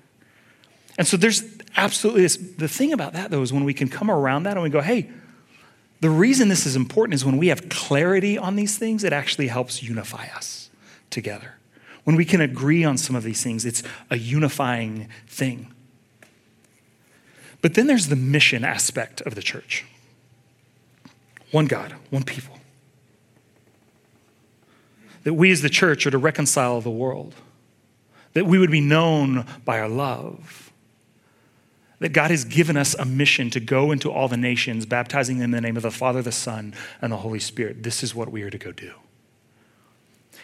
And 0.98 1.08
so 1.08 1.18
there's 1.18 1.44
absolutely 1.78 2.24
this. 2.24 2.38
The 2.38 2.68
thing 2.68 2.94
about 2.94 3.14
that, 3.14 3.32
though, 3.32 3.42
is 3.42 3.52
when 3.54 3.64
we 3.64 3.74
can 3.74 3.88
come 3.88 4.12
around 4.12 4.44
that 4.44 4.54
and 4.54 4.64
we 4.64 4.70
go, 4.70 4.82
hey, 4.82 5.10
The 6.02 6.10
reason 6.10 6.50
this 6.50 6.66
is 6.66 6.76
important 6.76 7.14
is 7.14 7.24
when 7.24 7.38
we 7.38 7.48
have 7.48 7.70
clarity 7.70 8.38
on 8.38 8.56
these 8.56 8.78
things, 8.78 9.04
it 9.04 9.14
actually 9.14 9.48
helps 9.48 9.84
unify 9.84 10.26
us 10.36 10.72
together. 11.12 11.56
When 12.04 12.16
we 12.16 12.26
can 12.26 12.42
agree 12.42 12.84
on 12.84 12.98
some 12.98 13.16
of 13.16 13.22
these 13.22 13.44
things, 13.44 13.66
it's 13.66 13.84
a 14.10 14.18
unifying 14.18 15.08
thing. 15.28 15.72
But 17.62 17.76
then 17.76 17.86
there's 17.86 18.08
the 18.08 18.16
mission 18.16 18.66
aspect 18.66 19.22
of 19.22 19.36
the 19.36 19.42
church 19.42 19.86
one 21.52 21.66
God, 21.66 21.94
one 22.10 22.24
people. 22.24 22.58
That 25.24 25.34
we 25.34 25.52
as 25.52 25.62
the 25.62 25.70
church 25.70 26.08
are 26.08 26.12
to 26.12 26.18
reconcile 26.18 26.82
the 26.82 26.90
world, 26.90 27.36
that 28.34 28.46
we 28.48 28.58
would 28.58 28.72
be 28.72 28.82
known 28.82 29.46
by 29.66 29.80
our 29.80 29.90
love. 29.90 30.71
That 32.02 32.10
God 32.10 32.32
has 32.32 32.44
given 32.44 32.76
us 32.78 32.94
a 32.96 33.06
mission 33.06 33.50
to 33.52 33.60
go 33.60 33.92
into 33.92 34.12
all 34.12 34.28
the 34.28 34.36
nations, 34.36 34.86
baptizing 34.86 35.38
them 35.38 35.46
in 35.46 35.52
the 35.52 35.62
name 35.62 35.78
of 35.78 35.84
the 35.84 35.92
Father, 35.92 36.22
the 36.22 36.32
Son, 36.32 36.74
and 37.02 37.12
the 37.12 37.18
Holy 37.18 37.40
Spirit. 37.40 37.84
This 37.84 38.04
is 38.04 38.14
what 38.14 38.32
we 38.32 38.42
are 38.42 38.50
to 38.50 38.58
go 38.58 38.72
do. 38.72 38.94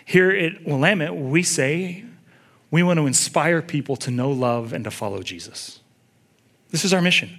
Here 0.06 0.32
at 0.32 0.66
Willamette, 0.66 1.16
we 1.16 1.44
say 1.44 2.06
we 2.72 2.84
want 2.84 2.98
to 2.98 3.08
inspire 3.08 3.62
people 3.62 3.96
to 3.98 4.12
know 4.12 4.32
love 4.32 4.72
and 4.72 4.84
to 4.86 4.92
follow 4.92 5.22
Jesus. 5.22 5.82
This 6.70 6.86
is 6.86 6.94
our 6.94 7.02
mission. 7.02 7.38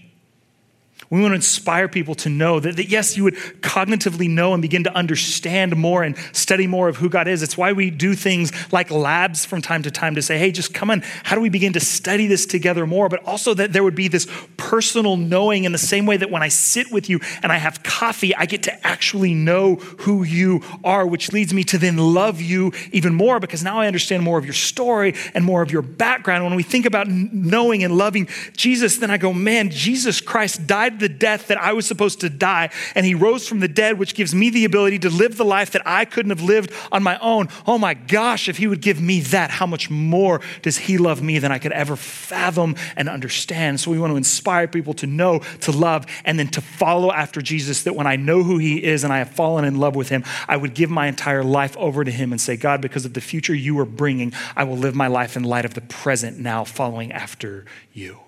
We 1.11 1.23
want 1.23 1.31
to 1.33 1.37
inspire 1.37 1.89
people 1.89 2.15
to 2.17 2.29
know 2.29 2.61
that, 2.61 2.77
that, 2.77 2.91
yes, 2.91 3.17
you 3.17 3.25
would 3.25 3.37
cognitively 3.63 4.29
know 4.29 4.53
and 4.53 4.61
begin 4.61 4.85
to 4.85 4.95
understand 4.95 5.75
more 5.75 6.03
and 6.03 6.15
study 6.33 6.67
more 6.67 6.87
of 6.87 6.99
who 6.99 7.09
God 7.09 7.27
is. 7.27 7.43
It's 7.43 7.57
why 7.57 7.73
we 7.73 7.89
do 7.89 8.15
things 8.15 8.53
like 8.73 8.91
labs 8.91 9.47
from 9.47 9.63
time 9.63 9.83
to 9.85 9.91
time 9.91 10.17
to 10.17 10.23
say, 10.23 10.37
hey, 10.37 10.53
just 10.53 10.75
come 10.75 10.91
on, 10.91 11.03
how 11.25 11.35
do 11.35 11.41
we 11.41 11.49
begin 11.49 11.73
to 11.73 11.81
study 11.81 12.27
this 12.27 12.45
together 12.45 12.87
more? 12.87 13.09
But 13.09 13.25
also 13.25 13.55
that 13.55 13.73
there 13.73 13.83
would 13.83 13.95
be 13.95 14.09
this 14.09 14.27
personal 14.59 15.17
knowing 15.17 15.65
in 15.65 15.73
the 15.73 15.79
same 15.79 16.05
way 16.05 16.19
that 16.19 16.31
when 16.31 16.43
I 16.43 16.49
sit 16.49 16.93
with 16.93 17.09
you 17.09 17.21
and 17.43 17.51
I 17.51 17.57
have 17.57 17.83
coffee, 17.83 18.35
I 18.35 18.45
get 18.45 18.65
to 18.65 18.87
actually 18.87 19.33
know 19.33 19.77
who 19.77 20.25
you 20.25 20.61
are, 20.85 21.07
which 21.07 21.33
leads 21.33 21.55
me 21.55 21.65
to 21.65 21.79
then 21.79 21.97
love 21.97 22.39
you 22.39 22.73
even 22.93 23.15
more 23.15 23.41
because 23.41 23.65
now 23.65 23.81
I 23.81 23.87
understand 23.87 24.25
more 24.25 24.39
of 24.39 24.45
your 24.45 24.53
story 24.53 25.15
and 25.33 25.43
more 25.43 25.63
of 25.63 25.73
your 25.73 25.83
background. 25.83 26.45
When 26.45 26.55
we 26.55 26.63
think 26.63 26.85
about 26.85 27.09
knowing 27.09 27.83
and 27.83 27.97
loving 27.97 28.29
Jesus, 28.59 28.99
then 28.99 29.11
I 29.11 29.17
go, 29.17 29.33
man, 29.33 29.71
Jesus 29.71 30.21
Christ 30.21 30.67
died 30.67 30.98
the 30.99 31.09
death 31.09 31.49
that 31.49 31.59
I 31.59 31.73
was 31.73 31.87
supposed 31.87 32.21
to 32.21 32.31
die, 32.31 32.71
and 32.95 33.05
he 33.05 33.15
rose 33.15 33.47
from 33.47 33.61
the 33.61 33.69
dead, 33.69 33.99
which 33.99 34.15
gives 34.15 34.35
me 34.35 34.51
the 34.51 34.65
ability 34.65 34.99
to 35.01 35.11
live 35.11 35.37
the 35.37 35.45
life 35.45 35.71
that 35.73 35.83
I 35.87 36.05
couldn't 36.05 36.31
have 36.31 36.43
lived 36.43 36.73
on 36.93 37.03
my 37.03 37.19
own. 37.19 37.49
Oh 37.67 37.79
my 37.79 37.95
gosh, 37.95 38.49
if 38.49 38.59
he 38.59 38.67
would 38.67 38.81
give 38.81 39.01
me 39.01 39.21
that, 39.21 39.51
how 39.51 39.67
much 39.67 39.91
more 39.91 40.41
does 40.63 40.77
he 40.79 40.99
love 40.99 41.23
me 41.23 41.39
than 41.39 41.53
I 41.53 41.59
could 41.59 41.73
ever 41.73 41.97
fathom 41.97 42.77
and 42.97 43.09
understand? 43.09 43.81
So 43.81 43.91
we 43.91 43.99
want 43.99 44.13
to 44.13 44.17
inspire 44.17 44.69
people 44.69 44.95
to 44.95 45.07
know, 45.07 45.41
to 45.61 45.73
love, 45.73 46.07
and 46.25 46.39
then 46.39 46.49
to 46.49 46.61
follow 46.61 47.13
after 47.13 47.41
Jesus, 47.41 47.83
that 47.85 47.95
when 47.95 48.07
I 48.07 48.17
know 48.17 48.43
who 48.43 48.59
he 48.59 48.83
is 48.83 49.05
and 49.05 49.13
I 49.13 49.19
have 49.19 49.31
fallen 49.31 49.65
in 49.65 49.77
love 49.77 49.97
with 49.97 50.09
him, 50.09 50.25
I 50.47 50.57
would 50.57 50.75
give 50.75 50.91
my 50.91 51.07
entire 51.07 51.45
life 51.45 51.77
over 51.77 52.05
to 52.05 52.11
him 52.11 52.33
and 52.33 52.41
say, 52.41 52.57
God, 52.57 52.81
because 52.81 53.05
of 53.05 53.15
the 53.15 53.21
future 53.21 53.55
you 53.55 53.79
are 53.79 53.85
bringing, 53.85 54.33
I 54.57 54.65
will 54.65 54.77
live 54.77 54.95
my 54.95 55.07
life 55.07 55.37
in 55.37 55.45
light 55.45 55.65
of 55.65 55.75
the 55.75 55.81
present 55.81 56.39
now, 56.39 56.65
following 56.65 57.13
after 57.13 57.65
you. 57.93 58.19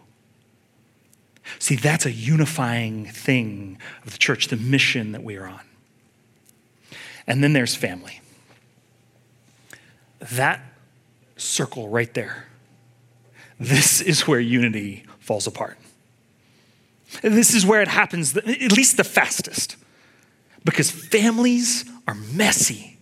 See, 1.58 1.76
that's 1.76 2.06
a 2.06 2.12
unifying 2.12 3.06
thing 3.06 3.78
of 4.04 4.12
the 4.12 4.18
church, 4.18 4.48
the 4.48 4.56
mission 4.56 5.12
that 5.12 5.22
we 5.22 5.36
are 5.36 5.46
on. 5.46 5.60
And 7.26 7.42
then 7.44 7.52
there's 7.52 7.74
family. 7.74 8.20
That 10.18 10.60
circle 11.36 11.88
right 11.88 12.12
there. 12.14 12.46
This 13.58 14.00
is 14.00 14.26
where 14.26 14.40
unity 14.40 15.04
falls 15.18 15.46
apart. 15.46 15.78
This 17.22 17.54
is 17.54 17.66
where 17.66 17.82
it 17.82 17.88
happens, 17.88 18.36
at 18.36 18.72
least 18.72 18.96
the 18.96 19.04
fastest, 19.04 19.76
because 20.64 20.90
families 20.90 21.84
are 22.06 22.14
messy. 22.14 22.98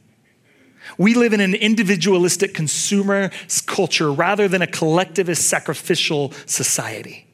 We 0.96 1.14
live 1.14 1.32
in 1.32 1.40
an 1.40 1.54
individualistic 1.54 2.54
consumer 2.54 3.30
culture 3.66 4.10
rather 4.10 4.48
than 4.48 4.62
a 4.62 4.66
collectivist 4.66 5.48
sacrificial 5.48 6.32
society. 6.46 7.27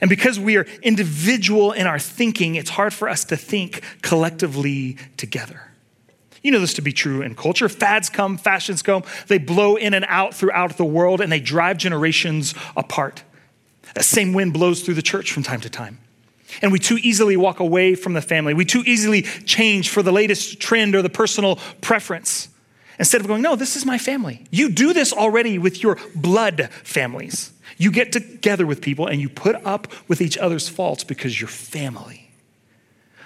And 0.00 0.08
because 0.08 0.38
we 0.38 0.56
are 0.56 0.66
individual 0.82 1.72
in 1.72 1.86
our 1.86 1.98
thinking, 1.98 2.54
it's 2.54 2.70
hard 2.70 2.94
for 2.94 3.08
us 3.08 3.24
to 3.26 3.36
think 3.36 3.82
collectively 4.02 4.96
together. 5.16 5.62
You 6.42 6.52
know 6.52 6.60
this 6.60 6.74
to 6.74 6.82
be 6.82 6.92
true 6.92 7.22
in 7.22 7.34
culture. 7.34 7.68
Fads 7.68 8.08
come, 8.08 8.38
fashions 8.38 8.82
come, 8.82 9.02
they 9.26 9.38
blow 9.38 9.76
in 9.76 9.92
and 9.94 10.04
out 10.08 10.34
throughout 10.34 10.76
the 10.76 10.84
world, 10.84 11.20
and 11.20 11.32
they 11.32 11.40
drive 11.40 11.78
generations 11.78 12.54
apart. 12.76 13.24
That 13.94 14.04
same 14.04 14.32
wind 14.32 14.52
blows 14.52 14.82
through 14.82 14.94
the 14.94 15.02
church 15.02 15.32
from 15.32 15.42
time 15.42 15.60
to 15.62 15.70
time. 15.70 15.98
And 16.62 16.72
we 16.72 16.78
too 16.78 16.98
easily 17.02 17.36
walk 17.36 17.60
away 17.60 17.94
from 17.94 18.14
the 18.14 18.22
family. 18.22 18.54
We 18.54 18.64
too 18.64 18.82
easily 18.86 19.22
change 19.22 19.90
for 19.90 20.02
the 20.02 20.12
latest 20.12 20.60
trend 20.60 20.94
or 20.94 21.02
the 21.02 21.10
personal 21.10 21.56
preference. 21.80 22.48
Instead 22.98 23.20
of 23.20 23.26
going, 23.26 23.42
no, 23.42 23.54
this 23.54 23.76
is 23.76 23.84
my 23.84 23.98
family. 23.98 24.44
You 24.50 24.70
do 24.70 24.92
this 24.92 25.12
already 25.12 25.58
with 25.58 25.82
your 25.82 25.98
blood 26.14 26.70
families. 26.82 27.52
You 27.78 27.90
get 27.90 28.12
together 28.12 28.66
with 28.66 28.82
people 28.82 29.06
and 29.06 29.20
you 29.20 29.28
put 29.28 29.54
up 29.64 29.88
with 30.08 30.20
each 30.20 30.36
other's 30.36 30.68
faults 30.68 31.04
because 31.04 31.40
you're 31.40 31.48
family. 31.48 32.30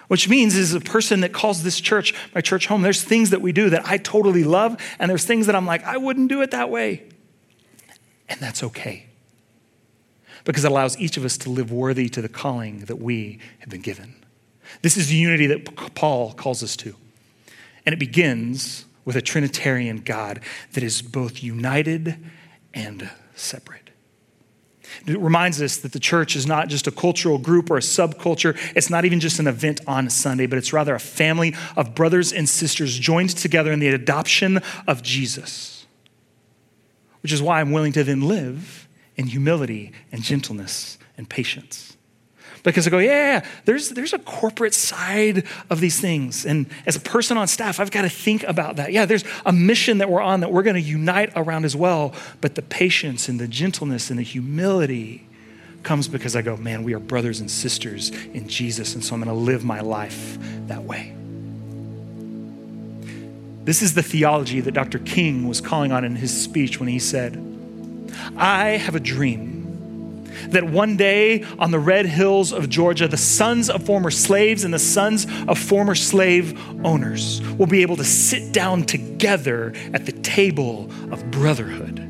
Which 0.09 0.29
means, 0.29 0.55
as 0.57 0.75
a 0.75 0.81
person 0.81 1.21
that 1.21 1.33
calls 1.33 1.63
this 1.63 1.81
church 1.81 2.15
my 2.35 2.43
church 2.43 2.67
home, 2.67 2.83
there's 2.83 3.03
things 3.03 3.31
that 3.31 3.41
we 3.41 3.51
do 3.51 3.71
that 3.71 3.87
I 3.87 3.97
totally 3.97 4.45
love, 4.45 4.77
and 4.99 5.11
there's 5.11 5.25
things 5.25 5.47
that 5.47 5.57
I'm 5.57 5.65
like, 5.65 5.83
I 5.85 5.97
wouldn't 5.97 6.29
do 6.29 6.43
it 6.43 6.51
that 6.51 6.69
way. 6.69 7.05
And 8.29 8.39
that's 8.39 8.63
okay. 8.63 9.07
Because 10.45 10.65
it 10.65 10.71
allows 10.71 10.99
each 10.99 11.17
of 11.17 11.25
us 11.25 11.39
to 11.39 11.51
live 11.51 11.73
worthy 11.73 12.11
to 12.11 12.21
the 12.21 12.29
calling 12.29 12.81
that 12.81 12.97
we 12.97 13.39
have 13.61 13.71
been 13.71 13.81
given. 13.81 14.15
This 14.83 14.99
is 14.99 15.09
the 15.09 15.17
unity 15.17 15.47
that 15.47 15.95
Paul 15.95 16.35
calls 16.35 16.63
us 16.63 16.77
to. 16.79 16.95
And 17.87 17.93
it 17.95 17.99
begins 17.99 18.85
with 19.05 19.17
a 19.17 19.23
Trinitarian 19.23 19.99
God 19.99 20.41
that 20.73 20.83
is 20.83 21.01
both 21.01 21.43
united 21.43 22.17
and 22.75 23.11
separate. 23.35 23.82
It 25.07 25.19
reminds 25.19 25.61
us 25.61 25.79
that 25.79 25.93
the 25.93 26.01
church 26.01 26.37
is 26.37 26.47
not 26.47 26.69
just 26.69 26.87
a 26.87 26.91
cultural 26.91 27.39
group 27.39 27.71
or 27.71 27.77
a 27.77 27.81
subculture. 27.81 28.57
It's 28.77 28.91
not 28.91 29.05
even 29.05 29.21
just 29.21 29.39
an 29.39 29.47
event 29.47 29.81
on 29.87 30.11
Sunday, 30.11 30.47
but 30.47 30.59
it's 30.59 30.73
rather 30.73 30.95
a 30.95 31.01
family 31.01 31.55
of 31.77 31.95
brothers 31.95 32.33
and 32.33 32.49
sisters 32.49 32.99
joined 32.99 33.31
together 33.31 33.73
in 33.73 33.81
the 33.81 33.89
adoption 33.89 34.61
of 34.87 35.03
Jesus, 35.03 35.87
which 37.23 37.33
is 37.33 37.43
why 37.43 37.61
I'm 37.61 37.73
willing 37.73 37.93
to 37.93 38.05
then 38.05 38.23
live 38.23 38.89
in 39.17 39.27
humility 39.27 39.93
and 40.11 40.23
gentleness 40.23 40.99
and 41.17 41.29
patience. 41.29 41.92
Because 42.63 42.87
I 42.87 42.91
go, 42.91 42.99
yeah, 42.99 43.45
there's, 43.65 43.89
there's 43.91 44.13
a 44.13 44.21
corporate 44.21 44.75
side 44.75 45.45
of 45.69 45.81
these 45.81 46.01
things. 46.01 46.47
And 46.47 46.67
as 46.87 46.95
a 46.95 47.01
person 47.01 47.37
on 47.37 47.49
staff, 47.49 47.81
I've 47.81 47.91
got 47.91 48.03
to 48.03 48.09
think 48.09 48.45
about 48.45 48.77
that. 48.77 48.93
Yeah, 48.93 49.05
there's 49.05 49.25
a 49.45 49.53
mission 49.53 49.99
that 49.99 50.09
we're 50.09 50.21
on 50.21 50.41
that 50.41 50.53
we're 50.53 50.63
going 50.63 50.77
to 50.77 50.81
unite 50.81 51.33
around 51.35 51.65
as 51.65 51.75
well. 51.75 52.15
But 52.41 52.55
the 52.55 52.63
patience 52.63 53.29
and 53.29 53.41
the 53.41 53.49
gentleness 53.49 54.11
and 54.11 54.19
the 54.19 54.23
humility 54.23 55.27
comes 55.83 56.07
because 56.07 56.37
I 56.37 56.43
go, 56.43 56.57
man, 56.57 56.85
we 56.85 56.95
are 56.95 57.01
brothers 57.01 57.41
and 57.41 57.51
sisters 57.51 58.11
in 58.33 58.49
Jesus. 58.49 58.95
And 58.95 59.05
so 59.05 59.17
I'm 59.17 59.23
going 59.23 59.37
to 59.37 59.43
live 59.43 59.65
my 59.65 59.81
life 59.81 60.39
that 60.69 60.85
way. 60.85 61.17
This 63.65 63.83
is 63.83 63.95
the 63.95 64.03
theology 64.03 64.61
that 64.61 64.73
Dr. 64.73 65.01
King 65.01 65.49
was 65.49 65.61
calling 65.61 65.91
on 65.91 66.05
in 66.05 66.17
his 66.17 66.43
speech 66.43 66.79
when 66.79 66.89
he 66.89 66.99
said, 66.99 67.41
I 68.37 68.71
have 68.71 68.95
a 68.95 69.01
dream 69.01 69.52
that 70.49 70.65
one 70.65 70.97
day 70.97 71.45
on 71.59 71.71
the 71.71 71.79
red 71.79 72.07
hills 72.07 72.53
of 72.53 72.69
Georgia, 72.69 73.09
the 73.09 73.17
sons 73.17 73.71
of 73.71 73.85
former 73.85 74.11
slaves 74.11 74.65
and 74.65 74.73
the 74.73 74.79
sons 74.79 75.27
of 75.49 75.59
former 75.59 75.95
slave 75.95 76.59
owners 76.85 77.41
will 77.59 77.67
be 77.67 77.83
able 77.83 77.97
to 77.97 78.05
sit 78.05 78.53
down 78.53 78.85
together 78.85 79.73
at 79.93 80.07
the 80.07 80.13
table 80.13 80.91
of 81.11 81.31
brotherhood. 81.31 82.09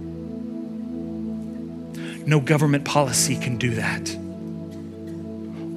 No 2.26 2.40
government 2.40 2.84
policy 2.84 3.36
can 3.36 3.58
do 3.58 3.74
that. 3.74 4.16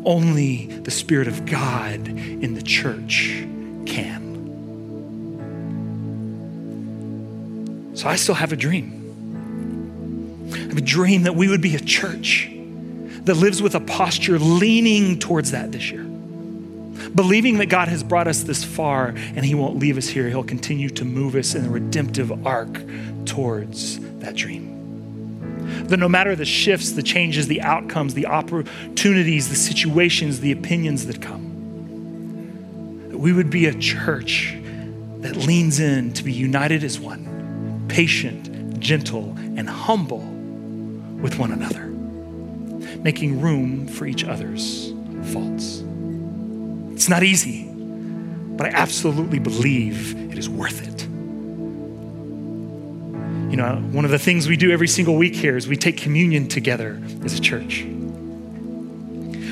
Only 0.06 0.68
the 0.68 0.92
Spirit 0.92 1.28
of 1.28 1.46
God 1.46 2.08
in 2.08 2.54
the 2.54 2.62
church 2.62 3.46
can. 3.88 4.36
So 7.96 8.08
I 8.08 8.16
still 8.18 8.36
have 8.36 8.52
a 8.52 8.56
dream. 8.56 9.05
A 10.78 10.82
dream 10.82 11.24
that 11.24 11.36
we 11.36 11.48
would 11.48 11.62
be 11.62 11.76
a 11.76 11.80
church 11.80 12.50
that 13.24 13.36
lives 13.36 13.62
with 13.62 13.76
a 13.76 13.80
posture 13.80 14.38
leaning 14.38 15.20
towards 15.20 15.52
that 15.52 15.72
this 15.72 15.90
year. 15.90 16.04
Believing 16.04 17.60
that 17.60 17.68
God 17.68 17.88
has 17.88 18.04
brought 18.04 18.28
us 18.28 18.44
this 18.44 18.64
far 18.64 19.08
and 19.08 19.46
He 19.46 19.56
won't 19.56 19.78
leave 19.80 19.98
us 19.98 20.08
here. 20.08 20.28
He'll 20.28 20.44
continue 20.44 20.90
to 20.90 21.06
move 21.06 21.36
us 21.36 21.56
in 21.56 21.64
the 21.64 21.70
redemptive 21.70 22.46
arc 22.46 22.82
towards 23.26 24.00
that 24.20 24.36
dream. 24.36 25.86
That 25.88 25.98
no 25.98 26.10
matter 26.10 26.36
the 26.36 26.46
shifts, 26.46 26.92
the 26.92 27.04
changes, 27.04 27.48
the 27.48 27.62
outcomes, 27.62 28.14
the 28.14 28.26
opportunities, 28.26 29.48
the 29.50 29.56
situations, 29.56 30.42
the 30.42 30.52
opinions 30.52 31.06
that 31.08 31.22
come, 31.22 33.08
that 33.10 33.18
we 33.18 33.32
would 33.32 33.50
be 33.50 33.68
a 33.68 33.74
church 33.74 34.58
that 35.20 35.38
leans 35.38 35.80
in 35.80 36.12
to 36.14 36.24
be 36.24 36.34
united 36.34 36.84
as 36.84 37.00
one, 37.00 37.86
patient, 37.88 38.80
gentle, 38.80 39.36
and 39.38 39.70
humble 39.70 40.35
with 41.26 41.40
one 41.40 41.52
another, 41.52 41.88
making 43.00 43.42
room 43.42 43.88
for 43.88 44.06
each 44.06 44.24
other's 44.24 44.94
faults. 45.34 45.84
It's 46.94 47.10
not 47.10 47.24
easy, 47.24 47.68
but 47.68 48.68
I 48.68 48.70
absolutely 48.70 49.40
believe 49.40 50.16
it 50.32 50.38
is 50.38 50.48
worth 50.48 50.88
it. 50.88 51.02
You 53.50 53.58
know, 53.58 53.78
one 53.92 54.06
of 54.06 54.12
the 54.12 54.20
things 54.20 54.48
we 54.48 54.56
do 54.56 54.70
every 54.70 54.88
single 54.88 55.16
week 55.16 55.34
here 55.34 55.58
is 55.58 55.68
we 55.68 55.78
take 55.78 55.98
communion 55.98 56.48
together 56.48 57.02
as 57.24 57.34
a 57.34 57.42
church. 57.42 57.84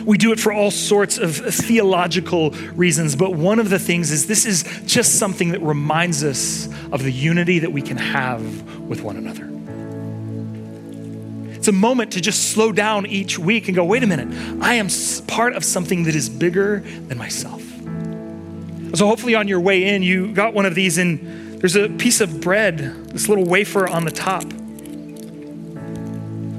We 0.06 0.20
do 0.20 0.32
it 0.32 0.40
for 0.40 0.54
all 0.54 0.70
sorts 0.70 1.18
of 1.18 1.36
theological 1.38 2.52
reasons, 2.76 3.16
but 3.16 3.34
one 3.34 3.58
of 3.58 3.72
the 3.72 3.80
things 3.80 4.12
is 4.12 4.28
this 4.28 4.46
is 4.46 4.64
just 4.86 5.18
something 5.18 5.54
that 5.54 5.62
reminds 5.64 6.24
us 6.24 6.68
of 6.92 7.02
the 7.02 7.12
unity 7.12 7.58
that 7.58 7.72
we 7.72 7.82
can 7.82 7.98
have 7.98 8.80
with 8.82 9.02
one 9.02 9.18
another. 9.18 9.53
It's 11.64 11.70
a 11.70 11.72
moment 11.72 12.12
to 12.12 12.20
just 12.20 12.52
slow 12.52 12.74
down 12.74 13.06
each 13.06 13.40
week 13.40 13.70
and 13.70 13.76
go, 13.76 13.86
wait 13.86 14.04
a 14.04 14.06
minute, 14.06 14.28
I 14.62 14.74
am 14.74 14.90
part 15.28 15.56
of 15.56 15.64
something 15.64 16.04
that 16.04 16.14
is 16.14 16.28
bigger 16.28 16.82
than 16.82 17.18
myself. 17.18 17.62
So, 18.98 19.08
hopefully, 19.08 19.36
on 19.36 19.48
your 19.48 19.62
way 19.62 19.96
in, 19.96 20.04
you 20.04 20.34
got 20.34 20.54
one 20.54 20.66
of 20.66 20.76
these, 20.76 20.98
and 20.98 21.62
there's 21.62 21.78
a 21.78 21.88
piece 21.88 22.20
of 22.20 22.42
bread, 22.42 22.80
this 23.14 23.30
little 23.30 23.46
wafer 23.46 23.88
on 23.88 24.04
the 24.04 24.12
top. 24.12 24.44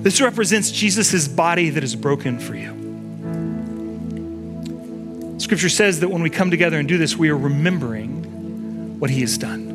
This 0.02 0.22
represents 0.22 0.70
Jesus' 0.70 1.28
body 1.28 1.68
that 1.68 1.84
is 1.84 1.94
broken 1.94 2.38
for 2.38 2.54
you. 2.54 2.72
Scripture 5.38 5.68
says 5.68 6.00
that 6.00 6.08
when 6.08 6.22
we 6.22 6.30
come 6.30 6.50
together 6.50 6.78
and 6.78 6.88
do 6.88 6.96
this, 6.96 7.14
we 7.14 7.28
are 7.28 7.36
remembering 7.36 8.98
what 8.98 9.10
he 9.10 9.20
has 9.20 9.36
done. 9.36 9.68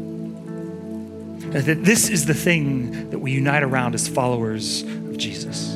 And 1.53 1.65
that 1.65 1.83
this 1.83 2.09
is 2.09 2.25
the 2.25 2.33
thing 2.33 3.11
that 3.11 3.19
we 3.19 3.31
unite 3.31 3.61
around 3.61 3.93
as 3.93 4.07
followers 4.07 4.83
Jesus. 5.19 5.73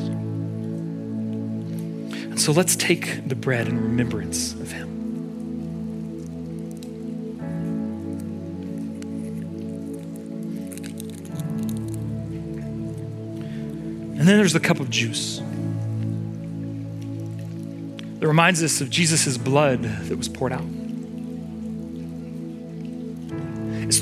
And 2.34 2.40
so 2.40 2.52
let's 2.52 2.76
take 2.76 3.28
the 3.28 3.36
bread 3.36 3.68
in 3.68 3.80
remembrance 3.80 4.54
of 4.54 4.72
him. 4.72 4.90
And 14.18 14.28
then 14.28 14.38
there's 14.38 14.54
the 14.54 14.60
cup 14.60 14.80
of 14.80 14.90
juice 14.90 15.42
that 18.20 18.28
reminds 18.28 18.64
us 18.64 18.80
of 18.80 18.90
Jesus' 18.90 19.38
blood 19.38 19.84
that 19.84 20.18
was 20.18 20.30
poured 20.30 20.54
out. 20.54 20.83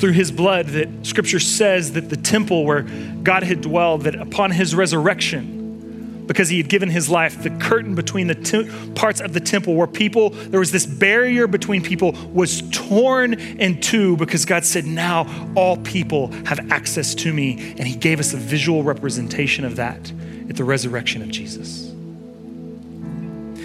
Through 0.02 0.12
his 0.12 0.32
blood 0.32 0.66
that 0.68 0.90
scripture 1.04 1.40
says 1.40 1.94
that 1.94 2.10
the 2.10 2.18
temple 2.18 2.66
where 2.66 2.82
God 3.24 3.44
had 3.44 3.62
dwelled, 3.62 4.02
that 4.02 4.16
upon 4.16 4.50
his 4.50 4.74
resurrection, 4.76 6.26
because 6.26 6.50
he 6.50 6.58
had 6.58 6.70
given 6.70 6.90
his 6.90 7.08
life, 7.08 7.44
the 7.44 7.52
curtain 7.52 7.94
between 7.94 8.28
the 8.28 8.36
te- 8.36 8.70
parts 8.96 9.22
of 9.22 9.34
the 9.34 9.40
temple 9.40 9.76
where 9.76 9.88
people, 9.88 10.32
there 10.32 10.60
was 10.60 10.72
this 10.72 10.86
barrier 10.86 11.46
between 11.46 11.84
people, 11.84 12.14
was 12.34 12.64
torn 12.72 13.34
in 13.34 13.80
two 13.80 14.18
because 14.18 14.44
God 14.46 14.66
said, 14.66 14.86
Now 14.86 15.54
all 15.56 15.78
people 15.78 16.32
have 16.46 16.72
access 16.72 17.14
to 17.16 17.32
me. 17.32 17.76
And 17.78 17.88
he 17.88 17.96
gave 17.96 18.20
us 18.20 18.34
a 18.34 18.38
visual 18.38 18.84
representation 18.84 19.66
of 19.66 19.76
that 19.76 20.12
at 20.50 20.56
the 20.56 20.64
resurrection 20.64 21.22
of 21.22 21.30
Jesus. 21.30 21.90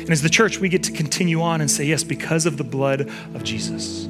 And 0.07 0.13
as 0.13 0.23
the 0.23 0.29
church, 0.29 0.59
we 0.59 0.69
get 0.69 0.85
to 0.85 0.93
continue 0.93 1.43
on 1.43 1.61
and 1.61 1.69
say, 1.69 1.85
yes, 1.85 2.05
because 2.05 2.47
of 2.47 2.59
the 2.59 2.65
blood 2.65 3.11
of 3.35 3.43
Jesus, 3.43 4.07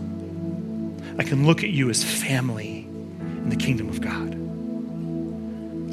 I 1.18 1.24
can 1.24 1.46
look 1.46 1.62
at 1.64 1.70
you 1.70 1.88
as 1.90 2.04
family 2.04 2.80
in 2.80 3.48
the 3.48 3.56
kingdom 3.56 3.88
of 3.88 4.00
God. 4.00 4.34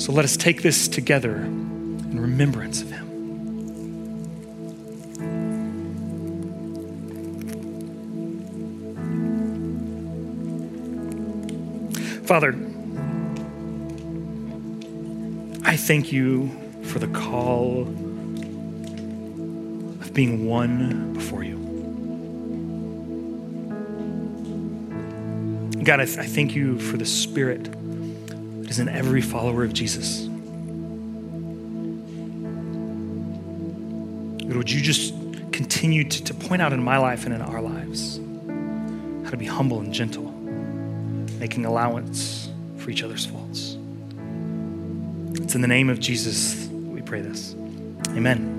So 0.01 0.11
let 0.11 0.26
us 0.26 0.36
take 0.36 0.63
this 0.63 0.88
together 0.88 1.36
in 1.36 2.19
remembrance 2.19 2.82
of 2.82 2.91
him. 2.91 3.03
Father, 12.26 12.55
I 15.63 15.78
thank 15.78 16.11
you 16.11 16.49
for 16.84 16.99
the 16.99 17.07
call 17.07 17.82
of 20.01 20.13
being 20.13 20.47
one 20.47 21.13
before 21.13 21.42
God, 25.84 25.99
I, 25.99 26.05
th- 26.05 26.17
I 26.17 26.25
thank 26.25 26.55
you 26.55 26.79
for 26.79 26.97
the 26.97 27.05
Spirit 27.05 27.63
that 27.63 28.69
is 28.69 28.79
in 28.79 28.88
every 28.88 29.21
follower 29.21 29.63
of 29.63 29.73
Jesus. 29.73 30.21
God, 34.47 34.55
would 34.55 34.71
you 34.71 34.81
just 34.81 35.13
continue 35.51 36.03
to, 36.03 36.23
to 36.23 36.34
point 36.34 36.61
out 36.61 36.73
in 36.73 36.84
my 36.84 36.97
life 36.97 37.25
and 37.25 37.34
in 37.34 37.41
our 37.41 37.61
lives 37.61 38.17
how 39.25 39.31
to 39.31 39.38
be 39.38 39.45
humble 39.45 39.79
and 39.79 39.93
gentle, 39.93 40.31
making 41.39 41.65
allowance 41.65 42.49
for 42.77 42.89
each 42.89 43.03
other's 43.03 43.25
faults. 43.25 43.77
It's 45.41 45.55
in 45.55 45.61
the 45.61 45.67
name 45.67 45.89
of 45.89 45.99
Jesus 45.99 46.67
we 46.67 47.01
pray 47.01 47.21
this. 47.21 47.55
Amen. 48.09 48.53